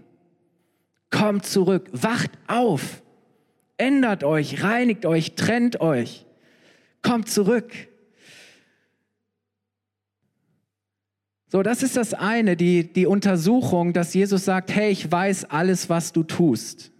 Kommt 1.10 1.46
zurück, 1.46 1.88
wacht 1.92 2.32
auf, 2.48 3.00
ändert 3.76 4.24
euch, 4.24 4.64
reinigt 4.64 5.06
euch, 5.06 5.36
trennt 5.36 5.80
euch, 5.80 6.26
kommt 7.00 7.28
zurück. 7.28 7.72
So, 11.48 11.62
das 11.62 11.82
ist 11.82 11.96
das 11.96 12.12
eine, 12.12 12.56
die, 12.56 12.92
die 12.92 13.06
Untersuchung, 13.06 13.92
dass 13.92 14.14
Jesus 14.14 14.44
sagt, 14.44 14.74
hey, 14.74 14.90
ich 14.90 15.10
weiß 15.10 15.44
alles, 15.44 15.88
was 15.88 16.12
du 16.12 16.24
tust. 16.24 16.90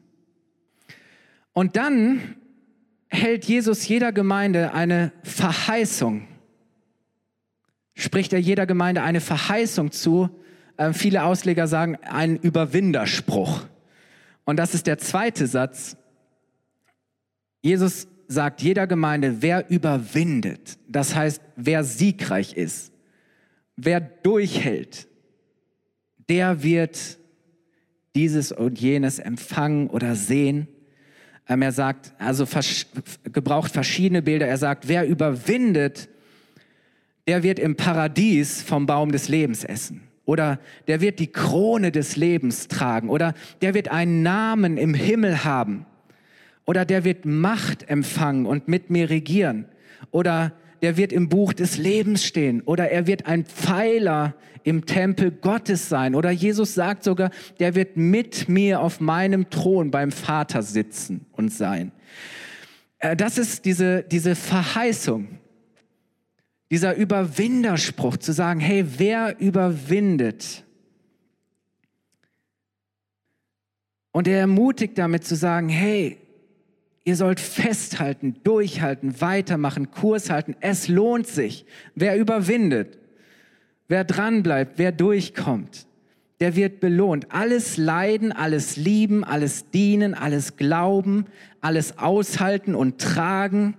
Und 1.53 1.77
dann 1.77 2.37
hält 3.09 3.45
Jesus 3.47 3.89
jeder 3.89 4.13
Gemeinde 4.13 4.73
eine 4.73 5.13
Verheißung, 5.25 6.29
spricht 7.95 8.33
er 8.33 8.39
jeder 8.39 8.67
Gemeinde 8.67 9.03
eine 9.03 9.21
Verheißung 9.21 9.91
zu. 9.91 10.29
Äh, 10.77 10.93
viele 10.93 11.25
Ausleger 11.25 11.67
sagen 11.67 11.97
einen 11.97 12.37
Überwinderspruch. 12.37 13.67
Und 14.45 14.59
das 14.59 14.75
ist 14.75 14.87
der 14.87 14.99
zweite 14.99 15.47
Satz. 15.49 15.97
Jesus 17.63 18.07
sagt 18.29 18.63
jeder 18.63 18.87
Gemeinde, 18.87 19.43
wer 19.43 19.69
überwindet, 19.71 20.79
das 20.89 21.17
heißt, 21.17 21.41
wer 21.57 21.83
siegreich 21.83 22.57
ist, 22.57 22.93
wer 23.77 24.01
durchhält, 24.01 25.07
der 26.29 26.63
wird 26.63 27.19
dieses 28.15 28.51
und 28.51 28.81
jenes 28.81 29.19
empfangen 29.19 29.89
oder 29.89 30.17
sehen. 30.17 30.69
Ähm, 31.49 31.63
er 31.63 31.73
sagt, 31.73 32.15
also 32.19 32.47
vers 32.47 32.87
gebraucht 33.33 33.73
verschiedene 33.73 34.23
Bilder. 34.23 34.47
Er 34.47 34.59
sagt, 34.59 34.89
wer 34.89 35.07
überwindet, 35.07 36.09
der 37.29 37.43
wird 37.43 37.59
im 37.59 37.77
Paradies 37.77 38.63
vom 38.63 38.87
Baum 38.87 39.13
des 39.13 39.29
Lebens 39.29 39.65
essen. 39.65 40.03
Oder 40.25 40.59
der 40.89 41.01
wird 41.01 41.21
die 41.21 41.31
Krone 41.31 41.93
des 41.93 42.17
Lebens 42.17 42.67
tragen. 42.67 43.11
Oder 43.11 43.35
der 43.61 43.75
wird 43.75 43.89
einen 43.89 44.23
Namen 44.23 44.77
im 44.77 44.95
Himmel 44.95 45.45
haben. 45.45 45.87
Oder 46.65 46.85
der 46.85 47.05
wird 47.05 47.25
Macht 47.25 47.89
empfangen 47.89 48.47
und 48.47 48.67
mit 48.67 48.91
mir 48.91 49.09
regieren. 49.09 49.67
Oder 50.11 50.53
der 50.87 50.97
wird 50.97 51.13
im 51.13 51.29
Buch 51.29 51.53
des 51.53 51.79
Lebens 51.79 52.25
stehen. 52.25 52.61
Oder 52.61 52.93
er 52.93 53.09
wird 53.09 53.27
ein 53.27 53.45
Pfeiler 53.45 54.37
im 54.63 54.87
Tempel 54.87 55.33
Gottes 55.33 55.89
sein. 55.89 56.15
Oder 56.15 56.31
Jesus 56.31 56.75
sagt 56.75 57.03
sogar, 57.03 57.33
der 57.59 57.75
wird 57.75 57.97
mit 57.97 58.49
mir 58.49 58.81
auf 58.81 59.01
meinem 59.01 59.51
Thron 59.51 59.91
beim 59.91 60.13
Vater 60.13 60.63
sitzen 60.63 61.27
und 61.33 61.53
sein. 61.53 61.91
Äh, 63.01 63.17
das 63.17 63.37
ist 63.37 63.65
diese, 63.65 64.05
diese 64.05 64.37
Verheißung, 64.37 65.27
dieser 66.71 66.95
Überwinderspruch 66.95 68.19
zu 68.19 68.31
sagen, 68.31 68.61
hey, 68.61 68.85
wer 68.99 69.41
überwindet? 69.41 70.63
Und 74.13 74.29
er 74.29 74.39
ermutigt 74.39 74.97
damit 74.99 75.25
zu 75.25 75.35
sagen, 75.35 75.69
hey, 75.69 76.17
ihr 77.07 77.17
sollt 77.17 77.41
festhalten, 77.41 78.37
durchhalten, 78.45 79.23
weitermachen, 79.23 79.91
Kurs 79.91 80.29
halten. 80.29 80.55
Es 80.61 80.89
lohnt 80.89 81.27
sich. 81.27 81.65
Wer 81.95 82.19
überwindet, 82.19 82.99
Wer 83.89 84.05
dranbleibt, 84.05 84.79
wer 84.79 84.93
durchkommt, 84.93 85.87
der 86.41 86.57
wird 86.57 86.81
belohnt. 86.81 87.33
Alles 87.33 87.77
Leiden, 87.77 88.33
alles 88.33 88.77
Lieben, 88.77 89.25
alles 89.25 89.71
Dienen, 89.71 90.15
alles 90.15 90.57
Glauben, 90.57 91.27
alles 91.61 91.99
Aushalten 91.99 92.75
und 92.75 93.01
Tragen, 93.01 93.77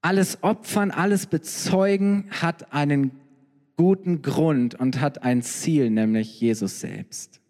alles 0.00 0.42
Opfern, 0.42 0.90
alles 0.90 1.26
Bezeugen 1.26 2.26
hat 2.30 2.72
einen 2.72 3.12
guten 3.76 4.22
Grund 4.22 4.74
und 4.74 5.00
hat 5.00 5.22
ein 5.22 5.42
Ziel, 5.42 5.90
nämlich 5.90 6.40
Jesus 6.40 6.80
selbst. 6.80 7.40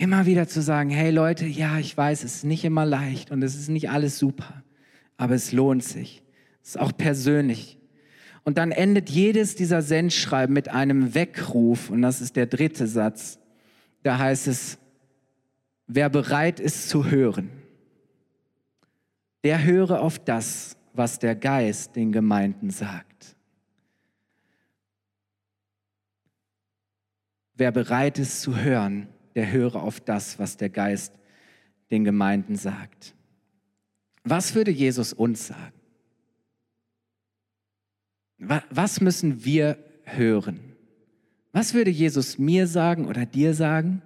Immer 0.00 0.26
wieder 0.26 0.46
zu 0.46 0.62
sagen, 0.62 0.90
hey 0.90 1.10
Leute, 1.10 1.44
ja, 1.44 1.76
ich 1.76 1.96
weiß, 1.96 2.22
es 2.22 2.36
ist 2.36 2.44
nicht 2.44 2.64
immer 2.64 2.86
leicht 2.86 3.32
und 3.32 3.42
es 3.42 3.56
ist 3.56 3.68
nicht 3.68 3.90
alles 3.90 4.16
super, 4.16 4.62
aber 5.16 5.34
es 5.34 5.50
lohnt 5.50 5.82
sich. 5.82 6.22
Es 6.62 6.70
ist 6.70 6.78
auch 6.78 6.92
persönlich. 6.96 7.80
Und 8.44 8.58
dann 8.58 8.70
endet 8.70 9.10
jedes 9.10 9.56
dieser 9.56 9.82
Sendschreiben 9.82 10.54
mit 10.54 10.68
einem 10.68 11.16
Weckruf. 11.16 11.90
Und 11.90 12.02
das 12.02 12.20
ist 12.20 12.36
der 12.36 12.46
dritte 12.46 12.86
Satz. 12.86 13.40
Da 14.04 14.18
heißt 14.18 14.46
es, 14.46 14.78
wer 15.88 16.08
bereit 16.08 16.60
ist 16.60 16.88
zu 16.88 17.10
hören, 17.10 17.50
der 19.42 19.64
höre 19.64 20.00
auf 20.00 20.20
das, 20.20 20.76
was 20.92 21.18
der 21.18 21.34
Geist 21.34 21.96
den 21.96 22.12
Gemeinden 22.12 22.70
sagt. 22.70 23.34
Wer 27.54 27.72
bereit 27.72 28.20
ist 28.20 28.42
zu 28.42 28.56
hören, 28.56 29.08
der 29.34 29.50
höre 29.50 29.76
auf 29.76 30.00
das, 30.00 30.38
was 30.38 30.56
der 30.56 30.70
Geist 30.70 31.14
den 31.90 32.04
Gemeinden 32.04 32.56
sagt. 32.56 33.14
Was 34.24 34.54
würde 34.54 34.70
Jesus 34.70 35.12
uns 35.12 35.46
sagen? 35.46 35.72
Was 38.38 39.00
müssen 39.00 39.44
wir 39.44 39.78
hören? 40.04 40.60
Was 41.52 41.74
würde 41.74 41.90
Jesus 41.90 42.38
mir 42.38 42.66
sagen 42.66 43.06
oder 43.06 43.26
dir 43.26 43.54
sagen? 43.54 44.02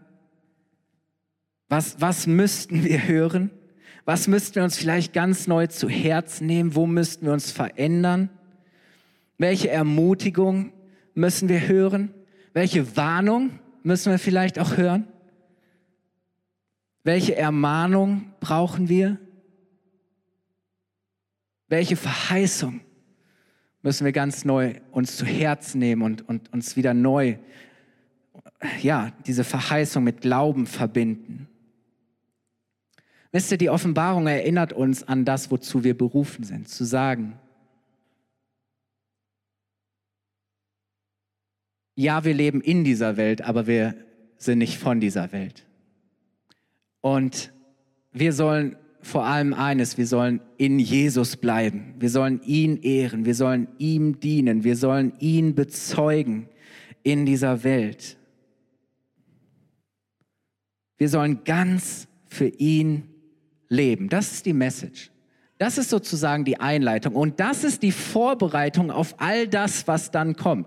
Was, 1.69 2.01
was 2.01 2.27
müssten 2.27 2.85
wir 2.85 3.07
hören? 3.07 3.51
Was 4.05 4.29
müssten 4.29 4.57
wir 4.57 4.65
uns 4.65 4.77
vielleicht 4.77 5.13
ganz 5.13 5.47
neu 5.47 5.67
zu 5.67 5.89
Herz 5.89 6.41
nehmen? 6.41 6.75
Wo 6.75 6.87
müssten 6.87 7.27
wir 7.27 7.33
uns 7.33 7.51
verändern? 7.51 8.31
Welche 9.39 9.71
Ermutigung 9.71 10.73
müssen 11.15 11.49
wir 11.49 11.67
hören? 11.69 12.13
Welche 12.53 12.97
Warnung 12.97 13.59
müssen 13.83 14.11
wir 14.11 14.19
vielleicht 14.19 14.59
auch 14.59 14.77
hören? 14.77 15.09
Welche 17.05 17.37
Ermahnung 17.37 18.33
brauchen 18.41 18.89
wir? 18.89 19.19
Welche 21.69 21.97
Verheißung 21.97 22.81
müssen 23.83 24.05
wir 24.05 24.13
ganz 24.13 24.45
neu 24.45 24.81
uns 24.93 25.17
zu 25.17 25.27
Herz 25.27 25.75
nehmen 25.75 26.03
und, 26.03 26.29
und 26.29 26.53
uns 26.53 26.77
wieder 26.77 26.95
neu, 26.95 27.37
ja, 28.81 29.13
diese 29.27 29.45
Verheißung 29.45 30.05
mit 30.05 30.21
Glauben 30.21 30.67
verbinden. 30.67 31.49
Wisst 33.33 33.51
ihr, 33.51 33.59
die 33.59 33.71
Offenbarung 33.71 34.27
erinnert 34.27 34.73
uns 34.73 35.03
an 35.03 35.25
das, 35.25 35.51
wozu 35.51 35.85
wir 35.85 35.97
berufen 35.97 36.45
sind, 36.45 36.69
zu 36.69 36.85
sagen, 36.85 37.39
ja, 41.95 42.25
wir 42.25 42.35
leben 42.35 42.61
in 42.61 42.85
dieser 42.85 43.17
Welt, 43.17 43.43
aber 43.43 43.67
wir 43.67 43.97
sind 44.37 44.59
nicht 44.59 44.79
von 44.79 45.01
dieser 45.01 45.33
Welt. 45.33 45.67
Und 47.03 47.53
wir 48.13 48.33
sollen 48.33 48.77
vor 49.03 49.27
allem 49.27 49.53
eines, 49.53 49.99
wir 49.99 50.07
sollen 50.07 50.41
in 50.57 50.79
Jesus 50.79 51.37
bleiben. 51.37 51.95
Wir 51.99 52.09
sollen 52.09 52.41
ihn 52.45 52.79
ehren, 52.79 53.27
wir 53.27 53.35
sollen 53.35 53.69
ihm 53.79 54.21
dienen, 54.21 54.65
wir 54.65 54.77
sollen 54.77 55.13
ihn 55.19 55.55
bezeugen 55.55 56.49
in 57.03 57.27
dieser 57.27 57.65
Welt. 57.65 58.17
Wir 60.97 61.09
sollen 61.09 61.43
ganz 61.45 62.07
für 62.29 62.47
ihn 62.47 63.09
leben. 63.69 64.09
Das 64.09 64.33
ist 64.33 64.47
die 64.47 64.53
Message. 64.53 65.11
Das 65.59 65.79
ist 65.79 65.91
sozusagen 65.91 66.45
die 66.45 66.61
Einleitung 66.61 67.15
und 67.15 67.41
das 67.41 67.65
ist 67.65 67.83
die 67.83 67.93
Vorbereitung 67.93 68.91
auf 68.91 69.17
all 69.19 69.49
das, 69.49 69.87
was 69.89 70.11
dann 70.11 70.37
kommt. 70.37 70.67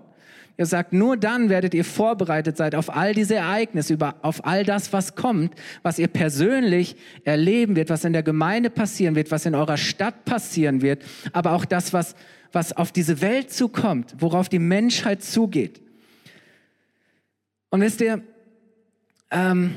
Er 0.58 0.64
sagt, 0.64 0.94
nur 0.94 1.18
dann 1.18 1.50
werdet 1.50 1.74
ihr 1.74 1.84
vorbereitet 1.84 2.56
sein 2.56 2.74
auf 2.74 2.94
all 2.94 3.12
diese 3.12 3.34
Ereignisse, 3.34 3.92
über, 3.92 4.14
auf 4.22 4.46
all 4.46 4.64
das, 4.64 4.92
was 4.92 5.14
kommt, 5.14 5.54
was 5.82 5.98
ihr 5.98 6.08
persönlich 6.08 6.96
erleben 7.24 7.76
wird, 7.76 7.90
was 7.90 8.04
in 8.04 8.14
der 8.14 8.22
Gemeinde 8.22 8.70
passieren 8.70 9.16
wird, 9.16 9.30
was 9.30 9.44
in 9.44 9.54
eurer 9.54 9.76
Stadt 9.76 10.24
passieren 10.24 10.80
wird, 10.80 11.04
aber 11.32 11.52
auch 11.52 11.66
das, 11.66 11.92
was, 11.92 12.14
was 12.52 12.72
auf 12.72 12.90
diese 12.90 13.20
Welt 13.20 13.52
zukommt, 13.52 14.14
worauf 14.18 14.48
die 14.48 14.58
Menschheit 14.58 15.22
zugeht. 15.22 15.82
Und 17.68 17.82
wisst 17.82 18.00
ihr, 18.00 18.22
ähm, 19.30 19.76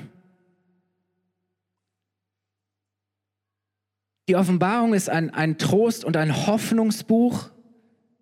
die 4.30 4.38
Offenbarung 4.38 4.94
ist 4.94 5.10
ein, 5.10 5.32
ein 5.32 5.58
Trost 5.58 6.06
und 6.06 6.16
ein 6.16 6.48
Hoffnungsbuch 6.48 7.50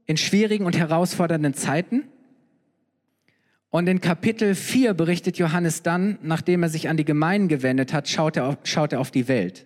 in 0.07 0.17
schwierigen 0.17 0.65
und 0.65 0.75
herausfordernden 0.75 1.53
Zeiten. 1.53 2.05
Und 3.69 3.87
in 3.87 3.99
Kapitel 3.99 4.55
4 4.55 4.93
berichtet 4.93 5.37
Johannes 5.37 5.83
dann, 5.83 6.17
nachdem 6.21 6.63
er 6.63 6.69
sich 6.69 6.87
an 6.87 6.97
die 6.97 7.05
Gemeinden 7.05 7.47
gewendet 7.47 7.93
hat, 7.93 8.07
schaut 8.07 8.37
er 8.37 8.47
auf, 8.47 8.57
schaut 8.63 8.93
er 8.93 8.99
auf 8.99 9.11
die 9.11 9.27
Welt. 9.27 9.65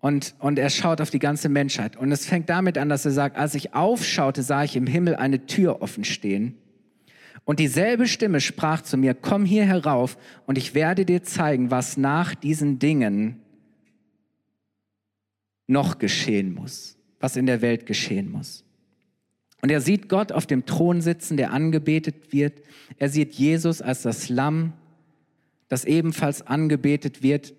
Und, 0.00 0.34
und 0.38 0.58
er 0.58 0.70
schaut 0.70 1.00
auf 1.00 1.10
die 1.10 1.18
ganze 1.18 1.48
Menschheit. 1.48 1.96
Und 1.96 2.12
es 2.12 2.26
fängt 2.26 2.50
damit 2.50 2.78
an, 2.78 2.88
dass 2.88 3.04
er 3.04 3.10
sagt, 3.10 3.36
als 3.36 3.54
ich 3.54 3.74
aufschaute, 3.74 4.42
sah 4.42 4.62
ich 4.62 4.76
im 4.76 4.86
Himmel 4.86 5.16
eine 5.16 5.46
Tür 5.46 5.82
offen 5.82 6.04
stehen. 6.04 6.58
Und 7.44 7.58
dieselbe 7.58 8.06
Stimme 8.06 8.40
sprach 8.40 8.82
zu 8.82 8.96
mir, 8.96 9.14
komm 9.14 9.44
hier 9.44 9.64
herauf 9.64 10.16
und 10.46 10.56
ich 10.56 10.74
werde 10.74 11.04
dir 11.04 11.22
zeigen, 11.22 11.70
was 11.70 11.96
nach 11.96 12.34
diesen 12.34 12.78
Dingen 12.78 13.40
noch 15.66 15.98
geschehen 15.98 16.54
muss, 16.54 16.96
was 17.20 17.36
in 17.36 17.46
der 17.46 17.60
Welt 17.60 17.86
geschehen 17.86 18.30
muss. 18.30 18.63
Und 19.64 19.70
er 19.70 19.80
sieht 19.80 20.10
Gott 20.10 20.30
auf 20.30 20.44
dem 20.44 20.66
Thron 20.66 21.00
sitzen, 21.00 21.38
der 21.38 21.50
angebetet 21.50 22.34
wird. 22.34 22.60
Er 22.98 23.08
sieht 23.08 23.32
Jesus 23.32 23.80
als 23.80 24.02
das 24.02 24.28
Lamm, 24.28 24.74
das 25.70 25.86
ebenfalls 25.86 26.46
angebetet 26.46 27.22
wird. 27.22 27.54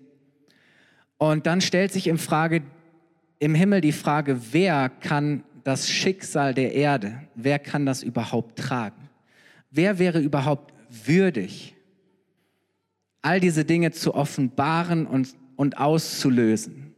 Und 1.18 1.46
dann 1.46 1.60
stellt 1.60 1.92
sich 1.92 2.06
im, 2.06 2.18
Frage, 2.18 2.62
im 3.40 3.56
Himmel 3.56 3.80
die 3.80 3.90
Frage, 3.90 4.38
wer 4.52 4.88
kann 4.88 5.42
das 5.64 5.90
Schicksal 5.90 6.54
der 6.54 6.74
Erde, 6.74 7.22
wer 7.34 7.58
kann 7.58 7.86
das 7.86 8.04
überhaupt 8.04 8.56
tragen? 8.56 9.08
Wer 9.72 9.98
wäre 9.98 10.20
überhaupt 10.20 10.74
würdig, 11.06 11.74
all 13.20 13.40
diese 13.40 13.64
Dinge 13.64 13.90
zu 13.90 14.14
offenbaren 14.14 15.08
und, 15.08 15.34
und 15.56 15.78
auszulösen? 15.78 16.94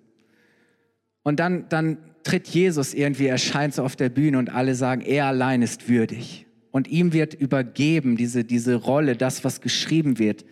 Und 1.22 1.40
dann, 1.40 1.66
dann 1.70 1.96
tritt 2.22 2.48
Jesus 2.48 2.94
irgendwie, 2.94 3.26
erscheint 3.26 3.74
so 3.74 3.82
auf 3.82 3.96
der 3.96 4.08
Bühne 4.08 4.38
und 4.38 4.50
alle 4.50 4.74
sagen, 4.74 5.00
er 5.00 5.26
allein 5.26 5.62
ist 5.62 5.88
würdig. 5.88 6.46
Und 6.70 6.88
ihm 6.88 7.12
wird 7.12 7.34
übergeben 7.34 8.16
diese, 8.16 8.44
diese 8.44 8.74
Rolle, 8.74 9.16
das, 9.16 9.44
was 9.44 9.60
geschrieben 9.60 10.18
wird, 10.18 10.44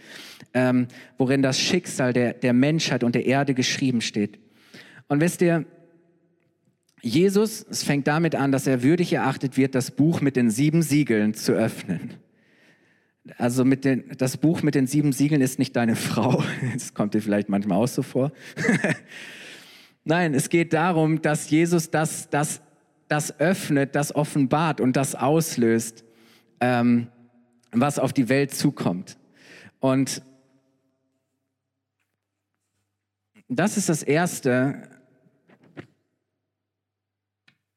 ähm, 0.55 0.89
worin 1.19 1.43
das 1.43 1.61
Schicksal 1.61 2.13
der, 2.13 2.33
der 2.33 2.53
Menschheit 2.53 3.05
und 3.05 3.15
der 3.15 3.27
Erde 3.27 3.55
geschrieben 3.55 4.01
steht. 4.01 4.39
Und 5.09 5.21
wisst 5.21 5.43
ihr, 5.43 5.67
Jesus, 7.03 7.65
es 7.71 7.85
fängt 7.85 8.07
damit 8.07 8.35
an, 8.35 8.51
dass 8.51 8.67
er 8.67 8.83
würdig 8.83 9.13
erachtet 9.13 9.57
wird, 9.57 9.75
das 9.75 9.91
Buch 9.91 10.21
mit 10.21 10.35
den 10.35 10.51
sieben 10.51 10.83
Siegeln 10.83 11.35
zu 11.35 11.53
öffnen. 11.53 12.15
Also 13.39 13.65
mit 13.65 13.85
den, 13.85 14.05
das 14.19 14.37
Buch 14.37 14.63
mit 14.63 14.75
den 14.75 14.87
sieben 14.87 15.13
Siegeln 15.13 15.41
ist 15.41 15.59
nicht 15.59 15.77
deine 15.77 15.97
Frau. 15.97 16.43
Das 16.73 16.95
kommt 16.95 17.15
dir 17.15 17.21
vielleicht 17.21 17.49
manchmal 17.49 17.79
auch 17.79 17.89
so 17.89 18.03
vor. 18.03 18.33
Nein, 20.09 20.35
es 20.35 20.51
geht 20.51 20.73
darum, 20.73 21.21
dass 21.21 21.51
Jesus 21.51 21.91
das, 21.91 22.31
das, 22.31 22.63
das 23.09 23.41
öffnet, 23.41 23.97
das 23.97 24.15
offenbart 24.15 24.81
und 24.81 24.95
das 24.95 25.17
auslöst, 25.17 26.05
ähm, 26.61 27.09
was 27.73 27.99
auf 27.99 28.13
die 28.13 28.29
Welt 28.29 28.55
zukommt. 28.55 29.19
Und 29.81 30.23
das 33.49 33.77
ist 33.77 33.89
das 33.89 34.05
Erste 34.05 34.89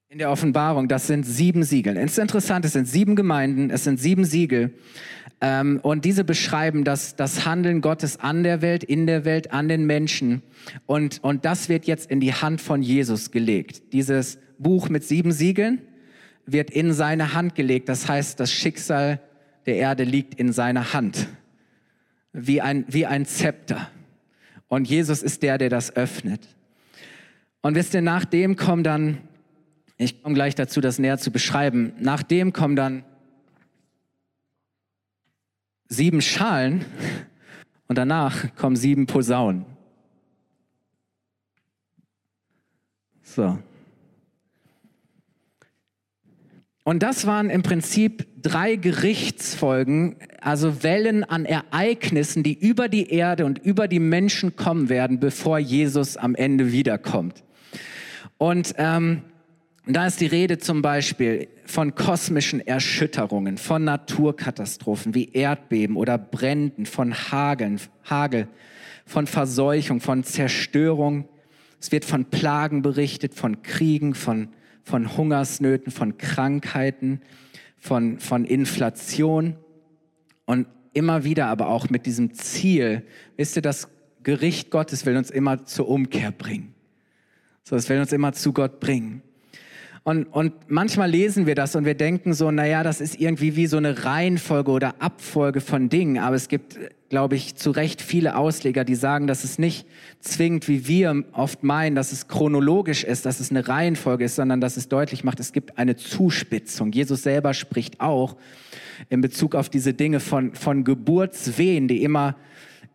in 0.09 0.19
der 0.19 0.29
Offenbarung. 0.29 0.87
Das 0.87 1.07
sind 1.07 1.23
sieben 1.23 1.63
Siegel. 1.63 1.97
Es 1.97 2.11
ist 2.11 2.19
interessant, 2.19 2.63
es 2.63 2.73
sind 2.73 2.85
sieben 2.85 3.15
Gemeinden, 3.15 3.71
es 3.71 3.85
sind 3.85 3.99
sieben 3.99 4.23
Siegel. 4.23 4.75
Ähm, 5.41 5.79
und 5.81 6.05
diese 6.05 6.23
beschreiben 6.23 6.83
das, 6.83 7.15
das 7.15 7.45
Handeln 7.45 7.81
Gottes 7.81 8.19
an 8.19 8.43
der 8.43 8.61
Welt, 8.61 8.83
in 8.83 9.07
der 9.07 9.25
Welt, 9.25 9.53
an 9.53 9.69
den 9.69 9.85
Menschen. 9.85 10.41
Und, 10.85 11.23
und 11.23 11.45
das 11.45 11.69
wird 11.69 11.85
jetzt 11.85 12.11
in 12.11 12.19
die 12.19 12.33
Hand 12.33 12.59
von 12.61 12.81
Jesus 12.81 13.31
gelegt. 13.31 13.93
Dieses 13.93 14.37
Buch 14.57 14.89
mit 14.89 15.03
sieben 15.03 15.31
Siegeln 15.31 15.81
wird 16.45 16.71
in 16.71 16.93
seine 16.93 17.33
Hand 17.33 17.55
gelegt. 17.55 17.89
Das 17.89 18.07
heißt, 18.07 18.39
das 18.39 18.51
Schicksal 18.51 19.21
der 19.65 19.77
Erde 19.77 20.03
liegt 20.03 20.35
in 20.35 20.51
seiner 20.51 20.93
Hand. 20.93 21.27
Wie 22.33 22.61
ein, 22.61 22.85
wie 22.87 23.05
ein 23.05 23.25
Zepter. 23.25 23.89
Und 24.67 24.89
Jesus 24.89 25.23
ist 25.23 25.41
der, 25.41 25.57
der 25.57 25.69
das 25.69 25.95
öffnet. 25.95 26.47
Und 27.61 27.75
wisst 27.75 27.93
ihr, 27.93 28.01
nach 28.01 28.25
dem 28.25 28.55
kommen 28.55 28.83
dann, 28.83 29.19
ich 29.97 30.21
komme 30.21 30.35
gleich 30.35 30.55
dazu, 30.55 30.81
das 30.81 30.99
näher 30.99 31.17
zu 31.17 31.31
beschreiben, 31.31 31.93
nach 31.99 32.23
dem 32.23 32.53
kommen 32.53 32.75
dann 32.75 33.03
sieben 35.89 36.21
Schalen 36.21 36.85
und 37.87 37.97
danach 37.97 38.55
kommen 38.55 38.75
sieben 38.75 39.07
Posaunen. 39.07 39.65
So. 43.23 43.57
Und 46.83 47.03
das 47.03 47.27
waren 47.27 47.49
im 47.51 47.61
Prinzip 47.61 48.25
drei 48.41 48.75
Gerichtsfolgen, 48.75 50.15
also 50.41 50.81
Wellen 50.81 51.23
an 51.23 51.45
Ereignissen, 51.45 52.41
die 52.41 52.57
über 52.57 52.87
die 52.87 53.11
Erde 53.11 53.45
und 53.45 53.59
über 53.59 53.87
die 53.87 53.99
Menschen 53.99 54.55
kommen 54.55 54.89
werden, 54.89 55.19
bevor 55.19 55.59
Jesus 55.59 56.17
am 56.17 56.33
Ende 56.33 56.71
wiederkommt. 56.71 57.43
Und 58.39 58.73
ähm, 58.77 59.21
da 59.95 60.05
ist 60.05 60.21
die 60.21 60.27
Rede 60.27 60.59
zum 60.59 60.81
Beispiel 60.81 61.47
von 61.65 61.95
kosmischen 61.95 62.59
Erschütterungen, 62.65 63.57
von 63.57 63.83
Naturkatastrophen 63.83 65.15
wie 65.15 65.31
Erdbeben 65.31 65.95
oder 65.95 66.17
Bränden, 66.17 66.85
von 66.85 67.13
Hageln, 67.13 67.79
Hagel, 68.03 68.47
von 69.05 69.25
Verseuchung, 69.25 69.99
von 69.99 70.23
Zerstörung. 70.23 71.27
Es 71.81 71.91
wird 71.91 72.05
von 72.05 72.25
Plagen 72.25 72.81
berichtet, 72.81 73.33
von 73.33 73.63
Kriegen, 73.63 74.13
von, 74.13 74.49
von 74.83 75.17
Hungersnöten, 75.17 75.91
von 75.91 76.17
Krankheiten, 76.17 77.21
von, 77.77 78.19
von 78.19 78.45
Inflation. 78.45 79.55
Und 80.45 80.67
immer 80.93 81.23
wieder 81.23 81.47
aber 81.47 81.67
auch 81.69 81.89
mit 81.89 82.05
diesem 82.05 82.33
Ziel, 82.35 83.07
wisst 83.37 83.55
ihr, 83.55 83.61
das 83.63 83.87
Gericht 84.21 84.69
Gottes 84.69 85.05
will 85.05 85.17
uns 85.17 85.31
immer 85.31 85.65
zur 85.65 85.87
Umkehr 85.87 86.31
bringen. 86.31 86.75
So, 87.63 87.75
es 87.75 87.89
will 87.89 87.99
uns 87.99 88.11
immer 88.11 88.33
zu 88.33 88.53
Gott 88.53 88.79
bringen. 88.79 89.23
Und, 90.03 90.25
und 90.25 90.53
manchmal 90.67 91.09
lesen 91.09 91.45
wir 91.45 91.55
das 91.55 91.75
und 91.75 91.85
wir 91.85 91.93
denken 91.93 92.33
so, 92.33 92.51
naja, 92.51 92.83
das 92.83 93.01
ist 93.01 93.19
irgendwie 93.19 93.55
wie 93.55 93.67
so 93.67 93.77
eine 93.77 94.05
Reihenfolge 94.05 94.71
oder 94.71 95.01
Abfolge 95.01 95.61
von 95.61 95.89
Dingen. 95.89 96.17
Aber 96.17 96.35
es 96.35 96.47
gibt, 96.47 96.77
glaube 97.09 97.35
ich, 97.35 97.55
zu 97.55 97.71
Recht 97.71 98.01
viele 98.01 98.37
Ausleger, 98.37 98.85
die 98.85 98.95
sagen, 98.95 99.27
dass 99.27 99.43
es 99.43 99.59
nicht 99.59 99.85
zwingend, 100.21 100.67
wie 100.67 100.87
wir 100.87 101.23
oft 101.33 101.63
meinen, 101.63 101.95
dass 101.95 102.11
es 102.11 102.27
chronologisch 102.27 103.03
ist, 103.03 103.25
dass 103.25 103.39
es 103.39 103.51
eine 103.51 103.67
Reihenfolge 103.67 104.25
ist, 104.25 104.35
sondern 104.35 104.61
dass 104.61 104.77
es 104.77 104.87
deutlich 104.87 105.23
macht, 105.23 105.39
es 105.39 105.51
gibt 105.51 105.77
eine 105.77 105.95
Zuspitzung. 105.95 106.91
Jesus 106.91 107.23
selber 107.23 107.53
spricht 107.53 107.99
auch 107.99 108.37
in 109.09 109.21
Bezug 109.21 109.55
auf 109.55 109.69
diese 109.69 109.93
Dinge 109.93 110.19
von, 110.19 110.53
von 110.55 110.83
Geburtswehen, 110.83 111.87
die 111.87 112.03
immer 112.03 112.35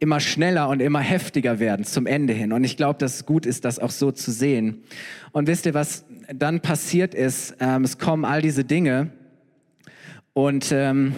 immer 0.00 0.20
schneller 0.20 0.68
und 0.68 0.80
immer 0.80 1.00
heftiger 1.00 1.60
werden 1.60 1.84
zum 1.84 2.06
Ende 2.06 2.32
hin. 2.32 2.52
Und 2.52 2.64
ich 2.64 2.76
glaube, 2.76 2.98
dass 2.98 3.14
es 3.14 3.26
gut 3.26 3.46
ist, 3.46 3.64
das 3.64 3.78
auch 3.78 3.90
so 3.90 4.10
zu 4.10 4.32
sehen. 4.32 4.82
Und 5.32 5.46
wisst 5.46 5.66
ihr, 5.66 5.72
was 5.72 6.04
dann 6.32 6.60
passiert 6.60 7.14
ist, 7.14 7.56
ähm, 7.60 7.84
es 7.84 7.98
kommen 7.98 8.24
all 8.24 8.42
diese 8.42 8.64
Dinge 8.64 9.10
und 10.32 10.72
ähm, 10.72 11.14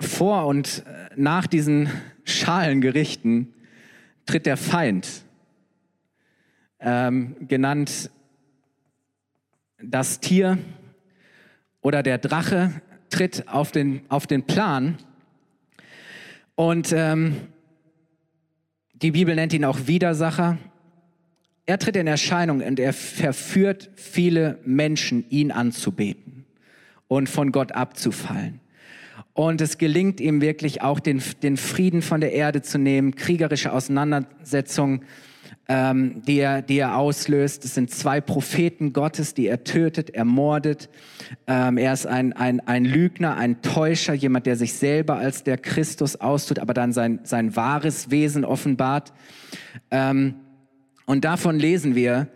vor 0.00 0.46
und 0.46 0.84
äh, 0.86 1.10
nach 1.16 1.46
diesen 1.46 1.88
Schalengerichten 2.24 3.52
tritt 4.26 4.46
der 4.46 4.56
Feind, 4.56 5.24
ähm, 6.80 7.36
genannt 7.46 8.10
das 9.82 10.20
Tier 10.20 10.58
oder 11.80 12.02
der 12.02 12.18
Drache, 12.18 12.80
tritt 13.10 13.48
auf 13.48 13.70
den, 13.70 14.02
auf 14.08 14.26
den 14.26 14.44
Plan. 14.44 14.98
Und 16.54 16.92
ähm, 16.92 17.36
die 18.94 19.10
Bibel 19.10 19.34
nennt 19.34 19.52
ihn 19.52 19.64
auch 19.64 19.86
Widersacher 19.86 20.58
er 21.66 21.78
tritt 21.78 21.96
in 21.96 22.06
Erscheinung 22.06 22.60
und 22.60 22.78
er 22.78 22.92
verführt 22.92 23.90
viele 23.94 24.58
Menschen, 24.64 25.24
ihn 25.30 25.50
anzubeten 25.50 26.44
und 27.08 27.28
von 27.28 27.52
Gott 27.52 27.72
abzufallen. 27.72 28.60
Und 29.32 29.60
es 29.60 29.78
gelingt 29.78 30.20
ihm 30.20 30.40
wirklich 30.40 30.82
auch, 30.82 31.00
den, 31.00 31.22
den 31.42 31.56
Frieden 31.56 32.02
von 32.02 32.20
der 32.20 32.32
Erde 32.32 32.62
zu 32.62 32.78
nehmen, 32.78 33.16
kriegerische 33.16 33.72
Auseinandersetzungen, 33.72 35.04
ähm, 35.66 36.22
die, 36.26 36.38
er, 36.38 36.62
die 36.62 36.78
er 36.78 36.96
auslöst. 36.96 37.64
Es 37.64 37.74
sind 37.74 37.90
zwei 37.90 38.20
Propheten 38.20 38.92
Gottes, 38.92 39.34
die 39.34 39.46
er 39.46 39.64
tötet, 39.64 40.10
ermordet. 40.10 40.90
Ähm, 41.46 41.78
er 41.78 41.94
ist 41.94 42.06
ein, 42.06 42.32
ein, 42.34 42.60
ein 42.60 42.84
Lügner, 42.84 43.36
ein 43.36 43.62
Täuscher, 43.62 44.12
jemand, 44.12 44.46
der 44.46 44.56
sich 44.56 44.74
selber 44.74 45.16
als 45.16 45.42
der 45.42 45.56
Christus 45.56 46.16
austut, 46.16 46.58
aber 46.58 46.74
dann 46.74 46.92
sein, 46.92 47.20
sein 47.24 47.56
wahres 47.56 48.10
Wesen 48.10 48.44
offenbart. 48.44 49.12
Ähm, 49.90 50.34
und 51.06 51.24
davon 51.24 51.58
lesen 51.58 51.94
wir 51.94 52.28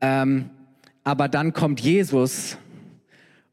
Ähm, 0.00 0.50
aber 1.04 1.28
dann 1.28 1.52
kommt 1.52 1.80
Jesus 1.80 2.58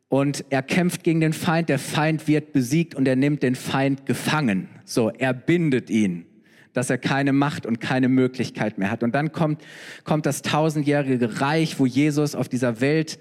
und 0.10 0.46
er 0.50 0.64
kämpft 0.64 1.04
gegen 1.04 1.20
den 1.20 1.34
Feind, 1.34 1.70
der 1.70 1.80
Feind 1.80 2.28
wird 2.28 2.52
besiegt 2.52 2.96
und 2.96 3.08
er 3.08 3.16
nimmt 3.16 3.44
den 3.44 3.56
Feind 3.56 4.06
gefangen. 4.06 4.70
So, 4.86 5.10
er 5.10 5.34
bindet 5.34 5.90
ihn, 5.90 6.26
dass 6.74 6.90
er 6.90 6.98
keine 6.98 7.32
Macht 7.32 7.66
und 7.66 7.80
keine 7.80 8.10
Möglichkeit 8.10 8.78
mehr 8.78 8.90
hat. 8.90 9.04
Und 9.04 9.14
dann 9.14 9.32
kommt, 9.32 9.62
kommt 10.04 10.26
das 10.26 10.42
tausendjährige 10.42 11.42
Reich, 11.42 11.80
wo 11.80 11.86
Jesus 11.86 12.34
auf 12.34 12.50
dieser 12.50 12.82
Welt 12.82 13.20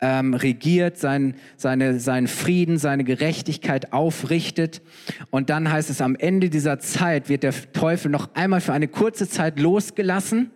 ähm, 0.00 0.34
regiert, 0.34 0.98
sein, 0.98 1.34
seine, 1.56 2.00
seinen 2.00 2.28
Frieden, 2.28 2.76
seine 2.76 3.04
Gerechtigkeit 3.04 3.94
aufrichtet. 3.94 4.82
Und 5.30 5.48
dann 5.48 5.72
heißt 5.72 5.88
es, 5.88 6.02
am 6.02 6.16
Ende 6.16 6.50
dieser 6.50 6.78
Zeit 6.80 7.30
wird 7.30 7.42
der 7.42 7.54
Teufel 7.72 8.10
noch 8.10 8.34
einmal 8.34 8.60
für 8.60 8.74
eine 8.74 8.88
kurze 8.88 9.28
Zeit 9.28 9.58
losgelassen 9.58 10.50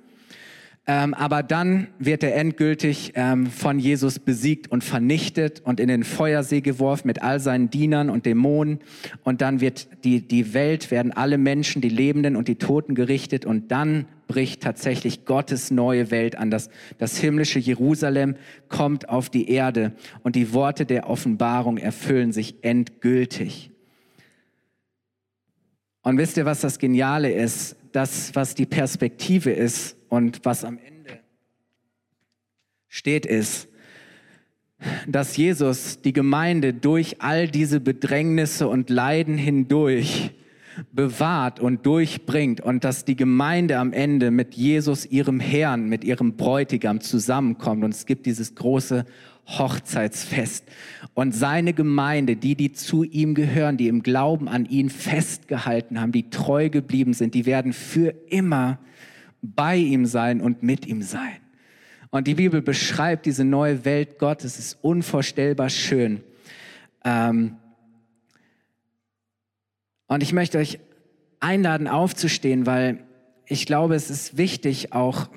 ähm, 0.87 1.15
aber 1.15 1.43
dann 1.43 1.87
wird 1.99 2.23
er 2.23 2.37
endgültig 2.37 3.13
ähm, 3.15 3.47
von 3.47 3.79
Jesus 3.79 4.19
besiegt 4.19 4.71
und 4.71 4.85
vernichtet 4.85 5.63
und 5.65 5.81
in 5.81 5.89
den 5.89 6.05
Feuersee 6.05 6.61
geworfen 6.61 7.07
mit 7.07 7.23
all 7.23 7.41
seinen 7.41 7.71
Dienern 7.71 8.11
und 8.11 8.27
Dämonen. 8.27 8.81
Und 9.23 9.41
dann 9.41 9.63
wird 9.63 9.89
die, 10.05 10.21
die 10.21 10.53
Welt, 10.53 10.91
werden 10.91 11.11
alle 11.11 11.39
Menschen, 11.39 11.81
die 11.81 11.89
Lebenden 11.89 12.37
und 12.37 12.49
die 12.49 12.57
Toten 12.57 12.95
gerichtet. 12.95 13.47
Und 13.47 13.73
dann 13.73 14.05
bricht 14.27 14.63
tatsächlich 14.63 15.25
Gottes 15.25 15.71
neue 15.71 16.11
Welt 16.11 16.37
an. 16.37 16.51
Das, 16.51 16.69
das 16.99 17.17
himmlische 17.17 17.59
Jerusalem 17.59 18.37
kommt 18.69 19.09
auf 19.09 19.31
die 19.31 19.49
Erde 19.49 19.93
und 20.23 20.37
die 20.37 20.53
Worte 20.53 20.85
der 20.85 21.09
Offenbarung 21.09 21.79
erfüllen 21.79 22.33
sich 22.33 22.63
endgültig. 22.63 23.71
Und 26.03 26.19
wisst 26.19 26.37
ihr, 26.37 26.45
was 26.45 26.61
das 26.61 26.79
Geniale 26.79 27.33
ist? 27.33 27.77
Das, 27.95 28.35
was 28.35 28.57
die 28.57 28.67
Perspektive 28.67 29.53
ist, 29.53 29.97
und 30.09 30.45
was 30.45 30.65
am 30.65 30.79
Ende 30.79 31.21
steht, 32.89 33.25
ist, 33.25 33.69
dass 35.07 35.37
Jesus 35.37 36.01
die 36.03 36.13
Gemeinde 36.13 36.75
durch 36.75 37.23
all 37.23 37.49
diese 37.49 37.79
Bedrängnisse 37.79 38.67
und 38.67 38.91
Leiden 38.91 39.37
hindurch 39.37 40.33
bewahrt 40.91 41.61
und 41.61 41.87
durchbringt 41.87 42.61
und 42.61 42.83
dass 42.83 43.05
die 43.05 43.15
Gemeinde 43.15 43.79
am 43.79 43.93
Ende 43.93 44.33
mit 44.33 44.55
Jesus, 44.55 45.07
ihrem 45.07 45.39
Herrn, 45.39 45.89
mit 45.89 46.03
ihrem 46.03 46.37
Bräutigam 46.37 47.01
zusammenkommt. 47.01 47.85
Und 47.85 47.95
es 47.95 48.07
gibt 48.07 48.27
dieses 48.27 48.57
große 48.57 49.05
Hochzeitsfest. 49.47 50.65
Und 51.15 51.35
seine 51.35 51.75
Gemeinde, 51.75 52.37
die, 52.37 52.55
die 52.55 52.73
zu 52.73 53.05
ihm 53.05 53.35
gehören, 53.35 53.77
die 53.77 53.89
im 53.89 54.03
Glauben 54.03 54.49
an 54.49 54.65
ihn 54.67 54.91
festgehalten 54.91 56.01
haben, 56.01 56.13
die 56.13 56.31
treu 56.31 56.71
geblieben 56.71 57.15
sind, 57.15 57.35
die 57.35 57.47
werden 57.47 57.73
für 57.73 58.15
immer 58.29 58.79
bei 59.43 59.77
ihm 59.77 60.07
sein 60.07 60.41
und 60.41 60.63
mit 60.63 60.87
ihm 60.87 61.03
sein. 61.03 61.37
Und 62.11 62.27
die 62.27 62.35
Bibel 62.35 62.63
beschreibt 62.63 63.27
diese 63.27 63.45
neue 63.45 63.85
Welt 63.85 64.19
Gottes, 64.19 64.59
es 64.59 64.67
ist 64.67 64.79
unvorstellbar 64.83 65.69
schön. 65.69 66.21
Ähm 67.05 67.57
und 70.07 70.23
ich 70.23 70.33
möchte 70.33 70.59
euch 70.59 70.79
einladen, 71.41 71.89
aufzustehen, 71.89 72.67
weil 72.67 73.05
ich 73.47 73.67
glaube, 73.67 73.95
es 73.95 74.11
ist 74.11 74.37
wichtig, 74.37 74.93
auch 74.93 75.29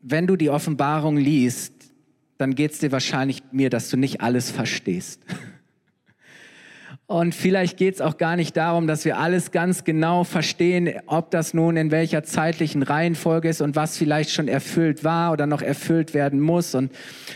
wenn 0.00 0.26
du 0.26 0.36
die 0.36 0.50
Offenbarung 0.50 1.16
liest, 1.16 1.71
dann 2.42 2.54
geht 2.54 2.72
es 2.72 2.80
dir 2.80 2.92
wahrscheinlich 2.92 3.42
mir, 3.52 3.70
dass 3.70 3.88
du 3.88 3.96
nicht 3.96 4.20
alles 4.20 4.50
verstehst. 4.50 5.20
Und 7.06 7.34
vielleicht 7.34 7.76
geht 7.76 7.96
es 7.96 8.00
auch 8.00 8.16
gar 8.16 8.36
nicht 8.36 8.56
darum, 8.56 8.86
dass 8.86 9.04
wir 9.04 9.18
alles 9.18 9.50
ganz 9.50 9.84
genau 9.84 10.24
verstehen, 10.24 10.90
ob 11.06 11.30
das 11.30 11.52
nun 11.52 11.76
in 11.76 11.90
welcher 11.90 12.22
zeitlichen 12.22 12.82
Reihenfolge 12.82 13.48
ist 13.48 13.60
und 13.60 13.76
was 13.76 13.98
vielleicht 13.98 14.30
schon 14.30 14.48
erfüllt 14.48 15.04
war 15.04 15.32
oder 15.32 15.46
noch 15.46 15.62
erfüllt 15.62 16.14
werden 16.14 16.40
muss. 16.40 16.74
Und, 16.74 16.90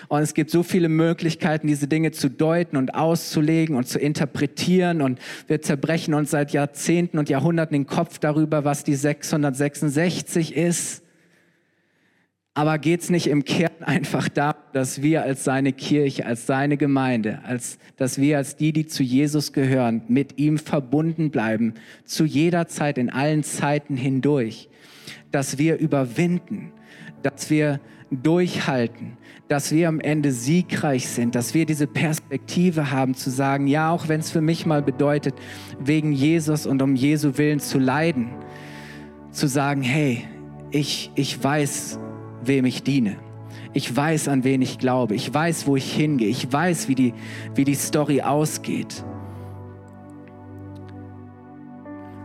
und 0.09 0.23
es 0.23 0.35
gibt 0.35 0.51
so 0.51 0.63
viele 0.63 0.89
Möglichkeiten, 0.89 1.67
diese 1.67 1.89
Dinge 1.89 2.13
zu 2.13 2.31
deuten 2.31 2.77
und 2.77 2.95
auszulegen 2.95 3.77
und 3.77 3.87
zu 3.87 3.99
interpretieren. 3.99 5.03
Und 5.03 5.21
wir 5.47 5.61
zerbrechen 5.61 6.15
uns 6.15 6.31
seit 6.31 6.53
Jahrzehnten 6.53 7.19
und 7.19 7.29
Jahrhunderten 7.29 7.75
den 7.75 7.87
Kopf 7.87 8.19
darüber, 8.19 8.65
was 8.65 8.83
die 8.83 8.95
666 8.95 10.57
ist. 10.57 11.06
Aber 12.57 12.79
geht 12.79 13.03
es 13.03 13.11
nicht 13.11 13.27
im 13.27 13.45
Kern 13.45 13.83
einfach 13.83 14.31
darum, 14.31 14.63
dass 14.73 15.03
wir 15.03 15.23
als 15.23 15.45
seine 15.45 15.75
Kirche, 15.75 16.25
als 16.25 16.47
seine 16.47 16.79
Gemeinde, 16.79 17.41
als, 17.45 17.79
dass 17.99 18.19
wir 18.19 18.39
als 18.39 18.57
die, 18.57 18.73
die 18.73 18.87
zu 18.87 19.03
Jesus 19.03 19.53
gehören, 19.53 20.01
mit 20.09 20.39
ihm 20.39 20.57
verbunden 20.57 21.31
bleiben, 21.31 21.75
zu 22.07 22.25
jeder 22.25 22.67
Zeit, 22.67 22.97
in 22.97 23.11
allen 23.11 23.43
Zeiten 23.43 23.95
hindurch, 23.99 24.71
dass 25.31 25.59
wir 25.59 25.77
überwinden, 25.77 26.73
dass 27.23 27.51
wir 27.51 27.79
durchhalten, 28.11 29.19
dass 29.49 29.71
wir 29.71 29.89
am 29.89 30.01
Ende 30.01 30.33
siegreich 30.33 31.09
sind, 31.09 31.35
dass 31.35 31.53
wir 31.53 31.67
diese 31.67 31.87
Perspektive 31.87 32.91
haben 32.91 33.13
zu 33.13 33.29
sagen, 33.29 33.67
ja, 33.67 33.91
auch 33.91 34.09
wenn 34.09 34.21
es 34.21 34.31
für 34.31 34.41
mich 34.41 34.65
mal 34.65 34.81
bedeutet, 34.81 35.35
wegen 35.79 36.11
Jesus 36.11 36.65
und 36.65 36.81
um 36.81 36.97
Jesu 36.97 37.37
Willen 37.37 37.61
zu 37.61 37.79
leiden, 37.79 38.31
zu 39.31 39.47
sagen, 39.47 39.83
hey, 39.83 40.25
ich, 40.71 41.11
ich 41.17 41.45
weiß, 41.45 42.01
wem 42.47 42.65
ich 42.65 42.83
diene. 42.83 43.17
Ich 43.73 43.95
weiß, 43.95 44.29
an 44.29 44.45
wen 44.45 44.63
ich 44.63 44.79
glaube. 44.79 45.15
Ich 45.15 45.33
weiß, 45.33 45.67
wo 45.67 45.77
ich 45.77 45.93
hingehe. 45.93 46.29
Ich 46.29 46.51
weiß, 46.53 46.89
wie 46.89 46.95
die, 46.95 47.15
wie 47.55 47.65
die 47.65 47.75
Story 47.75 48.23
ausgeht. 48.23 49.05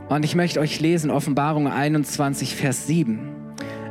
Und 0.09 0.24
ich 0.24 0.36
möchte 0.36 0.59
euch 0.59 0.80
lesen, 0.80 1.09
Offenbarung 1.09 1.67
21, 1.67 2.55
Vers 2.55 2.88
7. 2.88 3.32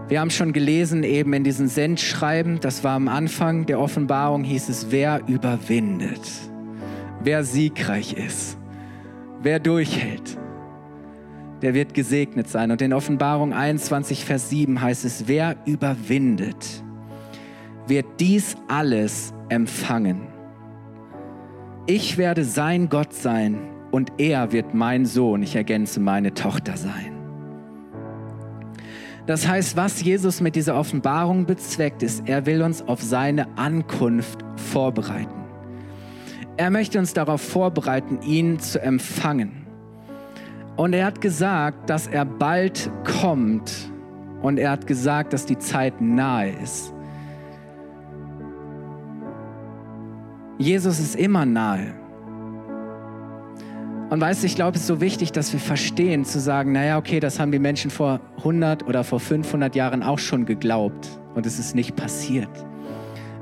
Wir 0.08 0.20
haben 0.20 0.30
schon 0.30 0.52
gelesen, 0.52 1.04
eben 1.04 1.32
in 1.32 1.44
diesem 1.44 1.68
Sendschreiben, 1.68 2.60
das 2.60 2.82
war 2.82 2.96
am 2.96 3.08
Anfang 3.08 3.64
der 3.64 3.78
Offenbarung, 3.78 4.42
hieß 4.42 4.68
es, 4.68 4.86
wer 4.90 5.22
überwindet, 5.28 6.20
wer 7.22 7.44
siegreich 7.44 8.14
ist, 8.14 8.58
wer 9.40 9.60
durchhält 9.60 10.36
der 11.62 11.74
wird 11.74 11.94
gesegnet 11.94 12.48
sein. 12.48 12.70
Und 12.70 12.82
in 12.82 12.92
Offenbarung 12.92 13.52
21, 13.52 14.24
Vers 14.24 14.50
7 14.50 14.80
heißt 14.80 15.04
es, 15.04 15.28
wer 15.28 15.56
überwindet, 15.66 16.82
wird 17.86 18.06
dies 18.18 18.56
alles 18.68 19.32
empfangen. 19.48 20.28
Ich 21.86 22.18
werde 22.18 22.44
sein 22.44 22.88
Gott 22.88 23.12
sein 23.12 23.58
und 23.90 24.12
er 24.18 24.52
wird 24.52 24.74
mein 24.74 25.06
Sohn, 25.06 25.42
ich 25.42 25.56
ergänze 25.56 26.00
meine 26.00 26.34
Tochter 26.34 26.76
sein. 26.76 27.16
Das 29.26 29.46
heißt, 29.46 29.76
was 29.76 30.02
Jesus 30.02 30.40
mit 30.40 30.56
dieser 30.56 30.76
Offenbarung 30.76 31.46
bezweckt 31.46 32.02
ist, 32.02 32.22
er 32.26 32.46
will 32.46 32.62
uns 32.62 32.82
auf 32.82 33.02
seine 33.02 33.46
Ankunft 33.56 34.38
vorbereiten. 34.56 35.44
Er 36.56 36.70
möchte 36.70 36.98
uns 36.98 37.12
darauf 37.12 37.40
vorbereiten, 37.40 38.20
ihn 38.22 38.58
zu 38.58 38.82
empfangen. 38.82 39.59
Und 40.80 40.94
er 40.94 41.04
hat 41.04 41.20
gesagt, 41.20 41.90
dass 41.90 42.06
er 42.06 42.24
bald 42.24 42.90
kommt. 43.20 43.70
Und 44.40 44.58
er 44.58 44.70
hat 44.70 44.86
gesagt, 44.86 45.34
dass 45.34 45.44
die 45.44 45.58
Zeit 45.58 46.00
nahe 46.00 46.52
ist. 46.62 46.94
Jesus 50.56 50.98
ist 50.98 51.16
immer 51.16 51.44
nahe. 51.44 51.92
Und 54.08 54.22
weißt 54.22 54.42
du, 54.42 54.46
ich 54.46 54.54
glaube, 54.54 54.76
es 54.76 54.84
ist 54.84 54.86
so 54.86 55.02
wichtig, 55.02 55.32
dass 55.32 55.52
wir 55.52 55.60
verstehen, 55.60 56.24
zu 56.24 56.40
sagen, 56.40 56.72
naja, 56.72 56.96
okay, 56.96 57.20
das 57.20 57.38
haben 57.38 57.52
die 57.52 57.58
Menschen 57.58 57.90
vor 57.90 58.18
100 58.38 58.88
oder 58.88 59.04
vor 59.04 59.20
500 59.20 59.76
Jahren 59.76 60.02
auch 60.02 60.18
schon 60.18 60.46
geglaubt 60.46 61.20
und 61.34 61.44
es 61.44 61.58
ist 61.58 61.74
nicht 61.74 61.94
passiert. 61.94 62.48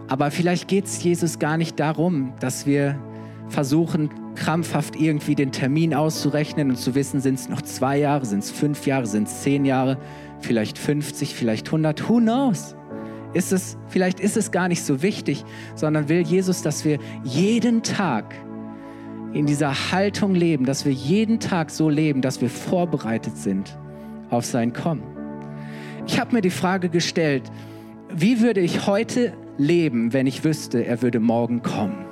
Aber 0.08 0.32
vielleicht 0.32 0.66
geht 0.66 0.86
es 0.86 1.00
Jesus 1.04 1.38
gar 1.38 1.56
nicht 1.56 1.78
darum, 1.78 2.32
dass 2.40 2.66
wir 2.66 2.98
versuchen, 3.46 4.10
krampfhaft 4.38 4.96
irgendwie 4.96 5.34
den 5.34 5.52
Termin 5.52 5.94
auszurechnen 5.94 6.70
und 6.70 6.76
zu 6.76 6.94
wissen, 6.94 7.20
sind 7.20 7.34
es 7.34 7.48
noch 7.48 7.62
zwei 7.62 7.98
Jahre, 7.98 8.24
sind 8.24 8.44
es 8.44 8.50
fünf 8.50 8.86
Jahre, 8.86 9.06
sind 9.06 9.28
es 9.28 9.42
zehn 9.42 9.64
Jahre, 9.64 9.98
vielleicht 10.40 10.78
50, 10.78 11.34
vielleicht 11.34 11.66
100, 11.66 12.08
who 12.08 12.18
knows? 12.18 12.76
Ist 13.34 13.52
es, 13.52 13.76
vielleicht 13.88 14.20
ist 14.20 14.36
es 14.36 14.50
gar 14.50 14.68
nicht 14.68 14.82
so 14.82 15.02
wichtig, 15.02 15.44
sondern 15.74 16.08
will 16.08 16.20
Jesus, 16.20 16.62
dass 16.62 16.84
wir 16.84 16.98
jeden 17.24 17.82
Tag 17.82 18.34
in 19.34 19.44
dieser 19.44 19.92
Haltung 19.92 20.34
leben, 20.34 20.64
dass 20.64 20.86
wir 20.86 20.92
jeden 20.92 21.38
Tag 21.38 21.70
so 21.70 21.90
leben, 21.90 22.22
dass 22.22 22.40
wir 22.40 22.48
vorbereitet 22.48 23.36
sind 23.36 23.78
auf 24.30 24.46
sein 24.46 24.72
Kommen. 24.72 25.02
Ich 26.06 26.18
habe 26.18 26.34
mir 26.34 26.40
die 26.40 26.50
Frage 26.50 26.88
gestellt, 26.88 27.42
wie 28.14 28.40
würde 28.40 28.60
ich 28.60 28.86
heute 28.86 29.34
leben, 29.58 30.14
wenn 30.14 30.26
ich 30.26 30.44
wüsste, 30.44 30.86
er 30.86 31.02
würde 31.02 31.20
morgen 31.20 31.62
kommen? 31.62 32.07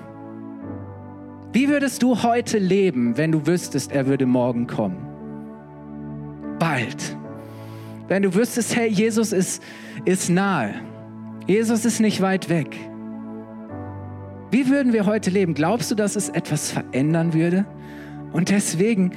Wie 1.53 1.69
würdest 1.69 2.03
du 2.03 2.23
heute 2.23 2.59
leben, 2.59 3.17
wenn 3.17 3.33
du 3.33 3.47
wüsstest, 3.47 3.93
er 3.93 4.07
würde 4.07 4.27
morgen 4.27 4.67
kommen? 4.67 4.99
Bald. 6.59 7.17
Wenn 8.09 8.23
du 8.23 8.35
wüsstest, 8.35 8.77
hey, 8.77 8.89
Jesus 8.89 9.33
ist, 9.33 9.63
ist 10.05 10.31
nahe. 10.31 10.75
Jesus 11.47 11.85
ist 11.85 12.01
nicht 12.01 12.21
weit 12.21 12.49
weg. 12.49 12.77
Wie 14.51 14.69
würden 14.69 14.93
wir 14.93 15.07
heute 15.07 15.31
leben? 15.31 15.55
Glaubst 15.55 15.91
du, 15.91 15.95
dass 15.95 16.17
es 16.17 16.29
etwas 16.29 16.71
verändern 16.71 17.35
würde? 17.35 17.67
Und 18.33 18.51
deswegen 18.51 19.13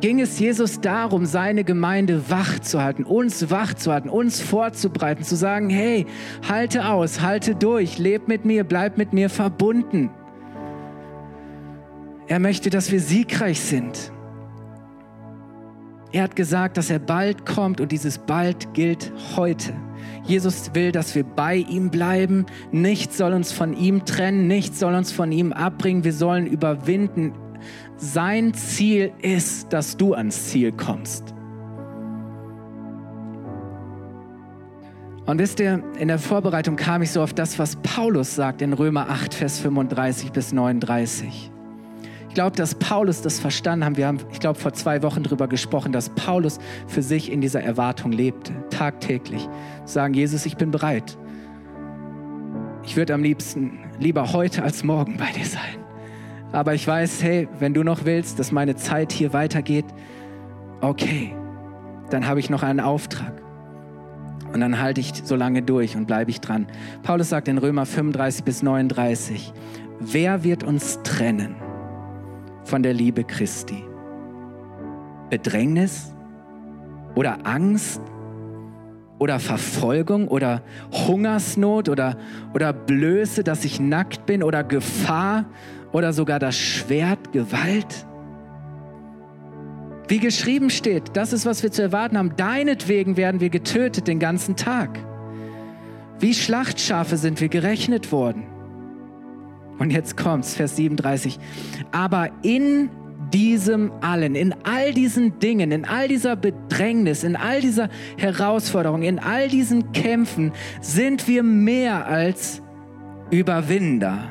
ging 0.00 0.20
es 0.20 0.38
Jesus 0.38 0.80
darum, 0.80 1.24
seine 1.24 1.64
Gemeinde 1.64 2.28
wach 2.28 2.58
zu 2.60 2.82
halten, 2.82 3.04
uns 3.04 3.50
wach 3.50 3.74
zu 3.74 3.92
halten, 3.92 4.08
uns 4.08 4.40
vorzubereiten, 4.40 5.24
zu 5.24 5.36
sagen, 5.36 5.70
hey, 5.70 6.06
halte 6.46 6.86
aus, 6.88 7.20
halte 7.22 7.54
durch, 7.54 7.98
leb 7.98 8.28
mit 8.28 8.44
mir, 8.44 8.64
bleib 8.64 8.98
mit 8.98 9.12
mir 9.12 9.30
verbunden. 9.30 10.10
Er 12.28 12.38
möchte, 12.38 12.70
dass 12.70 12.90
wir 12.90 13.00
siegreich 13.00 13.60
sind. 13.60 14.12
Er 16.12 16.24
hat 16.24 16.36
gesagt, 16.36 16.76
dass 16.76 16.90
er 16.90 16.98
bald 16.98 17.46
kommt 17.46 17.80
und 17.80 17.92
dieses 17.92 18.18
bald 18.18 18.74
gilt 18.74 19.12
heute. 19.36 19.72
Jesus 20.24 20.74
will, 20.74 20.92
dass 20.92 21.14
wir 21.14 21.24
bei 21.24 21.56
ihm 21.56 21.90
bleiben. 21.90 22.46
Nichts 22.72 23.18
soll 23.18 23.32
uns 23.32 23.52
von 23.52 23.76
ihm 23.76 24.04
trennen, 24.04 24.46
nichts 24.46 24.80
soll 24.80 24.94
uns 24.94 25.12
von 25.12 25.30
ihm 25.30 25.52
abbringen. 25.52 26.04
Wir 26.04 26.12
sollen 26.12 26.46
überwinden 26.46 27.32
sein 27.96 28.52
Ziel 28.54 29.12
ist, 29.22 29.72
dass 29.72 29.96
du 29.96 30.14
ans 30.14 30.48
Ziel 30.48 30.72
kommst. 30.72 31.34
Und 35.24 35.38
wisst 35.40 35.58
ihr, 35.58 35.82
in 35.98 36.08
der 36.08 36.18
Vorbereitung 36.18 36.76
kam 36.76 37.02
ich 37.02 37.10
so 37.10 37.20
auf 37.20 37.32
das, 37.32 37.58
was 37.58 37.76
Paulus 37.76 38.36
sagt 38.36 38.62
in 38.62 38.72
Römer 38.72 39.08
8, 39.08 39.34
Vers 39.34 39.58
35 39.58 40.30
bis 40.30 40.52
39. 40.52 41.50
Ich 42.36 42.38
glaube, 42.38 42.54
dass 42.54 42.74
Paulus 42.74 43.22
das 43.22 43.40
verstanden 43.40 43.86
hat. 43.86 43.96
Wir 43.96 44.08
haben, 44.08 44.18
ich 44.30 44.40
glaube, 44.40 44.58
vor 44.58 44.74
zwei 44.74 45.02
Wochen 45.02 45.22
darüber 45.22 45.48
gesprochen, 45.48 45.90
dass 45.90 46.10
Paulus 46.10 46.58
für 46.86 47.00
sich 47.00 47.32
in 47.32 47.40
dieser 47.40 47.62
Erwartung 47.62 48.12
lebte, 48.12 48.52
tagtäglich. 48.68 49.48
Sagen, 49.86 50.12
Jesus, 50.12 50.44
ich 50.44 50.58
bin 50.58 50.70
bereit. 50.70 51.16
Ich 52.84 52.94
würde 52.94 53.14
am 53.14 53.22
liebsten 53.22 53.78
lieber 53.98 54.34
heute 54.34 54.62
als 54.62 54.84
morgen 54.84 55.16
bei 55.16 55.32
dir 55.32 55.46
sein. 55.46 55.78
Aber 56.52 56.74
ich 56.74 56.86
weiß, 56.86 57.22
hey, 57.22 57.48
wenn 57.58 57.72
du 57.72 57.82
noch 57.82 58.04
willst, 58.04 58.38
dass 58.38 58.52
meine 58.52 58.76
Zeit 58.76 59.12
hier 59.12 59.32
weitergeht, 59.32 59.86
okay, 60.82 61.34
dann 62.10 62.26
habe 62.26 62.38
ich 62.38 62.50
noch 62.50 62.62
einen 62.62 62.80
Auftrag. 62.80 63.32
Und 64.52 64.60
dann 64.60 64.78
halte 64.78 65.00
ich 65.00 65.14
so 65.24 65.36
lange 65.36 65.62
durch 65.62 65.96
und 65.96 66.04
bleibe 66.04 66.30
ich 66.30 66.42
dran. 66.42 66.66
Paulus 67.02 67.30
sagt 67.30 67.48
in 67.48 67.56
Römer 67.56 67.86
35 67.86 68.44
bis 68.44 68.62
39, 68.62 69.54
wer 70.00 70.44
wird 70.44 70.64
uns 70.64 71.00
trennen 71.02 71.56
von 72.66 72.82
der 72.82 72.92
Liebe 72.92 73.24
Christi? 73.24 73.84
Bedrängnis 75.30 76.12
oder 77.14 77.38
Angst 77.44 78.00
oder 79.18 79.40
Verfolgung 79.40 80.28
oder 80.28 80.62
Hungersnot 80.92 81.88
oder, 81.88 82.16
oder 82.54 82.72
Blöße, 82.72 83.42
dass 83.42 83.64
ich 83.64 83.80
nackt 83.80 84.26
bin 84.26 84.42
oder 84.42 84.62
Gefahr 84.62 85.46
oder 85.92 86.12
sogar 86.12 86.38
das 86.38 86.56
Schwert 86.56 87.32
Gewalt? 87.32 88.06
Wie 90.08 90.18
geschrieben 90.18 90.70
steht, 90.70 91.16
das 91.16 91.32
ist, 91.32 91.46
was 91.46 91.62
wir 91.62 91.72
zu 91.72 91.82
erwarten 91.82 92.16
haben. 92.16 92.36
Deinetwegen 92.36 93.16
werden 93.16 93.40
wir 93.40 93.50
getötet 93.50 94.06
den 94.06 94.20
ganzen 94.20 94.54
Tag. 94.54 95.00
Wie 96.20 96.32
Schlachtschafe 96.32 97.16
sind 97.16 97.40
wir 97.40 97.48
gerechnet 97.48 98.12
worden. 98.12 98.44
Und 99.78 99.90
jetzt 99.90 100.16
kommt's, 100.16 100.54
Vers 100.54 100.76
37. 100.76 101.38
Aber 101.92 102.30
in 102.42 102.90
diesem 103.32 103.92
allen, 104.00 104.34
in 104.34 104.54
all 104.64 104.92
diesen 104.92 105.38
Dingen, 105.38 105.72
in 105.72 105.84
all 105.84 106.08
dieser 106.08 106.36
Bedrängnis, 106.36 107.24
in 107.24 107.36
all 107.36 107.60
dieser 107.60 107.88
Herausforderung, 108.16 109.02
in 109.02 109.18
all 109.18 109.48
diesen 109.48 109.92
Kämpfen 109.92 110.52
sind 110.80 111.26
wir 111.28 111.42
mehr 111.42 112.06
als 112.06 112.62
Überwinder 113.30 114.30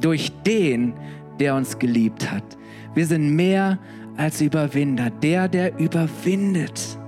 durch 0.00 0.32
den, 0.46 0.94
der 1.38 1.54
uns 1.54 1.78
geliebt 1.78 2.30
hat. 2.30 2.44
Wir 2.94 3.06
sind 3.06 3.34
mehr 3.34 3.78
als 4.16 4.40
Überwinder, 4.40 5.10
der, 5.10 5.48
der 5.48 5.78
überwindet. 5.78 6.98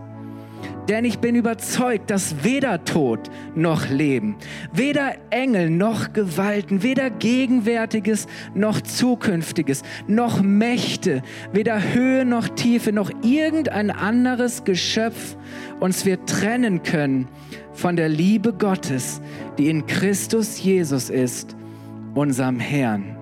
Denn 0.90 1.04
ich 1.04 1.20
bin 1.20 1.36
überzeugt, 1.36 2.10
dass 2.10 2.42
weder 2.42 2.84
Tod 2.84 3.30
noch 3.54 3.88
Leben, 3.88 4.34
weder 4.72 5.12
Engel 5.30 5.70
noch 5.70 6.12
Gewalten, 6.12 6.82
weder 6.82 7.10
Gegenwärtiges 7.10 8.26
noch 8.54 8.80
Zukünftiges, 8.80 9.84
noch 10.08 10.42
Mächte, 10.42 11.22
weder 11.52 11.94
Höhe 11.94 12.24
noch 12.24 12.48
Tiefe, 12.48 12.90
noch 12.90 13.12
irgendein 13.22 13.92
anderes 13.92 14.64
Geschöpf 14.64 15.36
uns 15.78 16.06
wird 16.06 16.28
trennen 16.28 16.82
können 16.82 17.28
von 17.72 17.94
der 17.94 18.08
Liebe 18.08 18.52
Gottes, 18.52 19.20
die 19.58 19.70
in 19.70 19.86
Christus 19.86 20.60
Jesus 20.60 21.08
ist, 21.08 21.54
unserem 22.14 22.58
Herrn. 22.58 23.16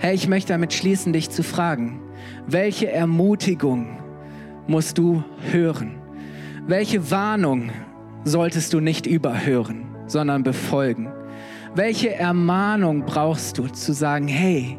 Herr, 0.00 0.14
ich 0.14 0.26
möchte 0.26 0.52
damit 0.52 0.72
schließen, 0.72 1.12
dich 1.12 1.30
zu 1.30 1.44
fragen, 1.44 2.00
welche 2.48 2.90
Ermutigung 2.90 4.01
musst 4.66 4.98
du 4.98 5.22
hören? 5.50 6.00
Welche 6.66 7.10
Warnung 7.10 7.70
solltest 8.24 8.72
du 8.72 8.80
nicht 8.80 9.06
überhören, 9.06 9.86
sondern 10.06 10.42
befolgen? 10.42 11.12
Welche 11.74 12.14
Ermahnung 12.14 13.04
brauchst 13.06 13.58
du 13.58 13.66
zu 13.66 13.92
sagen, 13.92 14.28
hey, 14.28 14.78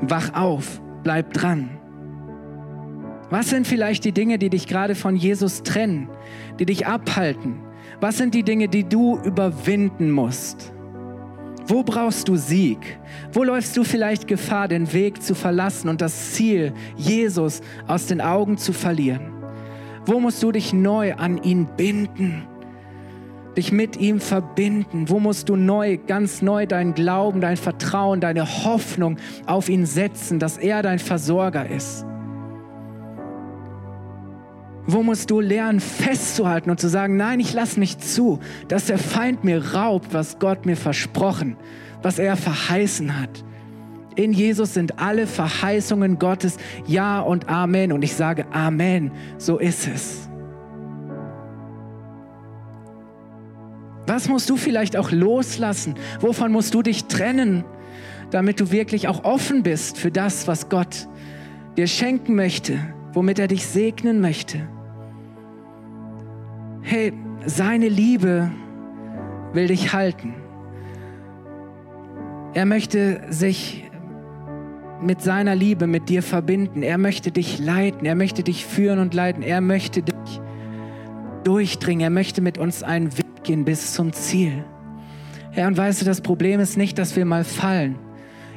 wach 0.00 0.34
auf, 0.34 0.80
bleib 1.02 1.32
dran? 1.32 1.70
Was 3.30 3.48
sind 3.48 3.66
vielleicht 3.66 4.04
die 4.04 4.12
Dinge, 4.12 4.38
die 4.38 4.50
dich 4.50 4.66
gerade 4.66 4.94
von 4.94 5.16
Jesus 5.16 5.62
trennen, 5.62 6.10
die 6.58 6.66
dich 6.66 6.86
abhalten? 6.86 7.60
Was 8.00 8.18
sind 8.18 8.34
die 8.34 8.42
Dinge, 8.42 8.68
die 8.68 8.84
du 8.84 9.18
überwinden 9.24 10.10
musst? 10.10 10.71
Wo 11.66 11.82
brauchst 11.82 12.28
du 12.28 12.36
Sieg? 12.36 12.98
Wo 13.32 13.44
läufst 13.44 13.76
du 13.76 13.84
vielleicht 13.84 14.26
Gefahr, 14.26 14.68
den 14.68 14.92
Weg 14.92 15.22
zu 15.22 15.34
verlassen 15.34 15.88
und 15.88 16.00
das 16.00 16.32
Ziel, 16.32 16.72
Jesus, 16.96 17.60
aus 17.86 18.06
den 18.06 18.20
Augen 18.20 18.58
zu 18.58 18.72
verlieren? 18.72 19.32
Wo 20.04 20.18
musst 20.18 20.42
du 20.42 20.50
dich 20.50 20.72
neu 20.72 21.14
an 21.14 21.42
ihn 21.42 21.68
binden? 21.76 22.42
Dich 23.56 23.70
mit 23.70 23.98
ihm 23.98 24.18
verbinden? 24.18 25.08
Wo 25.08 25.20
musst 25.20 25.48
du 25.48 25.56
neu, 25.56 25.98
ganz 25.98 26.42
neu 26.42 26.66
dein 26.66 26.94
Glauben, 26.94 27.40
dein 27.40 27.56
Vertrauen, 27.56 28.20
deine 28.20 28.64
Hoffnung 28.64 29.18
auf 29.46 29.68
ihn 29.68 29.86
setzen, 29.86 30.38
dass 30.38 30.56
er 30.56 30.82
dein 30.82 30.98
Versorger 30.98 31.68
ist? 31.68 32.04
Wo 34.86 35.02
musst 35.02 35.30
du 35.30 35.40
lernen, 35.40 35.80
festzuhalten 35.80 36.70
und 36.70 36.80
zu 36.80 36.88
sagen, 36.88 37.16
nein, 37.16 37.38
ich 37.38 37.52
lasse 37.52 37.78
nicht 37.78 38.04
zu, 38.04 38.40
dass 38.68 38.86
der 38.86 38.98
Feind 38.98 39.44
mir 39.44 39.74
raubt, 39.74 40.12
was 40.12 40.38
Gott 40.38 40.66
mir 40.66 40.76
versprochen, 40.76 41.56
was 42.02 42.18
er 42.18 42.36
verheißen 42.36 43.20
hat. 43.20 43.44
In 44.16 44.32
Jesus 44.32 44.74
sind 44.74 44.98
alle 44.98 45.26
Verheißungen 45.26 46.18
Gottes 46.18 46.58
Ja 46.86 47.20
und 47.20 47.48
Amen. 47.48 47.92
Und 47.92 48.02
ich 48.02 48.14
sage 48.14 48.44
Amen, 48.52 49.12
so 49.38 49.58
ist 49.58 49.88
es. 49.88 50.28
Was 54.06 54.28
musst 54.28 54.50
du 54.50 54.56
vielleicht 54.56 54.96
auch 54.96 55.12
loslassen? 55.12 55.94
Wovon 56.20 56.50
musst 56.52 56.74
du 56.74 56.82
dich 56.82 57.04
trennen, 57.04 57.64
damit 58.30 58.60
du 58.60 58.70
wirklich 58.72 59.06
auch 59.06 59.24
offen 59.24 59.62
bist 59.62 59.96
für 59.96 60.10
das, 60.10 60.48
was 60.48 60.68
Gott 60.68 61.08
dir 61.76 61.86
schenken 61.86 62.34
möchte? 62.34 62.78
Womit 63.12 63.38
er 63.38 63.48
dich 63.48 63.66
segnen 63.66 64.20
möchte. 64.20 64.68
Hey, 66.82 67.12
seine 67.46 67.88
Liebe 67.88 68.50
will 69.52 69.68
dich 69.68 69.92
halten. 69.92 70.34
Er 72.54 72.66
möchte 72.66 73.22
sich 73.30 73.90
mit 75.00 75.20
seiner 75.20 75.54
Liebe 75.54 75.86
mit 75.86 76.08
dir 76.08 76.22
verbinden. 76.22 76.82
Er 76.82 76.98
möchte 76.98 77.30
dich 77.30 77.58
leiten. 77.58 78.06
Er 78.06 78.14
möchte 78.14 78.42
dich 78.42 78.64
führen 78.64 78.98
und 78.98 79.14
leiten. 79.14 79.42
Er 79.42 79.60
möchte 79.60 80.02
dich 80.02 80.40
durchdringen. 81.44 82.02
Er 82.02 82.10
möchte 82.10 82.40
mit 82.40 82.58
uns 82.58 82.82
einen 82.82 83.16
Weg 83.16 83.44
gehen 83.44 83.64
bis 83.64 83.92
zum 83.92 84.12
Ziel. 84.12 84.64
Herr, 85.50 85.66
und 85.66 85.76
weißt 85.76 86.00
du, 86.00 86.04
das 86.04 86.20
Problem 86.20 86.60
ist 86.60 86.76
nicht, 86.76 86.98
dass 86.98 87.16
wir 87.16 87.24
mal 87.24 87.44
fallen. 87.44 87.96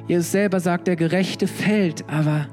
Jesus 0.08 0.32
selber 0.32 0.60
sagt, 0.60 0.88
der 0.88 0.96
Gerechte 0.96 1.48
fällt, 1.48 2.08
aber 2.08 2.48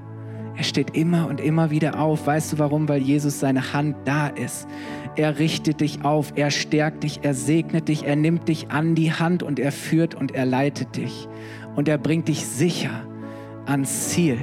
er 0.57 0.65
steht 0.65 0.97
immer 0.97 1.29
und 1.29 1.41
immer 1.41 1.71
wieder 1.71 1.99
auf. 1.99 2.27
Weißt 2.27 2.53
du 2.53 2.59
warum? 2.59 2.89
Weil 2.89 3.01
Jesus 3.01 3.41
seine 3.41 3.73
Hand 3.73 3.97
da 4.05 4.29
ist. 4.29 4.67
Er 5.17 5.39
richtet 5.39 5.81
dich 5.81 6.05
auf, 6.05 6.33
er 6.37 6.51
stärkt 6.51 7.05
dich, 7.05 7.21
er 7.23 7.35
segnet 7.35 7.89
dich, 7.89 8.05
er 8.05 8.17
nimmt 8.17 8.49
dich 8.49 8.71
an 8.71 8.95
die 8.95 9.13
Hand 9.13 9.43
und 9.43 9.59
er 9.59 9.73
führt 9.73 10.15
und 10.15 10.33
er 10.33 10.47
leitet 10.47 10.97
dich. 10.97 11.29
Und 11.77 11.89
er 11.89 11.99
bringt 11.99 12.29
dich 12.29 12.47
sicher 12.47 13.07
ans 13.67 14.11
Ziel. 14.11 14.39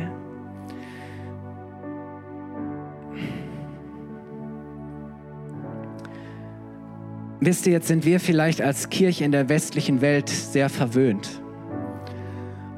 Wisst 7.42 7.66
ihr, 7.68 7.74
jetzt 7.74 7.88
sind 7.88 8.06
wir 8.06 8.20
vielleicht 8.20 8.62
als 8.62 8.90
Kirche 8.90 9.24
in 9.24 9.32
der 9.32 9.48
westlichen 9.48 10.02
Welt 10.02 10.28
sehr 10.28 10.70
verwöhnt. 10.70 11.42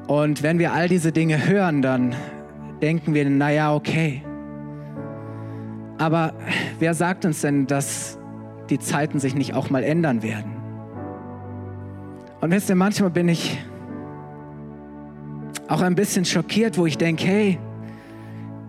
Und 0.06 0.42
wenn 0.42 0.58
wir 0.58 0.72
all 0.72 0.88
diese 0.88 1.10
Dinge 1.10 1.48
hören, 1.48 1.82
dann 1.82 2.14
denken 2.82 3.14
wir, 3.14 3.28
naja, 3.30 3.74
okay. 3.74 4.22
Aber 5.98 6.34
wer 6.80 6.94
sagt 6.94 7.24
uns 7.24 7.40
denn, 7.40 7.66
dass 7.66 8.18
die 8.68 8.78
Zeiten 8.80 9.20
sich 9.20 9.34
nicht 9.34 9.54
auch 9.54 9.70
mal 9.70 9.84
ändern 9.84 10.22
werden? 10.22 10.52
Und 12.40 12.50
wisst 12.50 12.68
ihr, 12.68 12.74
manchmal 12.74 13.10
bin 13.10 13.28
ich 13.28 13.56
auch 15.68 15.80
ein 15.80 15.94
bisschen 15.94 16.24
schockiert, 16.24 16.76
wo 16.76 16.86
ich 16.86 16.98
denke, 16.98 17.24
hey, 17.24 17.58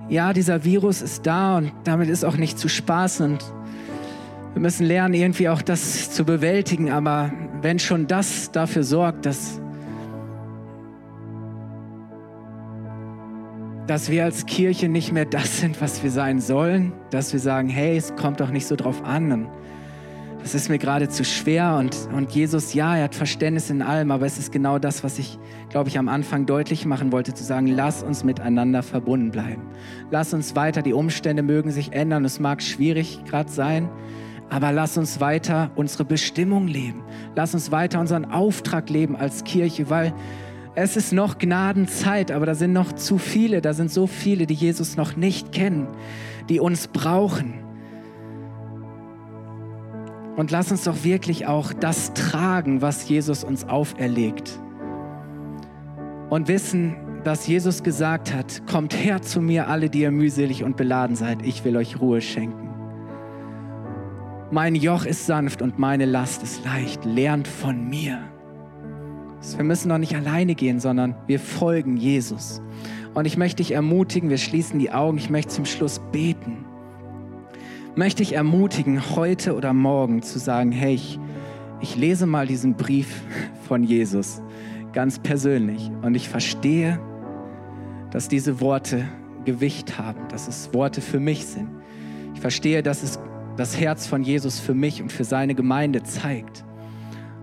ja, 0.10 0.32
dieser 0.32 0.64
Virus 0.64 1.02
ist 1.02 1.26
da 1.26 1.58
und 1.58 1.72
damit 1.84 2.08
ist 2.08 2.24
auch 2.24 2.38
nicht 2.38 2.60
zu 2.60 2.70
spaßen 2.70 3.32
und 3.32 3.44
wir 4.54 4.62
müssen 4.62 4.86
lernen, 4.86 5.16
irgendwie 5.16 5.50
auch 5.50 5.64
das 5.64 6.12
zu 6.12 6.24
bewältigen. 6.24 6.92
Aber 6.92 7.34
wenn 7.62 7.80
schon 7.80 8.06
das 8.06 8.52
dafür 8.52 8.84
sorgt, 8.84 9.26
dass, 9.26 9.60
dass 13.88 14.10
wir 14.10 14.24
als 14.24 14.46
Kirche 14.46 14.88
nicht 14.88 15.12
mehr 15.12 15.26
das 15.26 15.60
sind, 15.60 15.82
was 15.82 16.04
wir 16.04 16.12
sein 16.12 16.40
sollen, 16.40 16.94
dass 17.10 17.34
wir 17.34 17.40
sagen, 17.40 17.68
hey, 17.70 17.98
es 17.98 18.16
kommt 18.16 18.40
doch 18.40 18.50
nicht 18.50 18.66
so 18.66 18.76
drauf 18.76 19.04
an. 19.04 19.32
Und 19.32 19.50
das 20.42 20.56
ist 20.56 20.70
mir 20.70 20.78
gerade 20.78 21.10
zu 21.10 21.24
schwer 21.24 21.78
und, 21.80 21.98
und 22.14 22.32
Jesus, 22.32 22.74
ja, 22.74 22.98
er 22.98 23.06
hat 23.06 23.16
Verständnis 23.16 23.70
in 23.70 23.82
allem, 23.82 24.12
aber 24.12 24.26
es 24.26 24.38
ist 24.38 24.52
genau 24.52 24.78
das, 24.78 25.04
was 25.04 25.18
ich, 25.20 25.38
glaube 25.70 25.90
ich, 25.90 25.98
am 25.98 26.10
Anfang 26.10 26.46
deutlich 26.46 26.86
machen 26.86 27.12
wollte, 27.12 27.34
zu 27.34 27.44
sagen, 27.44 27.68
lass 27.68 28.04
uns 28.04 28.24
miteinander 28.24 28.84
verbunden 28.84 29.32
bleiben. 29.32 29.62
Lass 30.12 30.34
uns 30.34 30.56
weiter, 30.56 30.82
die 30.82 30.94
Umstände 30.94 31.44
mögen 31.44 31.72
sich 31.72 31.94
ändern, 31.94 32.26
es 32.26 32.40
mag 32.40 32.62
schwierig 32.62 33.24
gerade 33.26 33.50
sein, 33.50 33.90
aber 34.50 34.72
lass 34.72 34.98
uns 34.98 35.22
weiter 35.22 35.72
unsere 35.76 36.04
Bestimmung 36.06 36.68
leben. 36.68 37.04
Lass 37.36 37.54
uns 37.54 37.72
weiter 37.72 38.00
unseren 38.00 38.26
Auftrag 38.26 38.90
leben 38.90 39.16
als 39.16 39.46
Kirche, 39.46 39.90
weil 39.90 40.14
es 40.76 40.98
ist 40.98 41.14
noch 41.14 41.38
Gnadenzeit, 41.38 42.32
aber 42.32 42.46
da 42.46 42.56
sind 42.56 42.74
noch 42.74 42.94
zu 42.94 43.18
viele, 43.18 43.62
da 43.62 43.74
sind 43.74 43.92
so 43.92 44.08
viele, 44.08 44.48
die 44.48 44.56
Jesus 44.56 44.98
noch 44.98 45.16
nicht 45.16 45.52
kennen, 45.52 45.88
die 46.50 46.60
uns 46.60 46.88
brauchen. 46.88 47.54
Und 50.36 50.50
lass 50.50 50.72
uns 50.72 50.84
doch 50.86 51.04
wirklich 51.04 51.46
auch 51.46 51.74
das 51.74 52.14
tragen, 52.14 52.82
was 52.82 53.08
Jesus 53.08 53.44
uns 53.44 53.66
auferlegt. 53.66 54.60
Und 56.32 56.48
wissen, 56.48 56.96
dass 57.24 57.46
Jesus 57.46 57.84
gesagt 57.84 58.34
hat, 58.34 58.66
kommt 58.66 58.96
her 58.96 59.22
zu 59.22 59.42
mir 59.42 59.68
alle, 59.68 59.92
die 59.92 60.02
ihr 60.02 60.12
mühselig 60.12 60.64
und 60.64 60.76
beladen 60.76 61.16
seid, 61.16 61.46
ich 61.46 61.64
will 61.64 61.78
euch 61.78 62.02
Ruhe 62.02 62.20
schenken. 62.20 62.70
Mein 64.50 64.74
Joch 64.74 65.06
ist 65.06 65.28
sanft 65.28 65.62
und 65.62 65.78
meine 65.78 66.06
Last 66.06 66.42
ist 66.42 66.66
leicht, 66.66 67.06
lernt 67.06 67.48
von 67.48 67.88
mir. 67.90 68.33
Wir 69.58 69.64
müssen 69.64 69.90
doch 69.90 69.98
nicht 69.98 70.16
alleine 70.16 70.56
gehen, 70.56 70.80
sondern 70.80 71.16
wir 71.28 71.40
folgen 71.40 71.98
Jesus. 71.98 72.62
Und 73.14 73.26
ich 73.26 73.38
möchte 73.38 73.58
dich 73.58 73.72
ermutigen, 73.72 74.30
wir 74.30 74.38
schließen 74.38 74.80
die 74.80 74.92
Augen, 74.92 75.18
ich 75.18 75.30
möchte 75.30 75.54
zum 75.54 75.66
Schluss 75.66 76.00
beten 76.12 76.66
möchte 77.96 78.24
ich 78.24 78.34
ermutigen, 78.34 79.16
heute 79.16 79.56
oder 79.56 79.74
morgen 79.74 80.22
zu 80.24 80.40
sagen, 80.40 80.72
hey, 80.72 80.96
ich, 80.96 81.20
ich 81.82 81.96
lese 81.96 82.26
mal 82.26 82.48
diesen 82.48 82.76
Brief 82.76 83.22
von 83.68 83.84
Jesus 83.84 84.42
ganz 84.94 85.20
persönlich 85.20 85.92
und 86.02 86.16
ich 86.16 86.30
verstehe, 86.30 87.00
dass 88.12 88.28
diese 88.28 88.62
Worte 88.62 89.06
Gewicht 89.46 89.98
haben, 89.98 90.28
dass 90.30 90.48
es 90.48 90.74
Worte 90.74 91.02
für 91.02 91.20
mich 91.20 91.46
sind. 91.46 91.70
Ich 92.34 92.42
verstehe, 92.42 92.84
dass 92.84 93.04
es 93.04 93.20
das 93.58 93.80
Herz 93.80 94.08
von 94.08 94.24
Jesus 94.24 94.60
für 94.60 94.74
mich 94.74 95.02
und 95.02 95.12
für 95.12 95.24
seine 95.24 95.54
Gemeinde 95.54 96.04
zeigt. 96.04 96.64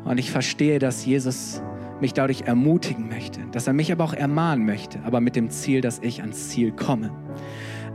Und 0.05 0.18
ich 0.18 0.30
verstehe, 0.30 0.78
dass 0.78 1.05
Jesus 1.05 1.62
mich 2.01 2.14
dadurch 2.14 2.42
ermutigen 2.42 3.09
möchte, 3.09 3.40
dass 3.53 3.66
er 3.66 3.72
mich 3.72 3.92
aber 3.92 4.05
auch 4.05 4.14
ermahnen 4.14 4.66
möchte, 4.66 5.01
aber 5.05 5.20
mit 5.20 5.36
dem 5.36 5.51
Ziel, 5.51 5.80
dass 5.80 5.98
ich 6.01 6.20
ans 6.20 6.48
Ziel 6.48 6.72
komme 6.72 7.11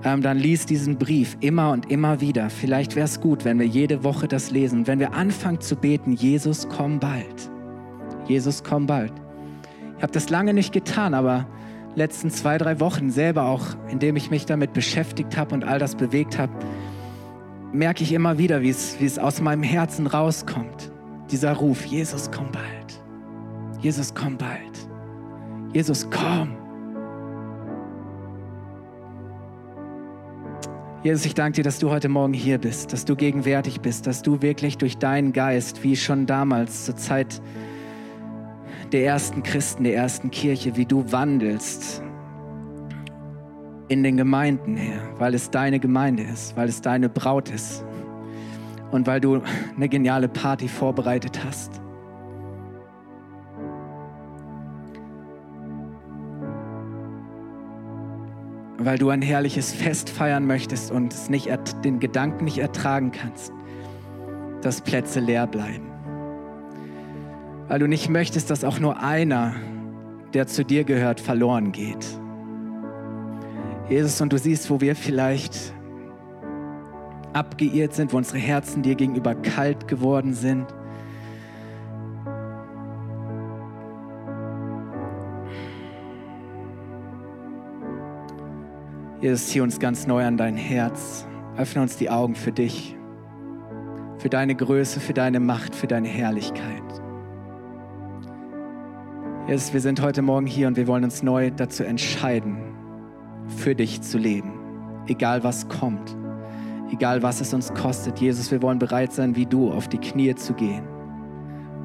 ähm, 0.06 0.22
dann 0.22 0.38
lies 0.38 0.68
diesen 0.68 0.98
Brief 0.98 1.36
immer 1.40 1.72
und 1.72 1.92
immer 1.92 2.22
wieder. 2.22 2.50
Vielleicht 2.50 2.96
wäre 2.96 3.06
es 3.06 3.20
gut, 3.20 3.44
wenn 3.44 3.60
wir 3.60 3.66
jede 3.66 4.04
Woche 4.04 4.28
das 4.28 4.52
lesen. 4.52 4.88
Wenn 4.88 5.00
wir 5.00 5.14
anfangen 5.14 5.60
zu 5.60 5.76
beten, 5.76 6.14
Jesus, 6.14 6.70
komm 6.70 7.00
bald. 7.00 7.50
Jesus, 8.28 8.64
komm 8.64 8.86
bald. 8.86 9.12
Ich 9.98 10.04
habe 10.04 10.14
das 10.14 10.30
lange 10.30 10.54
nicht 10.54 10.74
getan, 10.74 11.14
aber 11.16 11.48
letzten 11.96 12.30
zwei, 12.30 12.58
drei 12.60 12.80
Wochen 12.80 13.10
selber 13.10 13.46
auch, 13.46 13.66
indem 13.90 14.16
ich 14.16 14.30
mich 14.30 14.46
damit 14.46 14.74
beschäftigt 14.74 15.38
habe 15.38 15.56
und 15.56 15.64
all 15.64 15.80
das 15.80 15.96
bewegt 15.96 16.38
habe, 16.38 16.54
merke 17.74 18.04
ich 18.04 18.12
immer 18.12 18.38
wieder, 18.38 18.62
wie 18.62 18.70
es, 18.70 19.00
wie 19.00 19.06
es 19.06 19.18
aus 19.18 19.42
meinem 19.42 19.64
Herzen 19.64 20.06
rauskommt. 20.06 20.92
Dieser 21.32 21.54
Ruf, 21.54 21.86
Jesus, 21.86 22.30
komm 22.32 22.52
bald. 22.52 23.05
Jesus, 23.86 24.16
komm 24.16 24.36
bald. 24.36 24.90
Jesus, 25.72 26.10
komm. 26.10 26.58
Jesus, 31.04 31.24
ich 31.28 31.36
danke 31.36 31.58
dir, 31.58 31.64
dass 31.64 31.78
du 31.78 31.92
heute 31.92 32.10
Morgen 32.10 32.34
hier 32.34 32.58
bist, 32.58 32.94
dass 32.94 33.06
du 33.06 33.16
gegenwärtig 33.16 33.82
bist, 33.82 34.08
dass 34.08 34.24
du 34.24 34.42
wirklich 34.42 34.80
durch 34.80 34.98
deinen 34.98 35.34
Geist, 35.34 35.84
wie 35.84 35.96
schon 35.96 36.26
damals 36.26 36.86
zur 36.86 36.96
Zeit 36.96 37.40
der 38.92 39.06
ersten 39.06 39.44
Christen, 39.44 39.84
der 39.84 39.94
ersten 39.94 40.32
Kirche, 40.32 40.76
wie 40.78 40.88
du 40.88 41.12
wandelst 41.12 42.02
in 43.88 44.02
den 44.02 44.18
Gemeinden 44.18 44.78
her, 44.78 45.00
weil 45.20 45.36
es 45.36 45.52
deine 45.52 45.80
Gemeinde 45.80 46.24
ist, 46.24 46.58
weil 46.58 46.70
es 46.70 46.82
deine 46.82 47.08
Braut 47.08 47.52
ist 47.52 47.86
und 48.90 49.06
weil 49.06 49.22
du 49.22 49.44
eine 49.76 49.90
geniale 49.90 50.28
Party 50.28 50.68
vorbereitet 50.68 51.40
hast. 51.46 51.85
Weil 58.78 58.98
du 58.98 59.10
ein 59.10 59.22
herrliches 59.22 59.74
Fest 59.74 60.10
feiern 60.10 60.46
möchtest 60.46 60.92
und 60.92 61.14
es 61.14 61.30
nicht, 61.30 61.50
den 61.84 62.00
Gedanken 62.00 62.46
nicht 62.46 62.58
ertragen 62.58 63.12
kannst, 63.12 63.52
dass 64.62 64.82
Plätze 64.82 65.20
leer 65.20 65.48
bleiben. 65.48 65.92
Weil 67.68 67.80
du 67.80 67.88
nicht 67.88 68.10
möchtest, 68.10 68.50
dass 68.50 68.64
auch 68.64 68.80
nur 68.80 69.02
einer, 69.02 69.56
der 70.34 70.48
zu 70.48 70.64
dir 70.64 70.84
gehört, 70.84 71.20
verloren 71.20 71.72
geht. 71.72 72.06
Jesus, 73.90 74.20
und 74.22 74.34
du 74.34 74.38
siehst, 74.38 74.70
wo 74.70 74.82
wir 74.82 74.96
vielleicht 74.96 75.74
abgeirrt 77.34 77.94
sind, 77.94 78.14
wo 78.14 78.18
unsere 78.18 78.40
Herzen 78.40 78.82
dir 78.82 78.96
gegenüber 78.96 79.36
kalt 79.36 79.88
geworden 79.88 80.34
sind 80.34 80.66
Jesus, 89.26 89.48
zieh 89.48 89.62
uns 89.62 89.80
ganz 89.80 90.06
neu 90.06 90.24
an 90.24 90.38
dein 90.38 90.56
Herz. 90.56 91.26
Öffne 91.58 91.82
uns 91.82 91.98
die 91.98 92.12
Augen 92.12 92.36
für 92.36 92.52
dich, 92.52 92.96
für 94.20 94.30
deine 94.30 94.54
Größe, 94.54 95.00
für 95.00 95.16
deine 95.16 95.40
Macht, 95.40 95.74
für 95.74 95.88
deine 95.88 96.08
Herrlichkeit. 96.08 96.84
Jesus, 99.48 99.74
wir 99.74 99.82
sind 99.82 100.00
heute 100.04 100.22
Morgen 100.22 100.46
hier 100.46 100.68
und 100.68 100.78
wir 100.78 100.86
wollen 100.86 101.04
uns 101.04 101.24
neu 101.24 101.50
dazu 101.50 101.84
entscheiden, 101.84 102.60
für 103.48 103.74
dich 103.74 104.00
zu 104.04 104.20
leben. 104.20 104.54
Egal 105.08 105.44
was 105.44 105.68
kommt, 105.70 106.16
egal 106.92 107.24
was 107.24 107.42
es 107.42 107.52
uns 107.52 107.74
kostet. 107.74 108.20
Jesus, 108.20 108.52
wir 108.52 108.62
wollen 108.62 108.78
bereit 108.78 109.12
sein, 109.12 109.36
wie 109.36 109.48
du, 109.48 109.72
auf 109.72 109.88
die 109.88 109.98
Knie 109.98 110.36
zu 110.36 110.54
gehen 110.54 110.86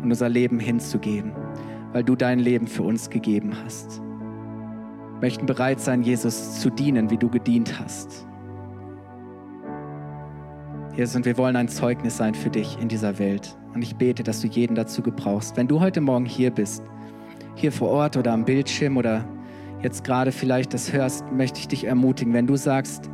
und 0.03 0.11
unser 0.11 0.29
Leben 0.29 0.61
hinzugeben, 0.61 1.33
weil 1.95 2.05
du 2.05 2.17
dein 2.17 2.39
Leben 2.39 2.67
für 2.67 2.83
uns 2.83 3.09
gegeben 3.09 3.57
hast 3.65 4.03
möchten 5.21 5.47
bereit 5.47 5.81
sein, 5.81 6.03
Jesus 6.03 6.61
zu 6.61 6.71
dienen, 6.71 7.11
wie 7.11 7.19
du 7.19 7.29
gedient 7.29 7.79
hast. 7.81 8.27
Jesus, 10.97 11.17
und 11.17 11.25
wir 11.25 11.39
wollen 11.39 11.57
ein 11.57 11.69
Zeugnis 11.69 12.17
sein 12.17 12.35
für 12.35 12.51
dich 12.51 12.79
in 12.81 12.89
dieser 12.89 13.19
Welt. 13.19 13.57
Und 13.75 13.83
ich 13.83 13.97
bete, 13.97 14.23
dass 14.23 14.41
du 14.41 14.49
jeden 14.49 14.75
dazu 14.75 15.03
gebrauchst. 15.03 15.57
Wenn 15.57 15.69
du 15.69 15.81
heute 15.81 16.01
Morgen 16.01 16.25
hier 16.27 16.51
bist, 16.51 16.83
hier 17.55 17.73
vor 17.73 17.91
Ort 17.91 18.17
oder 18.17 18.33
am 18.33 18.45
Bildschirm 18.45 18.97
oder 18.97 19.25
jetzt 19.83 20.05
gerade 20.05 20.33
vielleicht 20.33 20.75
das 20.75 20.93
hörst, 20.93 21.25
möchte 21.33 21.61
ich 21.61 21.69
dich 21.69 21.85
ermutigen, 21.85 22.33
wenn 22.33 22.47
du 22.47 22.57
sagst, 22.57 23.09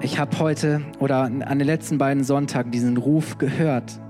ich 0.00 0.18
habe 0.18 0.38
heute 0.38 0.80
oder 0.98 1.22
an 1.22 1.40
den 1.40 1.66
letzten 1.66 1.98
beiden 1.98 2.24
Sonntagen 2.24 2.72
diesen 2.72 2.96
Ruf 2.96 3.38
gehört, 3.38 4.00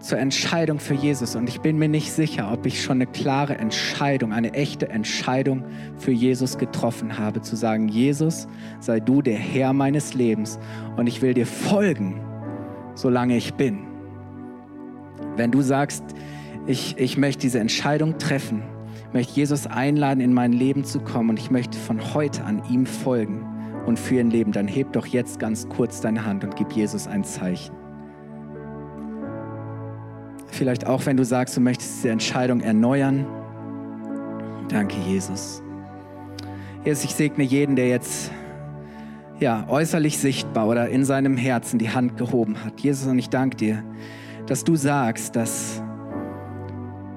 zur 0.00 0.18
Entscheidung 0.18 0.78
für 0.78 0.94
Jesus. 0.94 1.36
Und 1.36 1.48
ich 1.48 1.60
bin 1.60 1.78
mir 1.78 1.88
nicht 1.88 2.12
sicher, 2.12 2.50
ob 2.52 2.66
ich 2.66 2.82
schon 2.82 2.98
eine 2.98 3.06
klare 3.06 3.58
Entscheidung, 3.58 4.32
eine 4.32 4.54
echte 4.54 4.88
Entscheidung 4.88 5.64
für 5.98 6.10
Jesus 6.10 6.58
getroffen 6.58 7.18
habe, 7.18 7.42
zu 7.42 7.54
sagen, 7.54 7.88
Jesus, 7.88 8.48
sei 8.80 8.98
du 8.98 9.22
der 9.22 9.36
Herr 9.36 9.72
meines 9.72 10.14
Lebens 10.14 10.58
und 10.96 11.06
ich 11.06 11.22
will 11.22 11.34
dir 11.34 11.46
folgen, 11.46 12.20
solange 12.94 13.36
ich 13.36 13.54
bin. 13.54 13.86
Wenn 15.36 15.50
du 15.50 15.60
sagst, 15.60 16.02
ich, 16.66 16.96
ich 16.98 17.16
möchte 17.16 17.42
diese 17.42 17.60
Entscheidung 17.60 18.18
treffen, 18.18 18.62
möchte 19.12 19.34
Jesus 19.34 19.66
einladen, 19.66 20.20
in 20.20 20.32
mein 20.32 20.52
Leben 20.52 20.84
zu 20.84 21.00
kommen 21.00 21.30
und 21.30 21.38
ich 21.38 21.50
möchte 21.50 21.78
von 21.78 22.14
heute 22.14 22.44
an 22.44 22.62
ihm 22.70 22.86
folgen 22.86 23.44
und 23.86 23.98
für 23.98 24.20
ihn 24.20 24.30
leben, 24.30 24.52
dann 24.52 24.68
heb 24.68 24.92
doch 24.92 25.06
jetzt 25.06 25.38
ganz 25.38 25.68
kurz 25.68 26.00
deine 26.00 26.24
Hand 26.24 26.44
und 26.44 26.56
gib 26.56 26.72
Jesus 26.72 27.06
ein 27.06 27.24
Zeichen. 27.24 27.79
Vielleicht 30.52 30.86
auch, 30.86 31.06
wenn 31.06 31.16
du 31.16 31.24
sagst, 31.24 31.56
du 31.56 31.60
möchtest 31.60 31.98
diese 31.98 32.10
Entscheidung 32.10 32.60
erneuern. 32.60 33.26
Danke, 34.68 34.96
Jesus. 35.06 35.62
Jesus, 36.84 37.04
ich 37.04 37.14
segne 37.14 37.44
jeden, 37.44 37.76
der 37.76 37.88
jetzt 37.88 38.30
ja, 39.40 39.66
äußerlich 39.68 40.18
sichtbar 40.18 40.68
oder 40.68 40.88
in 40.88 41.04
seinem 41.04 41.36
Herzen 41.36 41.78
die 41.78 41.90
Hand 41.90 42.16
gehoben 42.16 42.62
hat. 42.64 42.80
Jesus, 42.80 43.06
und 43.06 43.18
ich 43.18 43.30
danke 43.30 43.56
dir, 43.56 43.82
dass 44.46 44.64
du 44.64 44.76
sagst, 44.76 45.34
dass 45.36 45.82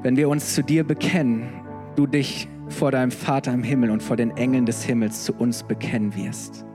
wenn 0.01 0.17
wir 0.17 0.29
uns 0.29 0.53
zu 0.55 0.63
dir 0.63 0.83
bekennen, 0.83 1.49
du 1.95 2.07
dich 2.07 2.47
vor 2.69 2.91
deinem 2.91 3.11
Vater 3.11 3.53
im 3.53 3.63
Himmel 3.63 3.91
und 3.91 4.01
vor 4.01 4.17
den 4.17 4.31
Engeln 4.31 4.65
des 4.65 4.83
Himmels 4.83 5.23
zu 5.23 5.33
uns 5.33 5.63
bekennen 5.63 6.15
wirst. 6.15 6.65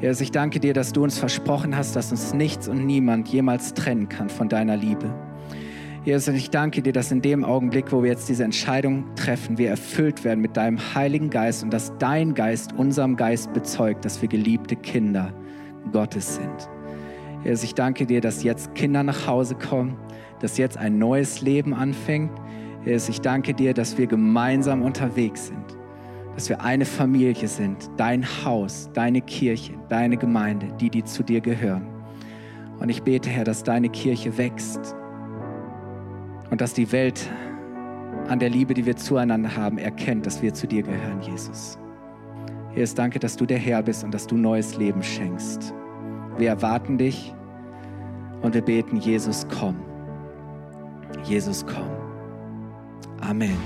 Jesus, 0.00 0.20
ich 0.20 0.30
danke 0.30 0.60
dir, 0.60 0.74
dass 0.74 0.92
du 0.92 1.02
uns 1.02 1.18
versprochen 1.18 1.76
hast, 1.76 1.96
dass 1.96 2.10
uns 2.10 2.34
nichts 2.34 2.68
und 2.68 2.84
niemand 2.84 3.28
jemals 3.28 3.74
trennen 3.74 4.08
kann 4.08 4.28
von 4.28 4.48
deiner 4.48 4.76
Liebe. 4.76 5.12
Jesus, 6.04 6.34
ich 6.34 6.50
danke 6.50 6.82
dir, 6.82 6.92
dass 6.92 7.10
in 7.10 7.22
dem 7.22 7.44
Augenblick, 7.44 7.90
wo 7.90 8.02
wir 8.02 8.10
jetzt 8.10 8.28
diese 8.28 8.44
Entscheidung 8.44 9.06
treffen, 9.16 9.56
wir 9.56 9.70
erfüllt 9.70 10.22
werden 10.22 10.42
mit 10.42 10.54
deinem 10.54 10.78
Heiligen 10.94 11.30
Geist 11.30 11.64
und 11.64 11.72
dass 11.72 11.96
dein 11.98 12.34
Geist 12.34 12.74
unserem 12.74 13.16
Geist 13.16 13.54
bezeugt, 13.54 14.04
dass 14.04 14.20
wir 14.20 14.28
geliebte 14.28 14.76
Kinder 14.76 15.32
Gottes 15.92 16.34
sind. 16.34 16.68
Jesus, 17.42 17.64
ich 17.64 17.74
danke 17.74 18.04
dir, 18.04 18.20
dass 18.20 18.42
jetzt 18.42 18.74
Kinder 18.74 19.02
nach 19.02 19.26
Hause 19.26 19.54
kommen, 19.54 19.96
dass 20.40 20.58
jetzt 20.58 20.76
ein 20.76 20.98
neues 20.98 21.40
Leben 21.40 21.72
anfängt. 21.72 22.32
Jesus, 22.84 23.08
ich 23.08 23.22
danke 23.22 23.54
dir, 23.54 23.72
dass 23.72 23.96
wir 23.96 24.06
gemeinsam 24.06 24.82
unterwegs 24.82 25.46
sind, 25.46 25.78
dass 26.34 26.50
wir 26.50 26.60
eine 26.60 26.84
Familie 26.84 27.48
sind, 27.48 27.90
dein 27.96 28.26
Haus, 28.44 28.90
deine 28.92 29.22
Kirche, 29.22 29.72
deine 29.88 30.18
Gemeinde, 30.18 30.66
die, 30.78 30.90
die 30.90 31.04
zu 31.04 31.22
dir 31.22 31.40
gehören. 31.40 31.86
Und 32.78 32.90
ich 32.90 33.02
bete, 33.02 33.30
Herr, 33.30 33.44
dass 33.44 33.62
deine 33.62 33.88
Kirche 33.88 34.36
wächst 34.36 34.94
und 36.50 36.60
dass 36.60 36.74
die 36.74 36.90
Welt 36.92 37.30
an 38.28 38.38
der 38.38 38.50
Liebe, 38.50 38.74
die 38.74 38.86
wir 38.86 38.96
zueinander 38.96 39.54
haben, 39.56 39.78
erkennt, 39.78 40.26
dass 40.26 40.42
wir 40.42 40.54
zu 40.54 40.66
dir 40.66 40.82
gehören, 40.82 41.20
Jesus. 41.22 41.78
Jesus, 42.74 42.94
danke, 42.94 43.18
dass 43.18 43.36
du 43.36 43.46
der 43.46 43.58
Herr 43.58 43.82
bist 43.82 44.02
und 44.02 44.12
dass 44.12 44.26
du 44.26 44.36
neues 44.36 44.76
Leben 44.76 45.02
schenkst. 45.02 45.72
Wir 46.38 46.48
erwarten 46.48 46.98
dich 46.98 47.32
und 48.42 48.54
wir 48.54 48.62
beten, 48.62 48.96
Jesus, 48.96 49.46
komm. 49.58 49.76
Jesus, 51.24 51.64
komm. 51.64 51.88
Amen. 53.20 53.56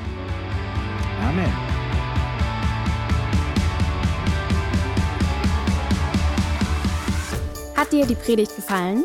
Amen. 1.26 1.52
Hat 7.74 7.92
dir 7.92 8.06
die 8.06 8.14
Predigt 8.14 8.54
gefallen? 8.54 9.04